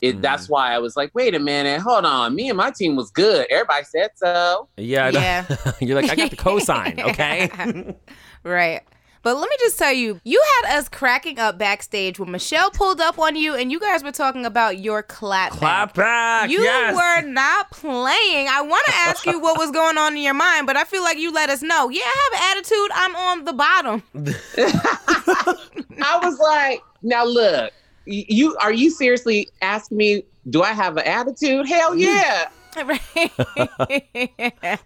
It, 0.01 0.17
Mhm. 0.17 0.21
That's 0.23 0.49
why 0.49 0.73
I 0.73 0.79
was 0.79 0.97
like, 0.97 1.09
wait 1.15 1.33
a 1.35 1.39
minute, 1.39 1.79
hold 1.79 2.03
on. 2.03 2.35
Me 2.35 2.49
and 2.49 2.57
my 2.57 2.69
team 2.69 2.97
was 2.97 3.09
good. 3.11 3.47
Everybody 3.49 3.85
said 3.85 4.09
so. 4.17 4.67
yeah, 4.75 5.07
Yeah. 5.09 5.45
you're 5.79 5.99
like, 5.99 6.11
I 6.11 6.15
got 6.15 6.31
the 6.31 6.35
cosign, 6.49 6.99
okay? 6.99 7.95
Right. 8.43 8.81
But 9.25 9.37
let 9.37 9.49
me 9.49 9.55
just 9.59 9.79
tell 9.79 9.91
you, 9.91 10.21
you 10.23 10.39
had 10.61 10.77
us 10.77 10.87
cracking 10.87 11.39
up 11.39 11.57
backstage 11.57 12.19
when 12.19 12.29
Michelle 12.29 12.69
pulled 12.69 13.01
up 13.01 13.17
on 13.17 13.35
you 13.35 13.55
and 13.55 13.71
you 13.71 13.79
guys 13.79 14.03
were 14.03 14.11
talking 14.11 14.45
about 14.45 14.77
your 14.77 15.01
clap. 15.01 15.53
Clap 15.53 15.95
back. 15.95 16.51
You 16.51 16.61
yes. 16.61 16.95
were 16.95 17.27
not 17.27 17.71
playing. 17.71 18.47
I 18.47 18.61
want 18.61 18.85
to 18.85 18.93
ask 18.93 19.25
you 19.25 19.39
what 19.39 19.57
was 19.57 19.71
going 19.71 19.97
on 19.97 20.15
in 20.15 20.21
your 20.21 20.35
mind, 20.35 20.67
but 20.67 20.77
I 20.77 20.83
feel 20.83 21.01
like 21.01 21.17
you 21.17 21.31
let 21.31 21.49
us 21.49 21.63
know. 21.63 21.89
Yeah, 21.89 22.03
I 22.03 22.29
have 22.29 22.39
an 22.39 22.57
attitude. 22.59 22.91
I'm 22.93 23.15
on 23.15 23.45
the 23.45 23.53
bottom. 23.53 24.03
I 26.03 26.19
was 26.21 26.37
like, 26.37 26.83
now 27.01 27.25
look, 27.25 27.73
you 28.05 28.55
are 28.57 28.73
you 28.73 28.91
seriously 28.91 29.49
asking 29.63 29.97
me, 29.97 30.23
do 30.51 30.61
I 30.61 30.71
have 30.71 30.97
an 30.97 31.07
attitude? 31.07 31.67
Hell 31.67 31.95
yeah. 31.95 32.49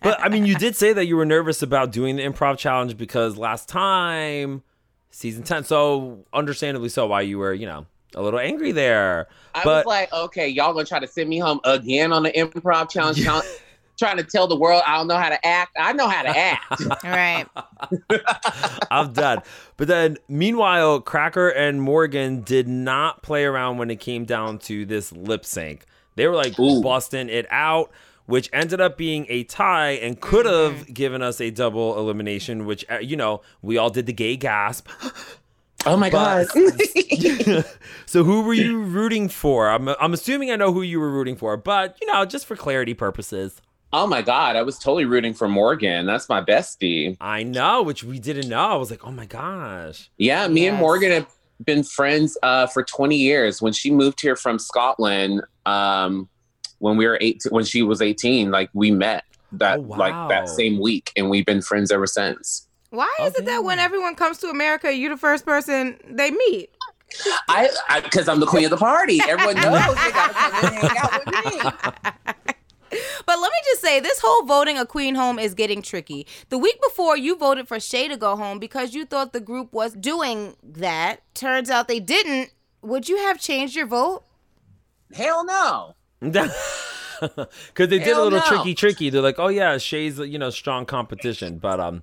But 0.02 0.22
I 0.22 0.30
mean, 0.30 0.46
you 0.46 0.56
did 0.56 0.76
say 0.76 0.94
that 0.94 1.06
you 1.06 1.16
were 1.18 1.26
nervous 1.26 1.62
about 1.62 1.92
doing 1.92 2.16
the 2.18 2.24
improv 2.24 2.58
challenge 2.58 2.98
because 2.98 3.38
last 3.38 3.68
time, 3.70 4.64
season 5.12 5.44
10, 5.44 5.64
so 5.64 6.26
understandably 6.34 6.90
so, 6.90 7.08
why 7.08 7.22
you 7.22 7.38
were, 7.40 7.54
you 7.54 7.66
know, 7.66 7.86
a 8.16 8.22
little 8.22 8.40
angry 8.40 8.72
there. 8.72 9.28
I 9.56 9.64
But- 9.64 9.86
was 9.86 9.90
like, 9.90 10.14
okay, 10.14 10.48
y'all 10.48 10.74
gonna 10.74 10.86
try 10.86 11.00
to 11.00 11.08
send 11.08 11.30
me 11.30 11.40
home 11.40 11.60
again 11.64 12.12
on 12.14 12.24
the 12.24 12.32
improv 12.32 12.90
challenge, 12.90 13.24
challenge 13.24 13.48
trying 13.98 14.18
to 14.18 14.24
tell 14.24 14.48
the 14.48 14.56
world 14.56 14.82
I 14.88 14.96
don't 14.98 15.08
know 15.08 15.18
how 15.18 15.28
to 15.30 15.46
act. 15.46 15.76
I 15.78 15.92
know 15.94 16.08
how 16.08 16.24
to 16.24 16.30
act. 16.38 17.04
right. 17.04 17.46
I'm 18.92 19.12
done. 19.14 19.42
But 19.78 19.88
then, 19.90 20.18
meanwhile, 20.30 21.02
Cracker 21.02 21.50
and 21.50 21.82
Morgan 21.82 22.42
did 22.42 22.68
not 22.68 23.22
play 23.24 23.44
around 23.44 23.78
when 23.78 23.92
it 23.92 24.00
came 24.00 24.24
down 24.26 24.58
to 24.60 24.86
this 24.86 25.12
lip 25.12 25.46
sync. 25.46 25.86
They 26.20 26.28
were 26.28 26.36
like 26.36 26.60
Ooh. 26.60 26.82
busting 26.84 27.30
it 27.30 27.48
out, 27.50 27.90
which 28.26 28.50
ended 28.54 28.82
up 28.82 28.98
being 28.98 29.26
a 29.30 29.46
tie 29.46 29.92
and 29.92 30.20
could 30.20 30.46
have 30.46 30.74
Mm-hmm. 30.74 30.94
given 30.94 31.22
us 31.22 31.40
a 31.40 31.50
double 31.50 31.98
elimination, 31.98 32.66
which, 32.66 32.84
uh, 32.92 32.98
you 33.00 33.16
know, 33.16 33.42
we 33.62 33.78
all 33.78 33.90
did 33.90 34.06
the 34.06 34.14
gay 34.14 34.36
gasp. 34.36 34.88
Oh 35.86 35.96
my 35.96 36.10
god. 36.10 36.48
so 38.06 38.24
who 38.26 38.42
were 38.42 38.54
you 38.54 38.84
rooting 38.84 39.30
for? 39.30 39.70
I'm 39.70 39.88
I'm 39.90 40.14
assuming 40.14 40.52
I 40.52 40.58
know 40.58 40.74
who 40.74 40.82
you 40.82 41.00
were 41.00 41.10
rooting 41.10 41.38
for, 41.38 41.56
but 41.56 41.96
you 42.02 42.08
know, 42.08 42.26
just 42.26 42.46
for 42.46 42.56
clarity 42.58 42.94
purposes. 42.94 43.62
oh 43.94 44.06
my 44.06 44.22
god, 44.22 44.58
I 44.58 44.62
was 44.62 44.78
totally 44.78 45.06
rooting 45.06 45.34
for 45.34 45.48
Morgan. 45.48 46.06
That's 46.06 46.28
my 46.28 46.42
bestie. 46.44 47.16
I 47.22 47.44
know, 47.44 47.82
which 47.82 48.04
we 48.04 48.20
didn't 48.20 48.50
know. 48.50 48.60
I 48.60 48.76
was 48.76 48.92
like, 48.92 49.06
oh 49.08 49.12
my 49.12 49.26
gosh. 49.26 50.12
Yeah, 50.18 50.48
me 50.50 50.68
and 50.68 50.78
Morgan 50.78 51.12
have 51.12 51.28
been 51.64 51.84
friends 51.84 52.38
uh, 52.44 52.68
for 52.68 52.84
20 52.84 53.16
years. 53.16 53.62
When 53.62 53.74
she 53.74 53.92
moved 53.92 54.22
here 54.22 54.36
from 54.36 54.60
Scotland, 54.60 55.42
um, 55.66 56.30
when 56.80 56.98
we 56.98 57.06
were 57.08 57.18
eight, 57.22 57.44
when 57.50 57.66
she 57.66 57.82
was 57.84 58.02
18, 58.02 58.52
like 58.52 58.70
we 58.74 58.92
met 58.92 59.24
that 59.54 59.80
Oh, 59.80 59.82
wow. 59.82 59.98
like 59.98 60.30
that 60.30 60.48
same 60.50 60.80
week, 60.80 61.12
and 61.16 61.30
we've 61.30 61.46
been 61.46 61.62
friends 61.62 61.92
ever 61.92 62.08
since. 62.08 62.68
Why 62.92 63.14
is 63.22 63.36
it 63.36 63.46
that 63.46 63.64
when 63.64 63.78
everyone 63.80 64.16
comes 64.16 64.38
to 64.40 64.48
America, 64.48 64.92
you're 64.94 65.10
the 65.12 65.18
first 65.18 65.46
person 65.46 65.98
they 66.10 66.32
meet? 66.32 66.70
I 67.48 67.70
because 68.04 68.28
I'm 68.28 68.40
the 68.40 68.46
queen 68.46 68.66
of 68.66 68.70
the 68.72 68.78
party. 68.78 69.20
Everyone 69.28 69.56
knows 69.62 69.96
they 69.96 70.12
gotta 70.12 70.34
come 70.34 70.54
and 70.66 70.76
hang 70.76 70.98
out 70.98 71.26
with 71.26 72.26
me. 72.26 72.34
But 73.26 73.40
let 73.40 73.52
me 73.52 73.60
just 73.66 73.82
say, 73.82 74.00
this 74.00 74.20
whole 74.24 74.46
voting 74.46 74.78
a 74.78 74.86
queen 74.86 75.16
home 75.16 75.38
is 75.40 75.54
getting 75.54 75.82
tricky. 75.82 76.26
The 76.50 76.58
week 76.58 76.80
before, 76.82 77.18
you 77.18 77.36
voted 77.36 77.68
for 77.68 77.80
Shea 77.80 78.08
to 78.08 78.18
go 78.18 78.36
home 78.36 78.60
because 78.60 78.94
you 78.96 79.06
thought 79.06 79.34
the 79.34 79.40
group 79.40 79.72
was 79.74 79.94
doing 79.94 80.56
that. 80.64 81.22
Turns 81.34 81.70
out 81.70 81.88
they 81.88 82.00
didn't. 82.00 82.52
Would 82.82 83.08
you 83.10 83.18
have 83.18 83.40
changed 83.40 83.76
your 83.76 83.88
vote? 83.88 84.24
Hell 85.14 85.46
no. 85.46 85.96
Because 87.20 87.90
they 87.90 88.00
did 88.00 88.16
a 88.16 88.24
little 88.24 88.40
no. 88.40 88.46
tricky, 88.46 88.74
tricky. 88.74 89.10
They're 89.10 89.22
like, 89.22 89.40
oh 89.40 89.50
yeah, 89.50 89.78
Shea's 89.78 90.20
you 90.20 90.40
know 90.40 90.50
strong 90.50 90.86
competition, 90.86 91.58
but 91.58 91.80
um, 91.80 92.02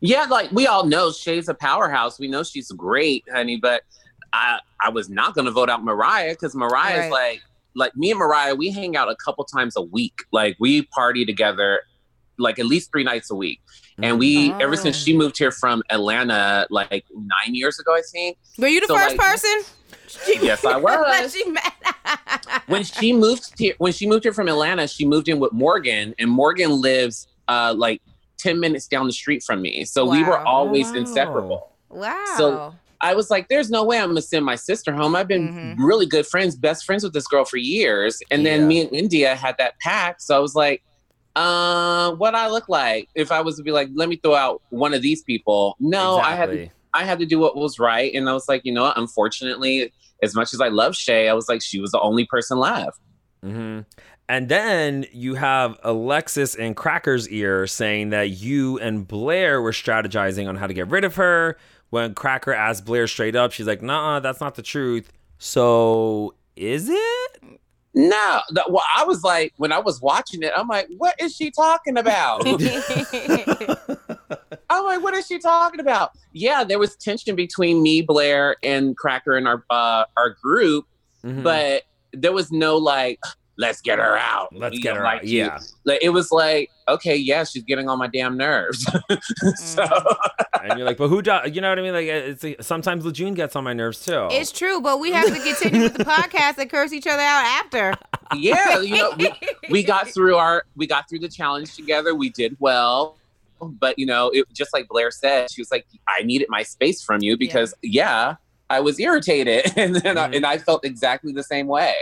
Yeah, 0.00 0.24
like 0.30 0.52
we 0.52 0.68
all 0.68 0.86
know 0.86 1.10
Shea's 1.10 1.48
a 1.48 1.54
powerhouse. 1.54 2.18
We 2.20 2.28
know 2.28 2.44
she's 2.44 2.70
great, 2.70 3.24
honey. 3.32 3.56
But 3.56 3.82
I 4.32 4.60
I 4.80 4.90
was 4.90 5.08
not 5.08 5.34
gonna 5.34 5.50
vote 5.50 5.68
out 5.68 5.82
Mariah 5.82 6.32
because 6.34 6.54
Mariah's 6.54 7.10
Right. 7.10 7.10
like 7.10 7.42
like 7.76 7.94
me 7.96 8.10
and 8.10 8.18
Mariah. 8.18 8.54
We 8.56 8.70
hang 8.70 8.96
out 8.96 9.08
a 9.10 9.16
couple 9.24 9.44
times 9.44 9.76
a 9.76 9.82
week. 9.82 10.14
Like 10.32 10.56
we 10.58 10.82
party 10.86 11.24
together, 11.24 11.82
like 12.38 12.58
at 12.58 12.66
least 12.66 12.90
three 12.90 13.04
nights 13.04 13.30
a 13.30 13.34
week. 13.36 13.60
And 14.02 14.18
we 14.18 14.50
Oh. 14.52 14.58
ever 14.58 14.76
since 14.76 14.96
she 14.96 15.16
moved 15.16 15.38
here 15.38 15.50
from 15.52 15.82
Atlanta, 15.90 16.66
like 16.70 17.04
nine 17.14 17.54
years 17.54 17.78
ago, 17.78 17.94
I 17.94 18.02
think. 18.12 18.36
Were 18.58 18.66
you 18.68 18.80
the 18.80 18.88
So, 18.88 18.96
first 18.96 19.16
like- 19.16 19.20
person? 19.20 19.60
Yes, 20.40 20.64
I 20.64 20.76
was. 20.86 21.32
she 21.32 21.44
when 22.66 22.84
she 22.84 23.12
moved 23.12 23.58
here 23.58 23.74
when 23.78 23.92
she 23.92 24.06
moved 24.06 24.24
here 24.24 24.32
from 24.32 24.48
Atlanta, 24.48 24.86
she 24.88 25.04
moved 25.06 25.28
in 25.28 25.38
with 25.40 25.52
Morgan, 25.52 26.14
and 26.18 26.30
Morgan 26.30 26.80
lives 26.80 27.26
uh 27.48 27.74
like 27.76 28.00
ten 28.38 28.60
minutes 28.60 28.86
down 28.86 29.06
the 29.06 29.12
street 29.12 29.42
from 29.42 29.60
me. 29.62 29.84
So 29.84 30.04
we 30.08 30.22
were 30.22 30.38
always 30.38 30.88
Wow. 30.90 30.94
inseparable. 30.96 31.72
wow. 31.90 32.24
So- 32.36 32.74
I 33.00 33.14
was 33.14 33.30
like, 33.30 33.48
there's 33.48 33.70
no 33.70 33.84
way 33.84 33.98
I'm 33.98 34.08
gonna 34.08 34.22
send 34.22 34.44
my 34.44 34.56
sister 34.56 34.92
home. 34.92 35.14
I've 35.16 35.28
been 35.28 35.76
Mhm. 35.78 35.86
really 35.86 36.06
good 36.06 36.26
friends, 36.26 36.56
best 36.56 36.84
friends 36.84 37.04
with 37.04 37.12
this 37.12 37.26
girl 37.26 37.44
for 37.44 37.56
years. 37.56 38.18
And 38.30 38.44
then 38.46 38.62
Yeah. 38.62 38.66
me 38.66 38.80
and 38.80 38.92
India 38.92 39.34
had 39.34 39.56
that 39.58 39.74
pact. 39.82 40.22
So 40.22 40.36
I 40.36 40.38
was 40.40 40.54
like, 40.54 40.82
uh, 41.34 42.12
what 42.12 42.34
I 42.34 42.48
look 42.48 42.68
like 42.68 43.08
if 43.14 43.30
I 43.30 43.40
was 43.42 43.56
to 43.56 43.62
be 43.62 43.70
like, 43.70 43.88
let 43.94 44.08
me 44.08 44.16
throw 44.22 44.34
out 44.34 44.62
one 44.70 44.94
of 44.94 45.02
these 45.02 45.22
people. 45.22 45.76
No, 45.78 46.18
I 46.18 46.34
had 46.34 46.48
exactly. 46.50 46.72
I 46.94 47.04
had 47.04 47.18
to 47.18 47.26
do 47.26 47.38
what 47.38 47.56
was 47.56 47.78
right. 47.78 48.14
And 48.14 48.28
I 48.28 48.32
was 48.32 48.48
like, 48.48 48.62
you 48.64 48.72
know 48.72 48.84
what? 48.84 48.96
Unfortunately, 48.96 49.92
as 50.22 50.34
much 50.34 50.54
as 50.54 50.62
I 50.62 50.68
love 50.68 50.96
Shea, 50.96 51.28
I 51.28 51.34
was 51.34 51.46
like, 51.46 51.60
she 51.62 51.78
was 51.78 51.90
the 51.90 52.00
only 52.00 52.24
person 52.24 52.58
left. 52.58 52.98
hmm 53.42 53.80
And 54.30 54.48
then 54.48 55.04
you 55.12 55.34
have 55.34 55.78
Alexis 55.84 56.54
in 56.54 56.74
Cracker's 56.74 57.28
ear 57.28 57.66
saying 57.66 58.10
that 58.10 58.30
you 58.30 58.78
and 58.78 59.06
Blair 59.06 59.60
were 59.60 59.72
strategizing 59.72 60.48
on 60.48 60.56
how 60.56 60.66
to 60.66 60.72
get 60.74 60.88
rid 60.88 61.04
of 61.04 61.16
her. 61.16 61.58
When 61.90 62.14
Cracker 62.14 62.52
asked 62.52 62.84
Blair 62.84 63.06
straight 63.06 63.36
up, 63.36 63.52
she's 63.52 63.66
like, 63.66 63.82
"Nah, 63.82 64.20
that's 64.20 64.40
not 64.40 64.54
the 64.56 64.62
truth." 64.62 65.12
So 65.38 66.34
is 66.56 66.88
it? 66.90 67.42
No, 67.98 68.40
that, 68.50 68.70
well, 68.70 68.84
I 68.94 69.04
was 69.04 69.22
like, 69.24 69.54
when 69.56 69.72
I 69.72 69.78
was 69.78 70.02
watching 70.02 70.42
it, 70.42 70.52
I'm 70.54 70.68
like, 70.68 70.86
what 70.98 71.14
is 71.18 71.34
she 71.34 71.50
talking 71.50 71.96
about? 71.96 72.42
I'm 74.68 74.84
like, 74.84 75.02
what 75.02 75.14
is 75.14 75.26
she 75.26 75.38
talking 75.38 75.80
about? 75.80 76.10
Yeah, 76.32 76.64
there 76.64 76.78
was 76.78 76.96
tension 76.96 77.36
between 77.36 77.82
me, 77.82 78.02
Blair, 78.02 78.56
and 78.62 78.96
Cracker 78.96 79.36
in 79.38 79.46
our 79.46 79.64
uh, 79.70 80.04
our 80.16 80.30
group, 80.42 80.86
Mhm. 81.24 81.42
but 81.42 81.84
there 82.12 82.32
was 82.32 82.52
no 82.52 82.76
like, 82.76 83.18
let's 83.58 83.80
get 83.80 83.98
her 83.98 84.16
out. 84.18 84.54
Let's 84.54 84.74
We 84.76 84.82
get 84.82 84.90
don't 84.90 84.98
her 84.98 85.04
like 85.04 85.18
out. 85.20 85.26
you. 85.26 85.38
Yeah. 85.44 85.58
Like, 85.84 85.98
it 86.02 86.10
was 86.10 86.30
like, 86.30 86.70
okay, 86.88 87.16
yeah, 87.16 87.44
she's 87.44 87.62
getting 87.64 87.88
on 87.88 87.98
my 87.98 88.06
damn 88.06 88.36
nerves. 88.36 88.84
so 89.56 89.84
and 90.62 90.78
you're 90.78 90.86
like, 90.86 90.96
but 90.98 91.08
who 91.08 91.22
does? 91.22 91.54
You 91.54 91.60
know 91.60 91.68
what 91.70 91.78
I 91.78 91.82
mean? 91.82 91.92
Like, 91.94 92.06
it's 92.06 92.66
sometimes 92.66 93.04
Lejeune 93.04 93.34
gets 93.34 93.56
on 93.56 93.64
my 93.64 93.72
nerves 93.72 94.04
too. 94.04 94.28
it's 94.30 94.52
true, 94.52 94.80
but 94.80 95.00
we 95.00 95.10
have 95.12 95.26
to 95.26 95.40
continue 95.40 95.82
with 95.82 95.94
the 95.94 96.04
podcast 96.04 96.58
and 96.58 96.68
curse 96.70 96.92
each 96.92 97.06
other 97.06 97.22
out 97.22 97.44
after. 97.64 97.94
yeah, 98.36 98.80
you 98.80 98.96
know, 98.96 99.12
we, 99.18 99.32
we 99.70 99.82
got 99.82 100.08
through 100.08 100.36
our 100.36 100.64
we 100.76 100.86
got 100.86 101.08
through 101.08 101.20
the 101.20 101.28
challenge 101.28 101.74
together. 101.76 102.14
We 102.14 102.30
did 102.30 102.56
well. 102.58 103.16
But 103.60 103.98
you 103.98 104.04
know, 104.04 104.28
it 104.34 104.44
just 104.52 104.74
like 104.74 104.86
Blair 104.88 105.10
said, 105.10 105.50
she 105.50 105.60
was 105.62 105.70
like, 105.70 105.86
I 106.08 106.22
needed 106.22 106.48
my 106.50 106.62
space 106.62 107.02
from 107.02 107.22
you 107.22 107.36
because 107.38 107.72
yeah, 107.82 108.34
I 108.68 108.80
was 108.80 109.00
irritated. 109.00 109.72
And 109.78 109.94
then 109.96 110.18
I, 110.18 110.28
Mhm. 110.28 110.36
and 110.36 110.46
I 110.46 110.58
felt 110.58 110.84
exactly 110.84 111.32
the 111.32 111.42
same 111.42 111.66
way. 111.66 111.94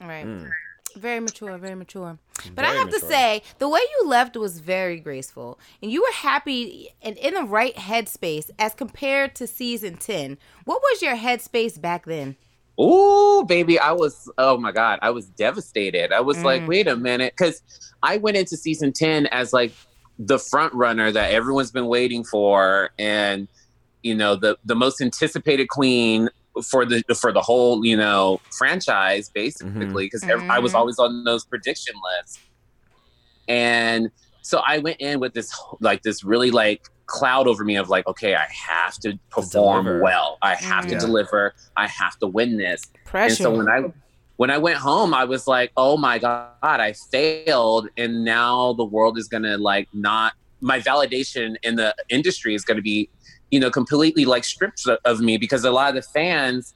Right. 0.00 0.26
Mm. 0.26 0.50
Very 0.96 1.20
mature, 1.20 1.56
very 1.58 1.74
mature. 1.74 2.18
But 2.54 2.64
I 2.64 2.68
Very 2.68 2.78
have 2.78 2.90
to 2.90 3.00
say, 3.00 3.42
the 3.58 3.68
way 3.68 3.80
you 3.98 4.08
left 4.08 4.36
was 4.36 4.60
very 4.60 4.98
graceful. 5.00 5.58
And 5.82 5.90
you 5.90 6.02
were 6.02 6.12
happy 6.14 6.90
and 7.02 7.16
in 7.18 7.34
the 7.34 7.42
right 7.44 7.74
headspace 7.74 8.50
as 8.58 8.74
compared 8.74 9.34
to 9.36 9.46
season 9.46 9.96
10. 9.96 10.38
What 10.64 10.80
was 10.82 11.02
your 11.02 11.16
headspace 11.16 11.80
back 11.80 12.06
then? 12.06 12.36
Oh, 12.78 13.42
baby, 13.44 13.78
I 13.78 13.92
was 13.92 14.30
oh 14.36 14.58
my 14.58 14.70
god, 14.70 14.98
I 15.00 15.10
was 15.10 15.26
devastated. 15.26 16.12
I 16.12 16.20
was 16.20 16.42
like, 16.44 16.62
Mm. 16.62 16.66
wait 16.68 16.88
a 16.88 16.96
minute, 16.96 17.32
because 17.36 17.62
I 18.02 18.18
went 18.18 18.36
into 18.36 18.56
season 18.56 18.92
ten 18.92 19.26
as 19.28 19.52
like 19.54 19.72
the 20.18 20.38
front 20.38 20.74
runner 20.74 21.10
that 21.10 21.30
everyone's 21.30 21.70
been 21.70 21.86
waiting 21.86 22.22
for, 22.22 22.90
and 22.98 23.48
you 24.02 24.14
know 24.14 24.36
the 24.36 24.58
the 24.66 24.74
most 24.74 25.00
anticipated 25.00 25.68
queen 25.70 26.28
for 26.62 26.84
the 26.84 27.02
for 27.18 27.32
the 27.32 27.42
whole 27.42 27.84
you 27.84 27.96
know 27.96 28.38
franchise 28.58 29.30
basically 29.34 30.06
because 30.06 30.24
I 30.50 30.58
was 30.58 30.72
Mhm. 30.72 30.76
always 30.78 30.98
on 30.98 31.24
those 31.24 31.44
prediction 31.44 31.94
lists, 32.20 32.40
and 33.48 34.10
so 34.42 34.62
I 34.66 34.78
went 34.78 35.00
in 35.00 35.20
with 35.20 35.34
this 35.34 35.50
like 35.80 36.02
this 36.02 36.24
really 36.24 36.50
like 36.50 36.80
cloud 37.06 37.46
over 37.46 37.64
me 37.64 37.76
of 37.76 37.88
like 37.88 38.06
okay 38.06 38.34
I 38.34 38.46
have 38.68 38.94
to 39.04 39.18
perform 39.30 39.84
deliver. 39.84 40.02
well 40.02 40.38
I 40.42 40.54
have 40.54 40.86
Mm. 40.86 40.90
to 40.90 40.98
deliver 40.98 41.52
I 41.76 41.86
have 41.86 42.16
to 42.18 42.26
win 42.26 42.56
this 42.58 42.82
Pressure. 43.04 43.28
and 43.30 43.38
so 43.38 43.50
when 43.56 43.68
I 43.68 43.92
when 44.38 44.50
I 44.50 44.58
went 44.58 44.76
home, 44.76 45.14
I 45.14 45.24
was 45.24 45.46
like, 45.46 45.72
"Oh 45.78 45.96
my 45.96 46.18
god, 46.18 46.52
I 46.62 46.92
failed!" 47.10 47.88
And 47.96 48.22
now 48.22 48.74
the 48.74 48.84
world 48.84 49.16
is 49.16 49.28
gonna 49.28 49.56
like 49.56 49.88
not 49.94 50.34
my 50.60 50.78
validation 50.78 51.56
in 51.62 51.76
the 51.76 51.94
industry 52.10 52.54
is 52.54 52.62
gonna 52.62 52.82
be, 52.82 53.08
you 53.50 53.60
know, 53.60 53.70
completely 53.70 54.24
like 54.24 54.44
stripped 54.44 54.86
of- 54.86 54.98
of 55.04 55.20
me 55.20 55.36
because 55.36 55.64
a 55.64 55.70
lot 55.70 55.88
of 55.88 55.94
the 55.94 56.02
fans 56.02 56.74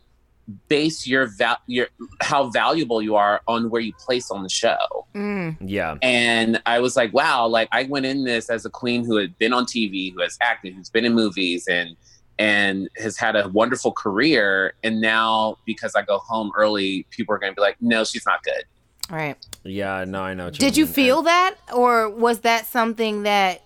base 0.69 1.07
your 1.07 1.27
val 1.27 1.59
your 1.67 1.87
how 2.21 2.51
valuable 2.51 3.01
you 3.01 3.15
are 3.15 3.41
on 3.47 3.71
where 3.71 3.81
you 3.81 3.93
place 3.95 4.31
on 4.31 4.43
the 4.43 4.49
show. 4.49 5.07
Mm. 5.15 5.57
Yeah. 5.61 5.97
And 6.03 6.61
I 6.67 6.81
was 6.81 6.97
like, 6.97 7.13
wow, 7.13 7.47
like 7.47 7.69
I 7.73 7.85
went 7.85 8.07
in 8.07 8.25
this 8.25 8.51
as 8.51 8.65
a 8.65 8.71
queen 8.71 9.05
who 9.05 9.17
had 9.17 9.37
been 9.39 9.53
on 9.53 9.65
TV, 9.65 10.13
who 10.13 10.21
has 10.23 10.37
acted, 10.41 10.75
who's 10.75 10.91
been 10.91 11.05
in 11.05 11.15
movies 11.15 11.67
and 11.69 11.97
and 12.39 12.89
has 12.97 13.19
had 13.19 13.37
a 13.37 13.49
wonderful 13.49 13.93
career. 13.93 14.75
And 14.83 15.01
now 15.01 15.59
because 15.67 15.95
I 15.95 16.03
go 16.03 16.19
home 16.19 16.51
early, 16.57 17.07
people 17.11 17.35
are 17.35 17.39
gonna 17.39 17.55
be 17.55 17.61
like, 17.61 17.77
no, 17.81 18.05
she's 18.05 18.27
not 18.27 18.43
good. 18.43 18.65
Right. 19.11 19.37
Yeah. 19.65 20.05
No, 20.07 20.23
I 20.23 20.35
know. 20.35 20.51
Did 20.51 20.77
you 20.77 20.85
mean. 20.85 20.95
feel 20.95 21.23
that? 21.23 21.57
Or 21.75 22.09
was 22.09 22.41
that 22.41 22.67
something 22.67 23.25
that 23.25 23.63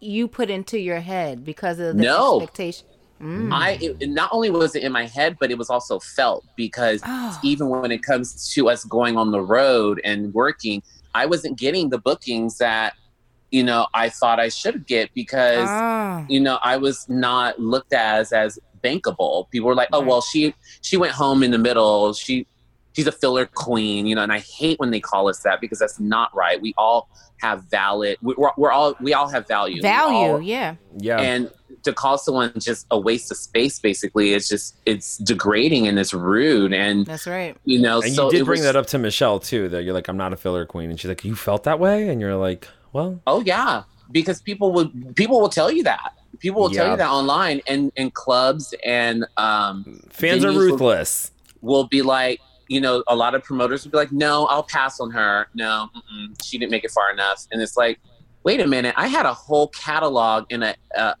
you 0.00 0.28
put 0.28 0.50
into 0.50 0.78
your 0.78 1.00
head 1.00 1.44
because 1.44 1.78
of 1.78 1.96
the 1.96 2.02
No. 2.02 2.40
expectation? 2.40 2.86
Mm. 3.20 3.50
I 3.50 3.78
it, 3.80 4.10
not 4.10 4.28
only 4.30 4.50
was 4.50 4.76
it 4.76 4.82
in 4.82 4.92
my 4.92 5.06
head, 5.06 5.36
but 5.40 5.50
it 5.50 5.56
was 5.56 5.70
also 5.70 5.98
felt 5.98 6.44
because 6.54 7.00
Oh. 7.04 7.38
even 7.42 7.68
when 7.70 7.90
it 7.90 8.02
comes 8.02 8.52
to 8.54 8.68
us 8.68 8.84
going 8.84 9.16
on 9.16 9.30
the 9.30 9.40
road 9.40 10.00
and 10.04 10.34
working, 10.34 10.82
I 11.14 11.24
wasn't 11.24 11.58
getting 11.58 11.88
the 11.88 11.98
bookings 11.98 12.58
that 12.58 12.92
you 13.50 13.62
know 13.64 13.86
I 13.94 14.10
thought 14.10 14.38
I 14.38 14.48
should 14.50 14.86
get 14.86 15.10
because 15.14 15.68
Ah. 15.70 16.26
you 16.28 16.40
know 16.40 16.58
I 16.62 16.76
was 16.76 17.06
not 17.08 17.58
looked 17.58 17.94
as 17.94 18.32
as 18.32 18.58
bankable. 18.84 19.48
People 19.50 19.68
were 19.68 19.74
like, 19.74 19.88
"Oh 19.94 20.00
Right. 20.00 20.08
well, 20.08 20.20
she 20.20 20.54
she 20.82 20.98
went 20.98 21.12
home 21.12 21.42
in 21.42 21.52
the 21.52 21.58
middle. 21.58 22.12
She 22.12 22.46
she's 22.96 23.06
a 23.06 23.12
filler 23.12 23.46
queen," 23.46 24.06
you 24.06 24.14
know. 24.16 24.22
And 24.22 24.32
I 24.32 24.40
hate 24.40 24.80
when 24.80 24.90
they 24.90 24.98
call 25.00 25.28
us 25.28 25.40
that 25.40 25.60
because 25.60 25.78
that's 25.78 26.00
not 26.00 26.34
right. 26.34 26.60
We 26.60 26.74
all 26.76 27.08
have 27.42 27.62
valid. 27.70 28.16
we- 28.22 28.34
We're, 28.36 28.50
we're 28.56 28.72
all 28.72 28.96
we 29.00 29.14
all 29.14 29.28
have 29.28 29.46
value. 29.46 29.80
Value, 29.82 30.16
all- 30.32 30.40
yeah. 30.42 30.74
Yeah. 30.98 31.20
and 31.20 31.50
to 31.82 31.92
call 31.92 32.18
someone 32.18 32.52
just 32.58 32.84
a 32.90 32.98
waste 32.98 33.30
of 33.30 33.36
space 33.36 33.78
basically 33.78 34.32
it's 34.32 34.48
just 34.48 34.74
it's 34.86 35.18
degrading 35.18 35.86
and 35.86 36.00
it's 36.00 36.12
rude 36.12 36.72
and 36.72 37.06
That's 37.06 37.28
right. 37.28 37.56
you 37.64 37.78
know 37.80 38.00
and 38.00 38.12
so 38.12 38.24
you 38.24 38.38
did 38.38 38.44
bring 38.44 38.58
was- 38.60 38.66
that 38.66 38.74
up 38.76 38.86
to 38.86 38.98
Michelle 38.98 39.38
too. 39.38 39.68
That 39.68 39.84
you're 39.84 39.94
like, 39.94 40.08
I'm 40.08 40.16
not 40.16 40.32
a 40.32 40.36
filler 40.36 40.64
queen, 40.66 40.90
and 40.90 40.98
she's 40.98 41.08
like, 41.08 41.24
you 41.24 41.36
felt 41.36 41.62
that 41.64 41.78
way, 41.78 42.08
and 42.08 42.20
you're 42.20 42.34
like, 42.36 42.66
well, 42.92 43.20
oh 43.26 43.40
yeah 43.42 43.84
because 44.10 44.40
people 44.40 44.72
would 44.72 45.14
people 45.16 45.40
will 45.40 45.48
tell 45.48 45.70
you 45.70 45.82
that 45.84 46.12
people 46.38 46.62
will 46.62 46.70
tell 46.70 46.90
you 46.90 46.96
that 46.96 47.08
online 47.08 47.60
and 47.66 47.90
in 47.96 48.10
clubs 48.10 48.74
and 48.84 49.24
um, 49.36 50.00
Fans 50.10 50.44
are 50.44 50.48
venues 50.48 50.54
will- 50.54 50.60
ruthless. 50.72 51.30
will 51.60 51.84
be 51.88 52.02
like, 52.02 52.40
you 52.68 52.80
know, 52.80 53.02
a 53.06 53.14
lot 53.16 53.34
of 53.34 53.42
promoters 53.44 53.84
would 53.84 53.92
be 53.92 53.98
like, 53.98 54.12
no, 54.12 54.46
I'll 54.46 54.64
pass 54.64 54.98
on 55.00 55.10
her. 55.12 55.46
No, 55.54 55.88
mm-mm, 55.96 56.34
she 56.44 56.58
didn't 56.58 56.70
make 56.70 56.84
it 56.84 56.90
far 56.90 57.10
enough. 57.12 57.46
And 57.52 57.62
it's 57.62 57.76
like, 57.76 57.98
wait 58.44 58.60
a 58.60 58.66
minute, 58.66 58.94
I 58.96 59.06
had 59.08 59.26
a 59.26 59.34
whole 59.34 59.68
catalog 59.68 60.44
and 60.50 60.64
a, 60.64 60.74
a, 60.96 61.14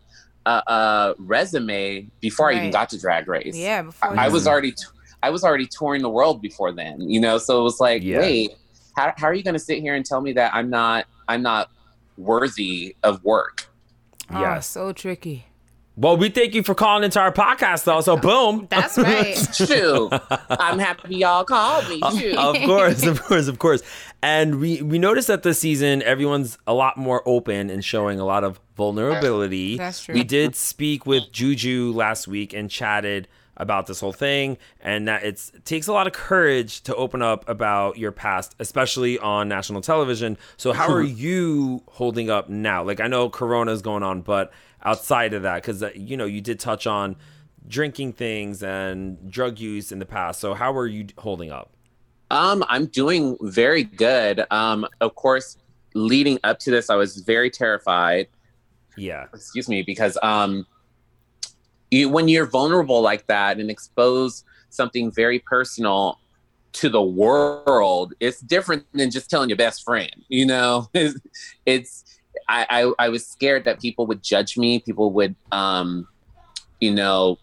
a, 0.46 0.50
a 0.50 1.14
resume 1.18 2.08
before 2.20 2.50
I 2.50 2.54
even 2.54 2.70
got 2.70 2.88
to 2.90 2.98
Drag 3.00 3.28
Race. 3.28 3.56
Yeah, 3.56 3.82
before 3.82 4.18
I, 4.18 4.26
I 4.26 4.28
was 4.28 4.46
already, 4.46 4.72
t- 4.72 4.76
I 5.22 5.30
was 5.30 5.44
already 5.44 5.68
touring 5.78 6.02
the 6.02 6.10
world 6.10 6.40
before 6.42 6.72
then, 6.72 7.00
you 7.00 7.20
know. 7.20 7.38
So 7.38 7.60
it 7.60 7.62
was 7.62 7.80
like, 7.80 8.02
Yeah. 8.02 8.18
wait, 8.18 8.52
how, 8.96 9.12
how 9.16 9.26
are 9.28 9.34
you 9.34 9.42
going 9.42 9.54
to 9.54 9.60
sit 9.60 9.80
here 9.80 9.94
and 9.94 10.04
tell 10.04 10.20
me 10.20 10.32
that 10.34 10.54
I'm 10.54 10.70
not, 10.70 11.06
I'm 11.28 11.42
not 11.42 11.68
worthy 12.16 12.96
of 13.02 13.22
work? 13.24 13.68
Oh, 14.30 14.40
Yes. 14.40 14.68
so 14.68 14.92
tricky. 14.92 15.46
Well, 15.98 16.18
we 16.18 16.28
thank 16.28 16.54
you 16.54 16.62
for 16.62 16.74
calling 16.74 17.04
into 17.04 17.18
our 17.18 17.32
podcast, 17.32 17.84
though. 17.84 18.02
So, 18.02 18.18
boom. 18.18 18.66
That's 18.70 18.98
right. 18.98 19.34
True. 19.54 20.10
I'm 20.50 20.78
happy 20.78 21.16
y'all 21.16 21.44
called 21.44 21.88
me. 21.88 22.02
Shoot. 22.18 22.36
of 22.36 22.54
course, 22.66 23.06
of 23.06 23.22
course, 23.22 23.48
of 23.48 23.58
course. 23.58 23.82
And 24.20 24.60
we 24.60 24.82
we 24.82 24.98
noticed 24.98 25.28
that 25.28 25.42
this 25.42 25.58
season 25.58 26.02
everyone's 26.02 26.58
a 26.66 26.74
lot 26.74 26.98
more 26.98 27.22
open 27.24 27.70
and 27.70 27.82
showing 27.82 28.20
a 28.20 28.26
lot 28.26 28.44
of 28.44 28.60
vulnerability. 28.76 29.78
That's 29.78 30.04
true. 30.04 30.14
We 30.14 30.22
did 30.22 30.54
speak 30.54 31.06
with 31.06 31.32
Juju 31.32 31.92
last 31.94 32.28
week 32.28 32.52
and 32.52 32.70
chatted 32.70 33.26
about 33.56 33.86
this 33.86 34.00
whole 34.00 34.12
thing 34.12 34.58
and 34.82 35.08
that 35.08 35.24
it's 35.24 35.50
it 35.54 35.64
takes 35.64 35.86
a 35.86 35.92
lot 35.94 36.06
of 36.06 36.12
courage 36.12 36.82
to 36.82 36.94
open 36.94 37.22
up 37.22 37.48
about 37.48 37.96
your 37.96 38.12
past 38.12 38.54
especially 38.58 39.18
on 39.18 39.48
national 39.48 39.80
television 39.80 40.36
so 40.58 40.72
how 40.74 40.88
hmm. 40.88 40.92
are 40.92 41.02
you 41.02 41.82
holding 41.92 42.28
up 42.28 42.50
now 42.50 42.82
like 42.84 43.00
i 43.00 43.06
know 43.06 43.30
corona 43.30 43.72
is 43.72 43.80
going 43.80 44.02
on 44.02 44.20
but 44.20 44.52
outside 44.86 45.34
of 45.34 45.42
that 45.42 45.62
because 45.62 45.84
you 45.94 46.16
know 46.16 46.24
you 46.24 46.40
did 46.40 46.58
touch 46.58 46.86
on 46.86 47.16
drinking 47.68 48.12
things 48.12 48.62
and 48.62 49.30
drug 49.30 49.58
use 49.58 49.90
in 49.92 49.98
the 49.98 50.06
past 50.06 50.40
so 50.40 50.54
how 50.54 50.74
are 50.74 50.86
you 50.86 51.06
holding 51.18 51.50
up 51.50 51.72
Um, 52.30 52.64
I'm 52.68 52.86
doing 52.86 53.36
very 53.40 53.84
good. 53.84 54.44
Um, 54.50 54.86
of 55.00 55.14
course, 55.14 55.58
leading 55.94 56.38
up 56.42 56.58
to 56.60 56.70
this, 56.70 56.90
I 56.90 56.96
was 56.96 57.18
very 57.18 57.50
terrified. 57.50 58.26
yeah 58.96 59.26
Excuse 59.32 59.68
me, 59.68 59.82
because 59.82 60.18
um, 60.22 60.66
you 61.90 62.08
when 62.08 62.28
you're 62.28 62.46
vulnerable 62.46 63.00
like 63.00 63.26
that 63.26 63.58
and 63.58 63.70
expose 63.70 64.44
something 64.70 65.10
very 65.12 65.38
personal 65.38 66.18
to 66.72 66.88
the 66.88 67.02
world, 67.02 68.12
it's 68.20 68.40
different 68.40 68.84
than 68.92 69.10
just 69.10 69.30
telling 69.30 69.48
your 69.48 69.56
best 69.56 69.82
friend. 69.84 70.14
You 70.28 70.46
know, 70.46 70.88
it's, 70.94 71.18
it's 71.64 72.15
I, 72.48 72.66
I 72.70 73.06
I 73.06 73.08
was 73.08 73.26
scared 73.26 73.64
that 73.64 73.80
people 73.80 74.06
would 74.06 74.22
judge 74.22 74.56
me. 74.56 74.78
People 74.80 75.12
would 75.12 75.34
um, 75.52 76.06
you 76.80 76.92
know, 76.92 77.38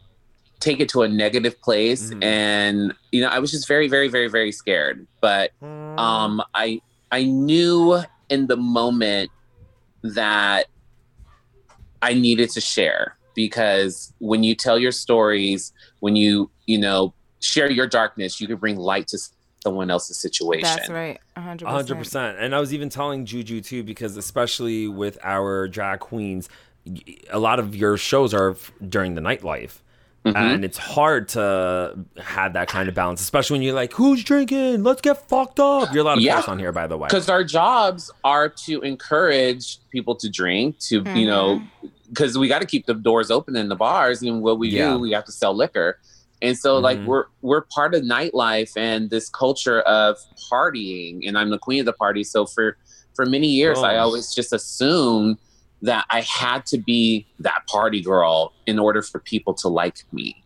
take 0.59 0.79
it 0.79 0.89
to 0.89 1.01
a 1.01 1.07
negative 1.07 1.59
place, 1.61 2.09
Mhm. 2.11 2.23
and 2.23 2.93
you 3.11 3.21
know, 3.21 3.27
I 3.27 3.39
was 3.39 3.51
just 3.51 3.67
very, 3.67 3.87
very, 3.87 4.07
very, 4.07 4.27
very 4.29 4.51
scared. 4.51 5.07
But 5.21 5.51
um 5.99 6.41
i 6.55 6.81
i 7.11 7.23
knew 7.23 8.01
in 8.29 8.47
the 8.47 8.57
moment 8.57 9.29
that 10.01 10.65
i 12.01 12.15
needed 12.15 12.49
to 12.49 12.59
share 12.59 13.15
because 13.35 14.11
when 14.17 14.43
you 14.43 14.55
tell 14.55 14.79
your 14.79 14.91
stories 14.91 15.71
when 15.99 16.15
you 16.15 16.49
you 16.65 16.79
know 16.79 17.13
share 17.41 17.69
your 17.69 17.85
darkness 17.85 18.41
you 18.41 18.47
can 18.47 18.57
bring 18.57 18.75
light 18.75 19.05
to 19.07 19.19
someone 19.63 19.91
else's 19.91 20.19
situation 20.19 20.63
That's 20.63 20.89
right. 20.89 21.19
100%. 21.37 21.61
A 21.63 21.69
hundred 21.71 21.97
percent. 21.97 22.37
And 22.39 22.53
I 22.55 22.59
was 22.59 22.73
even 22.73 22.89
telling 22.89 23.25
Juju 23.25 23.61
too, 23.61 23.83
because 23.83 24.17
especially 24.17 24.87
with 24.87 25.17
our 25.23 25.67
drag 25.67 25.99
queens, 25.99 26.47
a 27.29 27.39
lot 27.39 27.59
of 27.59 27.75
your 27.75 27.97
shows 27.97 28.33
are 28.33 28.51
f- 28.51 28.71
during 28.87 29.15
the 29.15 29.21
nightlife. 29.21 29.79
Mhm. 30.25 30.35
And 30.37 30.63
it's 30.65 30.77
hard 30.77 31.27
to 31.29 31.97
have 32.17 32.53
that 32.53 32.69
kind 32.69 32.87
of 32.87 32.95
balance, 32.95 33.19
especially 33.19 33.55
when 33.55 33.61
you're 33.61 33.73
like, 33.75 33.91
"Who's 33.93 34.23
drinking? 34.23 34.83
Let's 34.83 35.01
get 35.01 35.27
fucked 35.27 35.59
up." 35.59 35.93
You're 35.93 36.03
allowed 36.03 36.15
to 36.15 36.21
Yeah. 36.21 36.37
curse 36.37 36.47
on 36.47 36.59
here, 36.59 36.71
by 36.71 36.87
the 36.87 36.97
way. 36.97 37.07
because 37.09 37.27
our 37.29 37.43
jobs 37.43 38.09
are 38.23 38.47
to 38.47 38.79
encourage 38.81 39.79
people 39.91 40.15
to 40.15 40.29
drink 40.29 40.79
to 40.79 41.03
you 41.13 41.25
know 41.27 41.61
because 42.09 42.37
we 42.37 42.47
got 42.47 42.59
to 42.61 42.67
keep 42.67 42.85
the 42.85 42.93
doors 42.93 43.31
open 43.31 43.55
in 43.57 43.67
the 43.69 43.75
bars 43.75 44.21
and 44.21 44.41
what 44.41 44.59
we 44.59 44.69
Yeah. 44.69 44.91
do 44.93 44.99
we 44.99 45.11
have 45.11 45.25
to 45.25 45.31
sell 45.31 45.53
liquor 45.53 45.97
and 46.43 46.55
so 46.57 46.77
like 46.77 46.99
Mhm. 46.99 47.05
we're 47.07 47.25
we're 47.41 47.61
part 47.61 47.95
of 47.95 48.03
nightlife 48.03 48.71
and 48.77 49.09
this 49.09 49.29
culture 49.29 49.79
of 49.81 50.17
partying 50.51 51.27
and 51.27 51.37
i'm 51.39 51.49
the 51.49 51.57
queen 51.57 51.79
of 51.79 51.85
the 51.87 51.93
party 51.93 52.23
so 52.23 52.45
for 52.45 52.77
for 53.15 53.25
many 53.25 53.47
years 53.47 53.79
i 53.79 53.95
Oh. 53.95 54.01
always 54.03 54.33
just 54.35 54.53
assumed 54.53 55.37
that 55.81 56.05
i 56.11 56.21
had 56.21 56.65
to 56.67 56.77
be 56.77 57.25
that 57.39 57.61
party 57.67 58.01
girl 58.01 58.53
in 58.67 58.77
order 58.77 59.01
for 59.01 59.19
people 59.19 59.53
to 59.55 59.67
like 59.67 60.03
me 60.11 60.39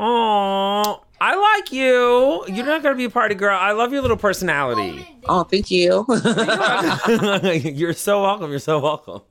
Oh, 0.00 1.04
I 1.20 1.36
like 1.36 1.70
you. 1.70 2.44
You're 2.48 2.66
not 2.66 2.82
gonna 2.82 2.96
be 2.96 3.04
a 3.04 3.10
party 3.10 3.36
girl. 3.36 3.56
I 3.56 3.70
love 3.70 3.92
your 3.92 4.02
little 4.02 4.16
personality. 4.16 5.06
oh 5.28 5.44
thank 5.44 5.70
you 5.70 6.04
you're 7.80 7.92
so 7.92 8.22
welcome. 8.22 8.50
You're 8.50 8.58
so 8.58 8.80
welcome. 8.80 9.22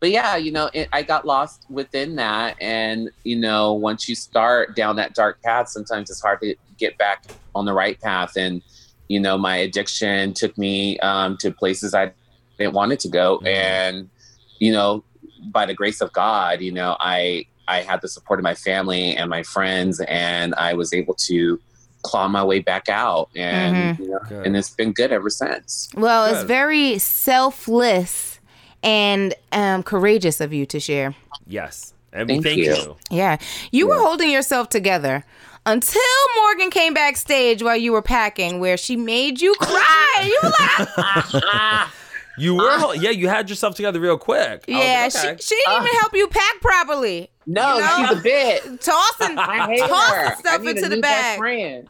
But 0.00 0.10
yeah, 0.10 0.36
you 0.36 0.50
know, 0.50 0.70
it, 0.72 0.88
I 0.92 1.02
got 1.02 1.26
lost 1.26 1.66
within 1.68 2.16
that, 2.16 2.56
and 2.60 3.10
you 3.24 3.36
know, 3.36 3.74
once 3.74 4.08
you 4.08 4.14
start 4.14 4.74
down 4.74 4.96
that 4.96 5.14
dark 5.14 5.42
path, 5.42 5.68
sometimes 5.68 6.10
it's 6.10 6.22
hard 6.22 6.40
to 6.40 6.54
get 6.78 6.96
back 6.98 7.24
on 7.54 7.66
the 7.66 7.74
right 7.74 8.00
path. 8.00 8.36
And 8.36 8.62
you 9.08 9.20
know, 9.20 9.36
my 9.36 9.56
addiction 9.56 10.32
took 10.32 10.56
me 10.56 10.98
um, 11.00 11.36
to 11.38 11.50
places 11.50 11.94
I 11.94 12.12
didn't 12.58 12.74
want 12.74 12.92
it 12.92 13.00
to 13.00 13.08
go, 13.08 13.38
Mhm. 13.40 13.46
and 13.46 14.10
you 14.58 14.72
know, 14.72 15.04
by 15.52 15.66
the 15.66 15.74
grace 15.74 16.00
of 16.00 16.12
God, 16.12 16.60
you 16.60 16.72
know, 16.72 16.96
I 17.00 17.44
I 17.68 17.82
had 17.82 18.00
the 18.00 18.08
support 18.08 18.40
of 18.40 18.44
my 18.44 18.54
family 18.54 19.14
and 19.16 19.28
my 19.28 19.42
friends, 19.42 20.00
and 20.00 20.54
I 20.56 20.74
was 20.74 20.92
able 20.92 21.14
to 21.28 21.60
claw 22.02 22.26
my 22.28 22.42
way 22.42 22.60
back 22.60 22.88
out, 22.88 23.28
and 23.36 23.98
you 23.98 24.08
know, 24.08 24.18
and 24.44 24.56
it's 24.56 24.70
been 24.70 24.92
good 24.92 25.12
ever 25.12 25.28
since. 25.28 25.90
Well, 25.94 26.24
it's 26.24 26.44
very 26.44 26.98
selfless 26.98 28.29
and 28.82 29.34
um, 29.52 29.82
courageous 29.82 30.40
of 30.40 30.52
you 30.52 30.66
to 30.66 30.80
share. 30.80 31.14
Yes, 31.46 31.92
and 32.12 32.28
we 32.28 32.34
Thank 32.34 32.44
thank 32.44 32.56
you. 32.58 32.74
you. 32.74 32.96
Yeah. 33.10 33.36
You 33.70 33.88
were 33.88 33.98
holding 33.98 34.30
yourself 34.30 34.68
together 34.68 35.24
until 35.66 36.00
Morgan 36.36 36.70
came 36.70 36.94
backstage 36.94 37.62
while 37.62 37.76
you 37.76 37.92
were 37.92 38.02
packing, 38.02 38.60
where 38.60 38.76
she 38.76 38.96
made 38.96 39.40
you 39.40 39.54
cry. 39.60 40.22
You 40.24 40.38
were 40.42 40.52
like, 40.58 41.92
You 42.38 42.54
were, 42.54 42.94
yeah, 42.94 43.10
you 43.10 43.28
had 43.28 43.50
yourself 43.50 43.74
together 43.74 44.00
real 44.00 44.16
quick. 44.16 44.64
Yeah, 44.66 45.08
like, 45.12 45.14
okay. 45.16 45.36
she, 45.40 45.54
she 45.54 45.62
didn't 45.66 45.82
even 45.82 45.94
help 46.00 46.14
you 46.14 46.26
pack 46.28 46.60
properly. 46.62 47.28
No, 47.46 47.74
You 47.76 47.80
know? 47.82 47.96
she's 48.08 48.18
a 48.18 48.22
bit 48.22 48.80
Tossing, 48.80 49.38
I 49.38 49.66
hate 49.66 49.80
tossing 49.80 50.16
her. 50.16 50.36
stuff 50.36 50.60
I 50.60 50.62
need 50.62 50.70
into 50.70 50.86
a 50.86 50.88
the 50.88 50.94
new 50.96 51.02
best 51.02 51.22
bag. 51.22 51.38
friend. 51.38 51.88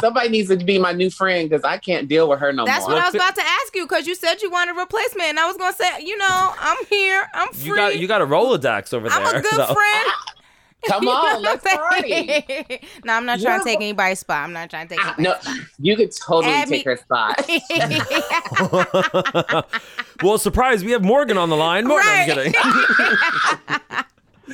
Somebody 0.00 0.28
needs 0.28 0.48
to 0.48 0.56
be 0.56 0.78
my 0.78 0.92
new 0.92 1.10
friend 1.10 1.48
because 1.48 1.64
I 1.64 1.78
can't 1.78 2.08
deal 2.08 2.28
with 2.28 2.40
her 2.40 2.52
no 2.52 2.64
That's 2.64 2.86
more. 2.86 2.94
That's 2.96 3.12
what 3.14 3.22
I 3.22 3.26
was 3.26 3.34
about 3.36 3.42
to 3.42 3.48
ask 3.62 3.74
you 3.76 3.84
because 3.84 4.06
you 4.06 4.14
said 4.14 4.42
you 4.42 4.50
wanted 4.50 4.76
a 4.76 4.80
replacement, 4.80 5.28
and 5.28 5.38
I 5.38 5.46
was 5.46 5.56
gonna 5.56 5.74
say, 5.74 6.02
you 6.04 6.16
know, 6.16 6.52
I'm 6.58 6.78
here, 6.88 7.28
I'm 7.34 7.52
free. 7.52 7.68
You 7.70 7.76
got 7.76 7.98
you 7.98 8.08
got 8.08 8.22
a 8.22 8.26
Rolodex 8.26 8.92
over 8.94 9.08
there. 9.08 9.18
I'm 9.18 9.24
there. 9.24 9.38
a 9.38 9.42
good 9.42 9.50
so- 9.52 9.74
friend. 9.74 10.10
Come 10.84 11.06
on, 11.06 11.42
let's 11.42 11.64
I'm 11.64 11.78
party. 11.78 12.44
no, 13.04 13.12
I'm 13.12 13.24
not 13.24 13.40
trying 13.40 13.60
to 13.60 13.64
take 13.64 13.76
anybody's 13.76 14.18
spot. 14.18 14.42
I'm 14.42 14.52
not 14.52 14.68
trying 14.68 14.88
to 14.88 14.96
take 14.96 15.04
anybody's 15.06 15.46
no, 15.46 15.54
you 15.78 15.94
could 15.96 16.10
totally 16.10 16.52
Add 16.52 16.70
me- 16.70 16.78
take 16.82 16.86
her 16.86 16.96
spot. 16.96 17.40
spot. 17.44 19.70
well, 20.24 20.38
surprise, 20.38 20.82
we 20.82 20.90
have 20.90 21.04
Morgan 21.04 21.38
on 21.38 21.50
the 21.50 21.56
line. 21.56 21.86
Morgan, 21.86 22.08
I'm 22.08 22.36
Right. 22.36 22.52
kidding. 22.52 24.04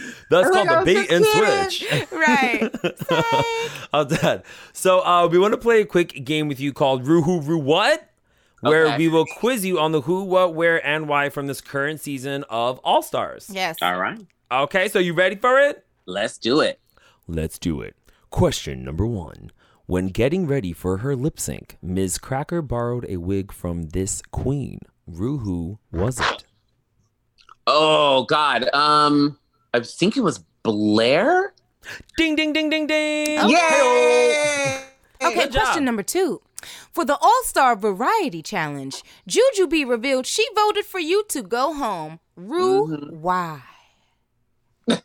That's 0.30 0.48
Oh 0.48 0.64
my 0.64 0.66
called 0.66 0.86
the 0.86 0.94
bait 0.94 1.10
and 1.10 1.24
kidding. 1.24 1.70
switch. 1.70 2.12
right. 2.12 3.86
I'm 3.92 4.08
dead. 4.08 4.42
So 4.72 5.00
uh, 5.04 5.26
we 5.28 5.38
want 5.38 5.52
to 5.54 5.58
play 5.58 5.80
a 5.80 5.86
quick 5.86 6.24
game 6.24 6.48
with 6.48 6.60
you 6.60 6.72
called 6.72 7.06
Rue 7.06 7.22
Who 7.22 7.40
Rue 7.40 7.58
What, 7.58 8.08
where 8.60 8.86
Okay. 8.88 8.98
we 8.98 9.08
will 9.08 9.26
quiz 9.38 9.64
you 9.64 9.78
on 9.78 9.92
the 9.92 10.02
who, 10.02 10.24
what, 10.24 10.54
where, 10.54 10.84
and 10.86 11.08
why 11.08 11.28
from 11.30 11.46
this 11.46 11.60
current 11.60 12.00
season 12.00 12.44
of 12.50 12.78
All 12.84 13.02
Stars. 13.02 13.50
Yes. 13.52 13.76
All 13.82 13.98
right, 13.98 14.20
Okay, 14.50 14.88
so 14.88 14.98
you 14.98 15.12
ready 15.14 15.36
for 15.36 15.58
it? 15.60 15.84
let's 16.06 16.38
do 16.38 16.60
it. 16.60 16.80
Let's 17.26 17.58
do 17.58 17.80
it. 17.82 17.94
Question 18.30 18.82
number 18.84 19.06
one. 19.06 19.50
When 19.86 20.08
getting 20.08 20.46
ready 20.46 20.72
for 20.72 20.98
her 20.98 21.14
lip 21.16 21.38
sync, 21.40 21.76
Miz 21.82 22.18
Cracker 22.18 22.60
borrowed 22.62 23.06
a 23.08 23.16
wig 23.18 23.52
from 23.52 23.88
this 23.90 24.20
queen. 24.30 24.80
Rue 25.06 25.38
who 25.38 25.78
was 25.92 26.18
it? 26.20 26.44
Oh 27.66 28.24
God, 28.24 28.68
um, 28.74 29.38
I 29.74 29.80
think 29.80 30.16
it 30.16 30.22
was 30.22 30.38
Blair. 30.62 31.52
Ding, 32.16 32.36
ding, 32.36 32.52
ding, 32.52 32.68
ding, 32.70 32.86
ding. 32.86 33.48
Yay! 33.48 34.80
Okay, 35.22 35.34
Good 35.34 35.52
job. 35.52 35.62
question 35.62 35.84
number 35.84 36.02
two. 36.02 36.40
For 36.92 37.04
the 37.04 37.16
All 37.16 37.40
Star 37.44 37.76
Variety 37.76 38.42
Challenge, 38.42 39.02
Jujubee 39.28 39.88
revealed 39.88 40.26
she 40.26 40.44
voted 40.54 40.84
for 40.84 40.98
you 40.98 41.24
to 41.28 41.42
go 41.42 41.72
home. 41.74 42.18
Rue, 42.36 42.86
Mm-hmm. 42.88 43.20
why? 43.20 43.62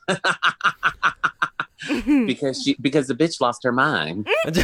because 2.25 2.61
she 2.63 2.75
because 2.81 3.07
the 3.07 3.13
bitch 3.15 3.41
lost 3.41 3.63
her 3.63 3.71
mind. 3.71 4.27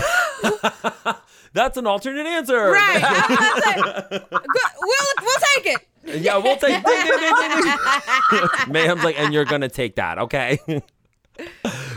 That's 1.53 1.77
an 1.77 1.87
alternate 1.87 2.25
answer. 2.27 2.71
Right. 2.71 3.01
I 3.03 3.09
was 3.11 3.33
about 3.33 3.55
to 3.55 3.61
say, 3.61 4.19
good, 4.19 4.71
we'll, 4.79 5.07
we'll 5.21 5.39
take 5.55 5.65
it. 5.75 5.87
Yeah, 6.17 6.37
we'll 6.37 6.57
take. 6.57 6.83
Ding, 6.83 6.83
ding, 6.83 7.19
ding, 7.19 7.35
ding, 7.35 7.63
ding. 8.31 8.47
Mayhem's 8.71 9.03
like, 9.03 9.19
and 9.19 9.33
you're 9.33 9.45
gonna 9.45 9.69
take 9.69 9.95
that, 9.95 10.17
okay? 10.19 10.59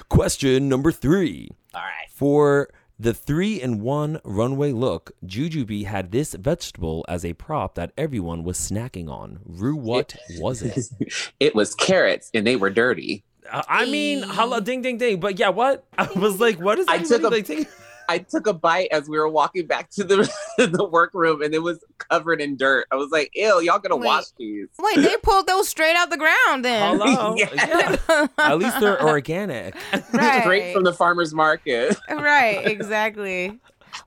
Question 0.09 0.69
number 0.69 0.93
three. 0.93 1.51
All 1.75 1.81
right. 1.81 2.09
For 2.11 2.69
the 2.99 3.15
three 3.15 3.61
in 3.61 3.81
one 3.81 4.21
runway 4.25 4.73
look, 4.73 5.13
Jujubee 5.27 5.87
had 5.87 6.13
this 6.13 6.35
vegetable 6.35 7.05
as 7.09 7.25
a 7.25 7.33
prop 7.35 7.75
that 7.75 7.93
everyone 7.99 8.45
was 8.45 8.59
snacking 8.59 9.09
on. 9.09 9.41
Rue, 9.45 9.75
what 9.77 10.15
was 10.39 10.63
it? 10.63 10.79
It 11.41 11.55
was 11.55 11.75
carrots, 11.75 12.31
and 12.35 12.47
they 12.47 12.57
were 12.57 12.71
dirty. 12.71 13.25
Uh, 13.51 13.63
I 13.69 13.87
mean, 13.87 14.23
hello, 14.23 14.61
ding, 14.61 14.83
ding, 14.83 14.99
ding. 14.99 15.19
But 15.19 15.39
yeah, 15.39 15.49
what? 15.49 15.85
I 15.99 16.09
was 16.17 16.39
like, 16.41 16.61
what 16.61 16.79
is 16.79 16.87
I 16.89 16.99
took 16.99 17.23
a- 17.23 17.29
like? 17.29 17.47
taking- 17.47 17.67
I 18.09 18.19
took 18.19 18.47
a 18.47 18.53
bite 18.53 18.89
as 18.91 19.09
we 19.09 19.19
were 19.19 19.29
walking 19.29 19.67
back 19.67 19.91
to 19.91 20.05
the 20.05 20.33
the 20.59 20.85
workroom, 20.85 21.43
and 21.43 21.55
it 21.55 21.61
was 21.63 21.85
covered 21.99 22.41
in 22.41 22.57
dirt. 22.57 22.87
I 22.91 22.97
was 22.97 23.11
like, 23.11 23.31
"Ew, 23.35 23.61
y'all 23.61 23.79
gonna 23.79 23.97
Wait. 23.97 24.07
wash 24.07 24.27
these?" 24.39 24.69
Wait, 24.79 24.97
they 24.97 25.17
pulled 25.23 25.47
those 25.47 25.69
straight 25.69 25.97
out 25.97 26.11
the 26.11 26.17
ground 26.17 26.65
then. 26.65 26.99
Hello. 26.99 27.37
Yeah. 27.43 27.49
Yeah. 27.55 28.27
At 28.39 28.59
least 28.59 28.79
they're 28.81 29.03
organic. 29.03 29.75
Right. 30.13 30.43
Straight 30.43 30.75
from 30.75 30.85
the 30.85 30.93
farmer's 30.93 31.33
market. 31.35 31.97
right, 32.11 32.67
exactly. 32.67 33.59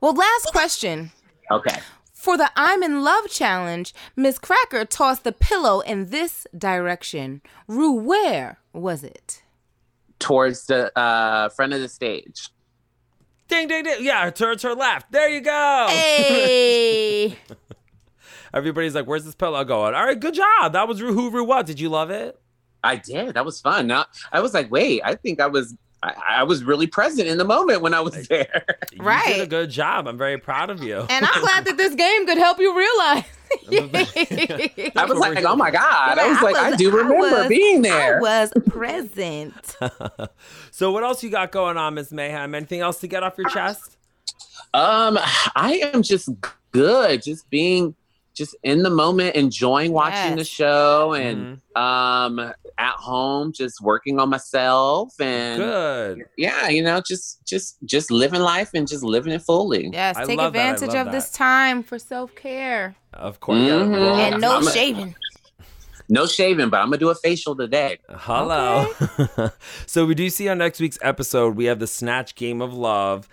Well, 0.02 0.14
last 0.14 0.48
question. 0.52 1.12
Okay. 1.52 1.80
For 2.14 2.38
the 2.38 2.50
I'm 2.56 2.82
in 2.82 3.04
Love 3.04 3.30
challenge, 3.30 3.94
Miz 4.16 4.40
Cracker 4.40 4.86
tossed 4.86 5.24
the 5.24 5.32
pillow 5.32 5.82
in 5.82 6.10
this 6.10 6.48
direction. 6.58 7.42
Rue, 7.68 7.92
where 7.94 8.58
was 8.74 9.04
it? 9.04 9.44
Towards 10.18 10.66
the 10.66 10.98
uh, 10.98 11.50
front 11.50 11.74
of 11.74 11.82
the 11.82 11.90
stage. 11.90 12.50
Ding, 13.48 13.68
ding, 13.68 13.84
ding. 13.84 13.98
Yeah, 14.02 14.30
to, 14.30 14.56
to 14.56 14.68
her 14.68 14.76
left. 14.76 15.12
There 15.12 15.30
you 15.30 15.42
go. 15.42 15.88
Hey! 15.90 17.38
Everybody's 18.54 18.96
like, 18.96 19.06
where's 19.06 19.26
this 19.26 19.36
pillow 19.36 19.64
going? 19.66 19.94
All 19.94 20.06
right, 20.06 20.20
good 20.20 20.34
job. 20.34 20.74
That 20.74 20.88
was 20.88 21.02
Rue 21.02 21.14
Who, 21.14 21.44
What. 21.44 21.66
Did 21.66 21.80
you 21.80 21.90
love 21.90 22.10
it? 22.10 22.40
I 22.84 22.96
did. 22.98 23.34
That 23.34 23.44
was 23.44 23.60
fun. 23.60 23.88
Now, 23.88 24.06
I 24.32 24.40
was 24.40 24.54
like, 24.54 24.72
wait, 24.72 25.02
I 25.04 25.16
think 25.16 25.42
I 25.42 25.48
was 25.48 25.76
I, 26.06 26.14
I 26.40 26.44
was 26.44 26.64
really 26.64 26.88
present 26.88 27.28
in 27.28 27.38
the 27.38 27.46
moment 27.46 27.82
when 27.82 27.94
I 27.94 28.02
was 28.02 28.28
there. 28.28 28.66
Right. 28.98 29.28
You 29.28 29.34
did 29.36 29.44
a 29.44 29.48
good 29.48 29.70
job. 29.70 30.08
I'm 30.08 30.18
very 30.18 30.38
proud 30.38 30.70
of 30.70 30.84
you. 30.84 31.00
and 31.10 31.26
I'm 31.26 31.42
glad 31.42 31.66
that 31.66 31.78
this 31.78 31.96
game 31.96 32.26
could 32.28 32.38
help 32.38 32.60
you 32.60 32.78
realize. 32.78 33.24
I 34.96 35.06
was 35.08 35.18
like, 35.18 35.44
oh 35.46 35.56
my 35.56 35.72
God. 35.72 36.18
I 36.20 36.28
was 36.28 36.42
like, 36.42 36.56
I, 36.56 36.70
was- 36.72 36.78
do 36.78 36.92
remember 36.92 37.16
was- 37.42 37.48
being 37.48 37.82
there. 37.82 38.18
I 38.18 38.20
was 38.20 38.52
present. 38.70 39.76
So 40.72 40.92
what 40.92 41.04
else 41.06 41.24
you 41.24 41.30
got 41.30 41.54
going 41.54 41.78
on, 41.78 41.94
Miss 41.94 42.12
Mayhem? 42.12 42.54
Anything 42.54 42.82
else 42.82 43.00
to 43.00 43.08
get 43.08 43.24
off 43.24 43.38
your 43.38 43.48
chest? 43.50 43.96
Um, 44.74 45.18
I 45.56 45.80
am 45.94 46.04
just 46.04 46.28
good, 46.74 47.24
just 47.24 47.50
being 47.50 47.96
just 48.36 48.56
in 48.64 48.84
the 48.84 48.90
moment, 48.90 49.36
enjoying 49.36 49.92
watching 49.94 50.36
the 50.36 50.44
show 50.44 51.14
and 51.14 51.62
Mhm. 51.76 51.82
um 51.82 52.54
at 52.78 52.94
home, 52.96 53.54
just 53.54 53.82
working 53.82 54.20
on 54.20 54.30
myself 54.30 55.14
and 55.22 55.62
Good. 55.62 56.26
yeah, 56.38 56.68
you 56.68 56.84
know, 56.84 57.02
just 57.02 57.46
just 57.46 57.78
just 57.86 58.12
living 58.12 58.42
life 58.42 58.72
and 58.74 58.88
just 58.88 59.04
living 59.04 59.32
it 59.34 59.42
fully. 59.42 59.90
Yes, 59.92 60.18
I 60.18 60.26
take 60.26 60.38
love 60.38 60.48
advantage 60.48 60.90
love 60.94 61.08
of 61.08 61.14
this 61.14 61.32
time 61.32 61.82
for 61.84 61.98
self 61.98 62.36
care 62.36 62.96
Of 63.14 63.40
course. 63.40 63.60
yeah, 63.60 63.80
Mhm. 63.80 63.92
well, 63.92 64.16
and 64.16 64.42
no 64.42 64.58
I'm 64.58 64.68
a- 64.68 64.72
shaving. 64.72 65.16
No 66.08 66.28
shaving, 66.28 66.70
but 66.70 66.82
I'm 66.82 66.88
gonna 66.88 66.98
do 67.00 67.10
a 67.10 67.16
facial 67.16 67.56
today. 67.56 67.98
Hello. 68.10 68.86
so 69.88 70.06
we 70.06 70.14
do 70.14 70.30
see 70.30 70.48
on 70.50 70.60
next 70.60 70.80
week's 70.80 71.00
episode, 71.02 71.56
we 71.56 71.66
have 71.66 71.80
the 71.80 71.88
Snatch 71.88 72.36
Game 72.36 72.62
of 72.62 72.74
Love. 72.76 73.28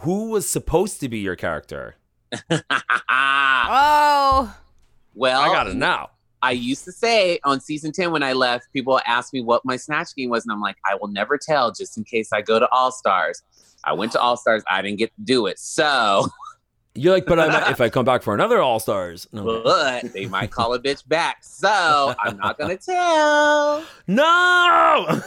Who 0.00 0.30
was 0.30 0.48
supposed 0.48 0.98
to 1.00 1.08
be 1.08 1.18
your 1.20 1.36
character? 1.36 1.94
Oh, 3.72 4.56
well, 5.14 5.40
I 5.40 5.48
gotta 5.48 5.74
know. 5.74 6.08
I 6.42 6.52
used 6.52 6.84
to 6.86 6.92
say 6.92 7.38
on 7.44 7.60
season 7.60 7.92
10 7.92 8.12
when 8.12 8.22
I 8.22 8.32
left, 8.32 8.72
people 8.72 8.98
asked 9.06 9.34
me 9.34 9.42
what 9.42 9.64
my 9.64 9.76
snatch 9.76 10.14
game 10.16 10.30
was, 10.30 10.44
and 10.44 10.52
I'm 10.52 10.60
like, 10.60 10.76
I 10.90 10.94
will 10.94 11.08
never 11.08 11.36
tell 11.36 11.70
just 11.70 11.98
in 11.98 12.04
case 12.04 12.32
I 12.32 12.40
go 12.40 12.58
to 12.58 12.68
All 12.70 12.90
Stars. 12.92 13.42
I 13.84 13.92
went 13.92 14.12
to 14.12 14.20
All 14.20 14.36
Stars, 14.36 14.62
I 14.70 14.80
didn't 14.82 14.98
get 14.98 15.14
to 15.16 15.22
do 15.22 15.46
it. 15.46 15.58
So, 15.58 16.28
You're 16.94 17.14
like, 17.14 17.26
but 17.26 17.38
I 17.38 17.46
might, 17.46 17.70
if 17.70 17.80
I 17.80 17.88
come 17.88 18.04
back 18.04 18.22
for 18.22 18.34
another 18.34 18.60
All 18.60 18.80
Stars. 18.80 19.28
No. 19.32 19.62
but 19.62 20.12
they 20.12 20.26
might 20.26 20.50
call 20.50 20.74
a 20.74 20.80
bitch 20.80 21.06
back. 21.06 21.44
So, 21.44 22.14
I'm 22.18 22.36
not 22.38 22.58
going 22.58 22.76
to 22.78 22.84
tell. 22.84 23.84
No! 24.08 25.22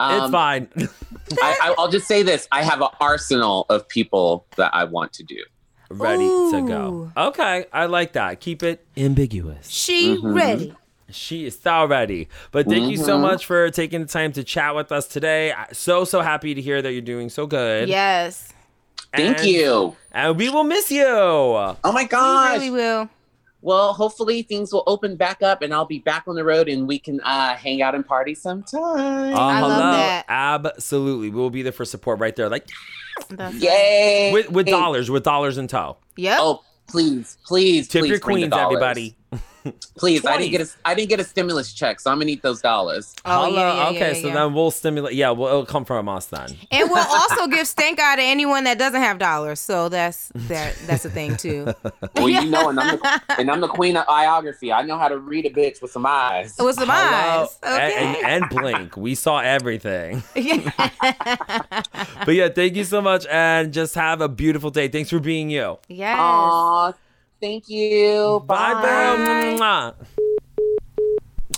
It's 0.00 0.24
Um, 0.24 0.32
fine. 0.32 0.68
I, 1.42 1.56
I, 1.62 1.74
I'll 1.78 1.90
just 1.90 2.06
say 2.06 2.22
this 2.22 2.46
I 2.52 2.62
have 2.62 2.80
an 2.82 2.88
arsenal 3.00 3.66
of 3.68 3.88
people 3.88 4.46
that 4.56 4.74
I 4.74 4.84
want 4.84 5.12
to 5.14 5.22
do. 5.22 5.42
Ready 5.90 6.26
to 6.50 6.64
go. 6.66 7.12
Okay, 7.16 7.66
I 7.72 7.86
like 7.86 8.12
that. 8.14 8.40
Keep 8.40 8.62
it 8.62 8.86
ambiguous. 8.96 9.68
she 9.68 10.16
Mhm. 10.16 10.34
ready. 10.34 10.74
She 11.10 11.44
is 11.44 11.58
so 11.60 11.84
ready. 11.84 12.28
But 12.50 12.66
thank 12.66 12.90
you 12.90 12.96
so 12.96 13.16
Mhm. 13.18 13.20
much 13.20 13.46
for 13.46 13.70
taking 13.70 14.00
the 14.00 14.06
time 14.06 14.32
to 14.32 14.42
chat 14.42 14.74
with 14.74 14.90
us 14.90 15.06
today. 15.06 15.52
So, 15.72 16.04
so 16.04 16.22
happy 16.22 16.54
to 16.54 16.60
hear 16.62 16.80
that 16.82 16.92
you're 16.92 17.02
doing 17.02 17.28
so 17.28 17.46
good. 17.46 17.88
Yes, 17.88 18.48
Thank 19.12 19.44
you. 19.44 19.94
And 20.10 20.36
we 20.36 20.48
will 20.50 20.64
miss 20.64 20.90
you. 20.90 21.04
Oh 21.06 21.76
my 21.84 22.02
we 22.02 22.08
gosh. 22.08 22.54
really 22.58 22.70
will. 22.70 23.08
Well, 23.64 23.94
hopefully 23.94 24.42
things 24.42 24.74
will 24.74 24.82
open 24.86 25.16
back 25.16 25.42
up 25.42 25.62
and 25.62 25.72
I'll 25.72 25.86
be 25.86 25.98
back 25.98 26.24
on 26.28 26.34
the 26.34 26.44
road 26.44 26.68
and 26.68 26.86
we 26.86 26.98
can 26.98 27.18
uh, 27.22 27.54
hang 27.56 27.80
out 27.80 27.94
and 27.94 28.06
party 28.06 28.34
sometime. 28.34 29.32
Uh, 29.34 29.38
I 29.38 29.60
love 29.62 29.94
that. 29.94 30.26
Absolutely. 30.28 31.30
We 31.30 31.36
will 31.36 31.48
be 31.48 31.62
there 31.62 31.72
for 31.72 31.86
support 31.86 32.18
right 32.18 32.36
there. 32.36 32.50
Like 32.50 32.68
That's- 33.30 33.54
Yay! 33.54 34.32
with, 34.34 34.50
with 34.50 34.66
dollars, 34.66 35.10
with 35.10 35.24
dollars 35.24 35.56
in 35.56 35.66
tow. 35.66 35.96
Yep. 36.16 36.38
Oh, 36.42 36.62
please, 36.88 37.38
please, 37.46 37.88
Tip 37.88 38.02
please 38.02 38.10
your 38.10 38.18
queens, 38.18 38.52
everybody. 38.52 39.16
Please, 39.96 40.24
I 40.26 40.36
didn't 40.36 40.52
get 40.52 40.60
a 40.60 40.68
I 40.84 40.94
didn't 40.94 41.08
get 41.08 41.20
a 41.20 41.24
stimulus 41.24 41.72
check, 41.72 42.00
so 42.00 42.10
I'm 42.10 42.16
gonna 42.16 42.26
need 42.26 42.42
those 42.42 42.60
dollars. 42.60 43.14
Oh, 43.24 43.44
Hello. 43.46 43.56
yeah, 43.56 43.74
yeah, 43.76 43.88
okay, 43.90 44.16
yeah, 44.16 44.22
so 44.22 44.34
then 44.34 44.54
we'll 44.54 44.70
stimulate. 44.70 45.14
Yeah, 45.14 45.30
well, 45.30 45.48
it'll 45.48 45.66
come 45.66 45.84
from 45.84 46.08
us 46.08 46.26
then. 46.26 46.48
And 46.70 46.90
we'll 46.90 46.98
also 47.08 47.46
give 47.46 47.66
stank 47.66 48.00
eye 48.00 48.16
to 48.16 48.22
anyone 48.22 48.64
that 48.64 48.78
doesn't 48.78 49.00
have 49.00 49.18
dollars. 49.18 49.60
So 49.60 49.88
that's 49.88 50.30
that. 50.34 50.76
That's 50.86 51.04
a 51.04 51.10
thing 51.10 51.36
too. 51.36 51.72
Well, 52.16 52.28
you 52.28 52.44
know, 52.48 52.68
and 52.68 52.78
I'm 52.78 52.96
the, 52.96 53.22
and 53.38 53.50
I'm 53.50 53.60
the 53.60 53.68
queen 53.68 53.96
of 53.96 54.06
biography. 54.06 54.72
I 54.72 54.82
know 54.82 54.96
how 54.96 55.08
to 55.08 55.18
read 55.18 55.46
a 55.46 55.50
bitch 55.50 55.82
with 55.82 55.90
some 55.90 56.06
eyes. 56.06 56.54
Oh, 56.58 56.66
with 56.66 56.76
some 56.76 56.88
Hello. 56.88 57.42
eyes. 57.42 57.58
Okay. 57.62 57.94
And, 57.96 58.16
and, 58.16 58.42
and 58.44 58.50
blink. 58.50 58.96
We 58.96 59.14
saw 59.14 59.40
everything. 59.40 60.22
yeah. 60.34 60.70
But 62.24 62.34
yeah, 62.34 62.48
thank 62.48 62.76
you 62.76 62.84
so 62.84 63.00
much, 63.02 63.26
and 63.30 63.72
just 63.72 63.94
have 63.96 64.20
a 64.20 64.28
beautiful 64.28 64.70
day. 64.70 64.88
Thanks 64.88 65.10
for 65.10 65.18
being 65.18 65.50
you. 65.50 65.78
yes. 65.88 66.16
Aw, 66.18 66.92
thank 67.44 67.68
you. 67.68 68.42
Bye, 68.46 68.72
Bye. 68.74 69.56
bye. 69.58 69.92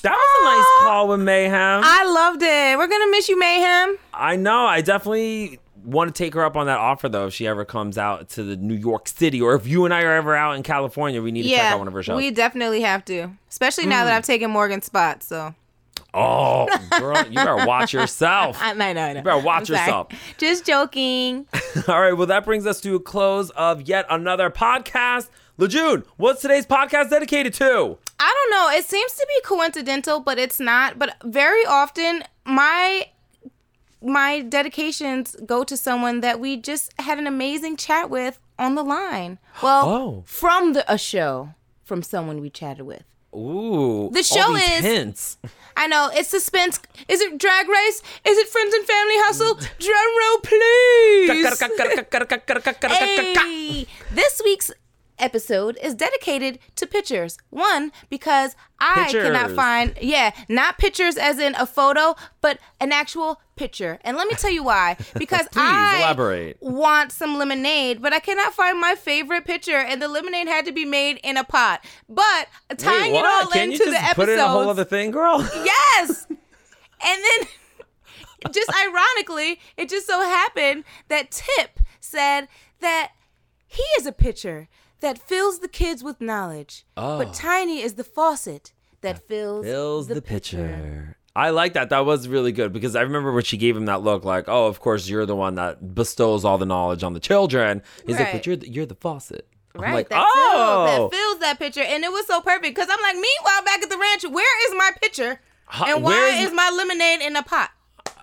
That 0.02 0.12
was 0.12 0.40
a 0.40 0.44
nice 0.44 0.88
call 0.88 1.08
with 1.08 1.20
Mayhem. 1.20 1.80
I 1.84 2.04
loved 2.04 2.42
it. 2.42 2.78
We're 2.78 2.86
gonna 2.86 3.10
miss 3.10 3.28
you, 3.28 3.38
Mayhem. 3.38 3.98
I 4.14 4.36
know. 4.36 4.66
I 4.66 4.80
definitely 4.80 5.58
want 5.84 6.12
to 6.14 6.22
take 6.24 6.34
her 6.34 6.44
up 6.44 6.56
on 6.56 6.66
that 6.66 6.78
offer 6.78 7.08
though 7.08 7.26
if 7.28 7.34
she 7.34 7.46
ever 7.46 7.64
comes 7.64 7.96
out 7.96 8.28
to 8.30 8.42
the 8.42 8.56
New 8.56 8.74
York 8.74 9.06
City 9.08 9.40
or 9.40 9.54
if 9.54 9.66
you 9.68 9.84
and 9.84 9.94
I 9.94 10.02
are 10.02 10.14
ever 10.14 10.34
out 10.34 10.56
in 10.56 10.62
California, 10.64 11.22
we 11.22 11.30
need 11.32 11.44
to 11.44 11.48
check 11.50 11.72
out 11.72 11.78
one 11.78 11.86
of 11.88 11.94
her 11.94 12.02
shows. 12.02 12.16
we 12.16 12.30
definitely 12.30 12.80
have 12.82 13.04
to. 13.06 13.28
Especially 13.48 13.86
now 13.86 14.04
that 14.04 14.10
Hmm. 14.10 14.16
I've 14.18 14.24
taken 14.24 14.50
Morgan's 14.50 14.84
spot. 14.86 15.22
So 15.22 15.54
oh, 16.14 16.66
girl, 17.00 17.24
you 17.26 17.34
better 17.34 17.64
watch 17.66 17.92
yourself. 17.92 18.58
I, 18.60 18.70
I 18.70 18.74
know, 18.74 18.84
I 18.84 18.92
know. 19.12 19.18
You 19.20 19.24
better 19.24 19.42
watch 19.44 19.68
yourself. 19.68 20.08
Just 20.38 20.66
joking. 20.66 21.46
All 21.88 22.00
right, 22.00 22.12
well 22.12 22.26
that 22.26 22.44
brings 22.44 22.66
us 22.66 22.80
to 22.82 22.94
a 22.96 23.00
close 23.00 23.50
of 23.50 23.82
yet 23.88 24.06
another 24.10 24.50
podcast. 24.50 25.30
Lejeune, 25.58 26.04
what's 26.18 26.42
today's 26.42 26.66
podcast 26.66 27.08
dedicated 27.10 27.54
to? 27.54 27.96
I 28.20 28.34
don't 28.34 28.50
know. 28.50 28.76
It 28.78 28.84
seems 28.84 29.12
to 29.14 29.26
be 29.26 29.40
coincidental, 29.42 30.20
but 30.20 30.38
it's 30.38 30.60
not. 30.60 30.98
But 30.98 31.16
very 31.24 31.64
often, 31.64 32.24
my 32.44 33.08
my 34.02 34.42
dedications 34.42 35.34
go 35.46 35.64
to 35.64 35.76
someone 35.76 36.20
that 36.20 36.38
we 36.40 36.56
just 36.58 36.92
had 37.00 37.18
an 37.18 37.26
amazing 37.26 37.76
chat 37.78 38.10
with 38.10 38.38
on 38.58 38.74
the 38.74 38.82
line. 38.84 39.38
Well, 39.62 39.88
Oh. 39.88 40.22
from 40.26 40.74
the 40.74 40.90
a 40.92 40.98
show 40.98 41.54
from 41.84 42.02
someone 42.02 42.40
we 42.42 42.50
chatted 42.50 42.84
with. 42.84 43.04
Ooh, 43.34 44.10
The 44.12 44.22
show 44.22 44.54
is- 44.54 44.62
hints. 44.84 45.38
I 45.76 45.86
know 45.88 46.10
it's 46.12 46.28
suspense. 46.30 46.80
Is 47.08 47.20
it 47.20 47.36
Drag 47.38 47.68
Race? 47.68 48.02
Is 48.24 48.38
it 48.38 48.48
Friends 48.48 48.72
and 48.74 48.84
Family 48.86 49.14
Hustle? 49.18 49.54
Drum 49.78 50.10
roll, 50.20 50.38
please. 50.40 51.28
Hey, 52.88 53.86
this 54.10 54.40
week's 54.44 54.70
episode 55.18 55.78
is 55.82 55.94
dedicated 55.94 56.58
to 56.76 56.86
pictures. 56.86 57.38
One, 57.50 57.92
because 58.10 58.56
I 58.78 59.08
cannot 59.10 59.50
find, 59.52 59.96
yeah, 60.00 60.32
not 60.48 60.78
pictures 60.78 61.16
as 61.16 61.38
in 61.38 61.54
a 61.54 61.66
photo, 61.66 62.14
but 62.40 62.58
an 62.80 62.92
actual 62.92 63.40
picture. 63.56 63.98
And 64.02 64.16
let 64.16 64.28
me 64.28 64.34
tell 64.34 64.50
you 64.50 64.62
why. 64.62 64.96
Because 65.16 65.48
I 65.56 65.98
elaborate. 65.98 66.58
want 66.60 67.10
some 67.10 67.38
lemonade, 67.38 68.02
but 68.02 68.12
I 68.12 68.18
cannot 68.18 68.52
find 68.52 68.78
my 68.78 68.94
favorite 68.94 69.44
picture, 69.44 69.78
and 69.78 70.00
the 70.00 70.08
lemonade 70.08 70.46
had 70.46 70.66
to 70.66 70.72
be 70.72 70.84
made 70.84 71.18
in 71.24 71.36
a 71.36 71.44
pot. 71.44 71.84
But 72.08 72.48
tying 72.76 73.12
Wait, 73.12 73.20
it 73.20 73.24
all? 73.24 73.46
Can 73.46 73.72
into 73.72 73.84
the 73.84 73.98
put 74.14 74.28
it 74.28 74.34
in 74.34 74.38
a 74.38 74.48
whole 74.48 74.68
other 74.68 74.84
thing, 74.84 75.10
girl? 75.10 75.38
Yes. 75.64 76.26
and 76.28 76.38
then 77.00 77.48
just 78.52 78.70
ironically, 78.86 79.58
it 79.76 79.88
just 79.88 80.06
so 80.06 80.20
happened 80.20 80.84
that 81.08 81.30
Tip 81.30 81.80
said 82.00 82.48
that 82.80 83.12
he 83.66 83.82
is 83.98 84.06
a 84.06 84.12
pitcher 84.12 84.68
that 85.00 85.18
fills 85.18 85.58
the 85.60 85.68
kids 85.68 86.02
with 86.02 86.20
knowledge, 86.20 86.84
Oh. 86.96 87.18
but 87.18 87.32
Tiny 87.34 87.82
is 87.82 87.94
the 87.94 88.04
faucet 88.04 88.72
that 89.02 89.26
fills, 89.28 89.64
fills 89.64 90.08
the, 90.08 90.22
pitcher. 90.22 91.16
I 91.34 91.50
like 91.50 91.74
that. 91.74 91.90
That 91.90 92.06
was 92.06 92.28
really 92.28 92.50
good 92.52 92.72
because 92.72 92.96
I 92.96 93.02
remember 93.02 93.30
when 93.32 93.44
she 93.44 93.56
gave 93.58 93.76
him 93.76 93.84
that 93.86 94.00
look, 94.02 94.24
like, 94.24 94.44
"Oh, 94.48 94.66
of 94.68 94.80
course 94.80 95.06
you're 95.08 95.26
the 95.26 95.36
one 95.36 95.56
that 95.56 95.94
bestows 95.94 96.44
all 96.46 96.56
the 96.58 96.64
knowledge 96.66 97.02
on 97.04 97.12
the 97.12 97.20
children." 97.20 97.82
He's 98.06 98.18
like, 98.18 98.32
"But 98.32 98.46
you're 98.46 98.56
the, 98.56 98.68
you're 98.70 98.86
the 98.86 98.94
faucet." 98.94 99.46
I'm 99.74 99.82
Right, 99.82 99.92
like, 99.94 100.08
that, 100.08 100.24
"Oh, 100.26 100.86
fills, 100.88 101.10
that 101.10 101.16
fills 101.18 101.38
that 101.40 101.58
pitcher, 101.58 101.82
and 101.82 102.02
it 102.02 102.10
was 102.10 102.26
so 102.26 102.40
perfect 102.40 102.74
because 102.74 102.88
I'm 102.90 103.02
like, 103.02 103.14
meanwhile, 103.16 103.62
back 103.66 103.82
at 103.82 103.90
the 103.90 103.98
ranch, 103.98 104.24
where 104.24 104.68
is 104.70 104.74
my 104.78 104.90
pitcher, 105.02 105.38
and 105.84 106.02
why 106.02 106.10
where's 106.12 106.46
is 106.48 106.52
my 106.54 106.70
lemonade 106.70 107.20
in 107.20 107.36
a 107.36 107.42
pot? 107.42 107.70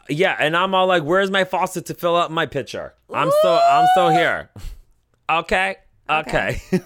yeah." 0.09 0.35
And 0.39 0.57
I'm 0.57 0.73
all 0.73 0.87
like, 0.87 1.03
"Where's 1.03 1.29
my 1.29 1.43
faucet 1.43 1.85
to 1.85 1.93
fill 1.93 2.15
up 2.15 2.31
my 2.31 2.47
pitcher?" 2.47 2.95
I'm 3.13 3.29
still, 3.39 3.59
I'm 3.61 3.87
still 3.93 4.09
here. 4.09 4.49
Okay, 5.29 5.77
okay. 6.09 6.61
all 6.73 6.79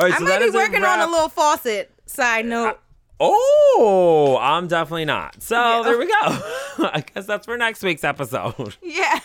right, 0.00 0.12
I 0.12 0.18
so 0.18 0.24
might 0.24 0.28
that 0.30 0.38
be 0.40 0.44
is 0.46 0.54
a 0.54 0.58
working 0.58 0.84
on 0.84 1.00
a 1.00 1.06
little 1.06 1.28
faucet. 1.28 1.90
Side 2.06 2.46
note. 2.46 2.78
Oh, 3.18 4.38
I'm 4.40 4.68
definitely 4.68 5.06
not. 5.06 5.42
So 5.42 5.56
Yeah. 5.56 5.82
there 5.84 5.98
we 5.98 6.06
go. 6.06 6.12
I 6.92 7.02
guess 7.14 7.26
that's 7.26 7.46
for 7.46 7.56
next 7.56 7.82
week's 7.82 8.04
episode. 8.04 8.76
yeah. 8.82 9.20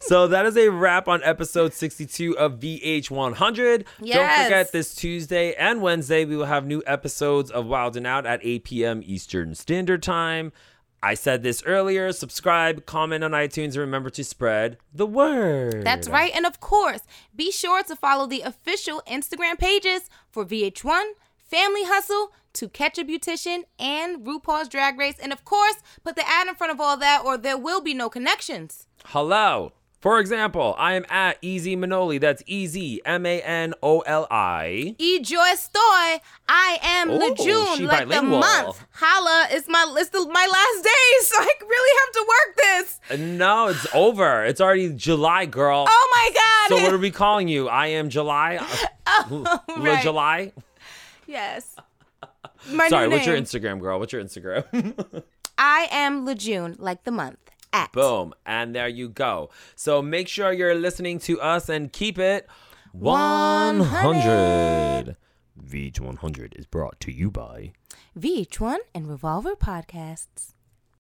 So 0.00 0.28
that 0.28 0.44
is 0.46 0.56
a 0.56 0.68
wrap 0.70 1.08
on 1.08 1.22
episode 1.24 1.72
62 1.72 2.36
of 2.38 2.60
VH100. 2.60 3.86
Yes. 4.00 4.16
Don't 4.16 4.44
forget 4.44 4.72
this 4.72 4.94
Tuesday 4.94 5.54
and 5.54 5.80
Wednesday 5.82 6.24
we 6.24 6.36
will 6.36 6.44
have 6.44 6.66
new 6.66 6.82
episodes 6.86 7.50
of 7.50 7.66
Wild 7.66 7.96
and 7.96 8.06
Out 8.06 8.26
at 8.26 8.40
8 8.42 8.64
p.m. 8.64 9.02
Eastern 9.04 9.54
Standard 9.54 10.02
Time. 10.02 10.52
I 11.04 11.12
said 11.12 11.42
this 11.42 11.62
earlier. 11.66 12.12
Subscribe, 12.12 12.86
comment 12.86 13.22
on 13.22 13.32
iTunes, 13.32 13.72
and 13.72 13.76
remember 13.76 14.08
to 14.08 14.24
spread 14.24 14.78
the 14.94 15.06
word. 15.06 15.84
That's 15.84 16.08
right. 16.08 16.32
And 16.34 16.46
of 16.46 16.60
course, 16.60 17.02
be 17.36 17.52
sure 17.52 17.82
to 17.82 17.94
follow 17.94 18.26
the 18.26 18.40
official 18.40 19.02
Instagram 19.06 19.58
pages 19.58 20.08
for 20.30 20.46
VH1, 20.46 21.04
Family 21.36 21.84
Hustle, 21.84 22.32
To 22.54 22.70
Catch 22.70 22.96
a 22.96 23.04
Beautician, 23.04 23.64
and 23.78 24.24
RuPaul's 24.26 24.70
Drag 24.70 24.98
Race. 24.98 25.18
And 25.20 25.30
of 25.30 25.44
course, 25.44 25.76
put 26.02 26.16
the 26.16 26.26
ad 26.26 26.48
in 26.48 26.54
front 26.54 26.72
of 26.72 26.80
all 26.80 26.96
that 26.96 27.22
or 27.22 27.36
there 27.36 27.58
will 27.58 27.82
be 27.82 27.92
no 27.92 28.08
connections. 28.08 28.86
Hello. 29.04 29.72
For 30.04 30.18
example, 30.18 30.74
I 30.76 30.96
am 30.96 31.06
at 31.08 31.38
Easy 31.40 31.78
Manoli. 31.78 32.20
That's 32.20 32.42
Easy 32.46 33.00
M 33.06 33.24
A 33.24 33.40
N 33.40 33.72
O 33.82 34.00
L 34.00 34.26
I. 34.30 34.94
E 34.98 35.18
Stoy, 35.24 36.20
I 36.46 36.78
am 36.82 37.08
Oh, 37.10 37.18
the 37.18 37.42
June, 37.42 37.86
like 37.86 38.06
bilingual. 38.06 38.32
the 38.32 38.46
month. 38.46 38.84
Holla, 38.92 39.46
it's 39.50 39.66
my 39.66 39.94
it's 39.96 40.10
the, 40.10 40.18
my 40.26 40.46
last 40.46 40.84
day, 40.84 40.90
so 41.22 41.36
I 41.40 41.52
really 41.66 42.00
have 42.00 42.12
to 42.12 42.26
work 42.28 42.56
this. 43.16 43.18
No, 43.38 43.68
it's 43.68 43.86
over. 43.94 44.44
It's 44.44 44.60
already 44.60 44.92
July, 44.92 45.46
girl. 45.46 45.86
Oh 45.88 46.08
my 46.14 46.34
god. 46.34 46.76
So 46.76 46.84
what 46.84 46.92
are 46.92 46.98
we 46.98 47.10
calling 47.10 47.48
you? 47.48 47.70
I 47.70 47.86
am 47.86 48.10
July. 48.10 48.58
oh, 49.06 49.62
oh 49.70 49.74
right. 49.82 50.02
July. 50.02 50.52
Yes. 51.26 51.76
My 52.70 52.90
Sorry, 52.90 53.08
what's 53.08 53.24
your. 53.24 53.38
Instagram, 53.38 53.80
girl? 53.80 53.98
What's 53.98 54.12
your 54.12 54.22
Instagram? 54.22 55.22
I 55.56 55.88
am 55.90 56.26
Lejeune, 56.26 56.76
like 56.78 57.04
the 57.04 57.10
month. 57.10 57.43
At 57.74 57.92
Boom. 57.92 58.32
And 58.46 58.74
there 58.74 58.88
you 58.88 59.08
go. 59.08 59.50
So 59.74 60.00
make 60.00 60.28
sure 60.28 60.52
you're 60.52 60.76
listening 60.76 61.18
to 61.20 61.40
us 61.40 61.68
and 61.68 61.92
keep 61.92 62.18
it 62.18 62.46
100. 62.92 65.16
VH100 65.60 66.58
is 66.58 66.66
brought 66.66 67.00
to 67.00 67.12
you 67.12 67.30
by 67.32 67.72
VH1 68.18 68.76
and 68.94 69.08
Revolver 69.08 69.56
Podcasts. 69.56 70.53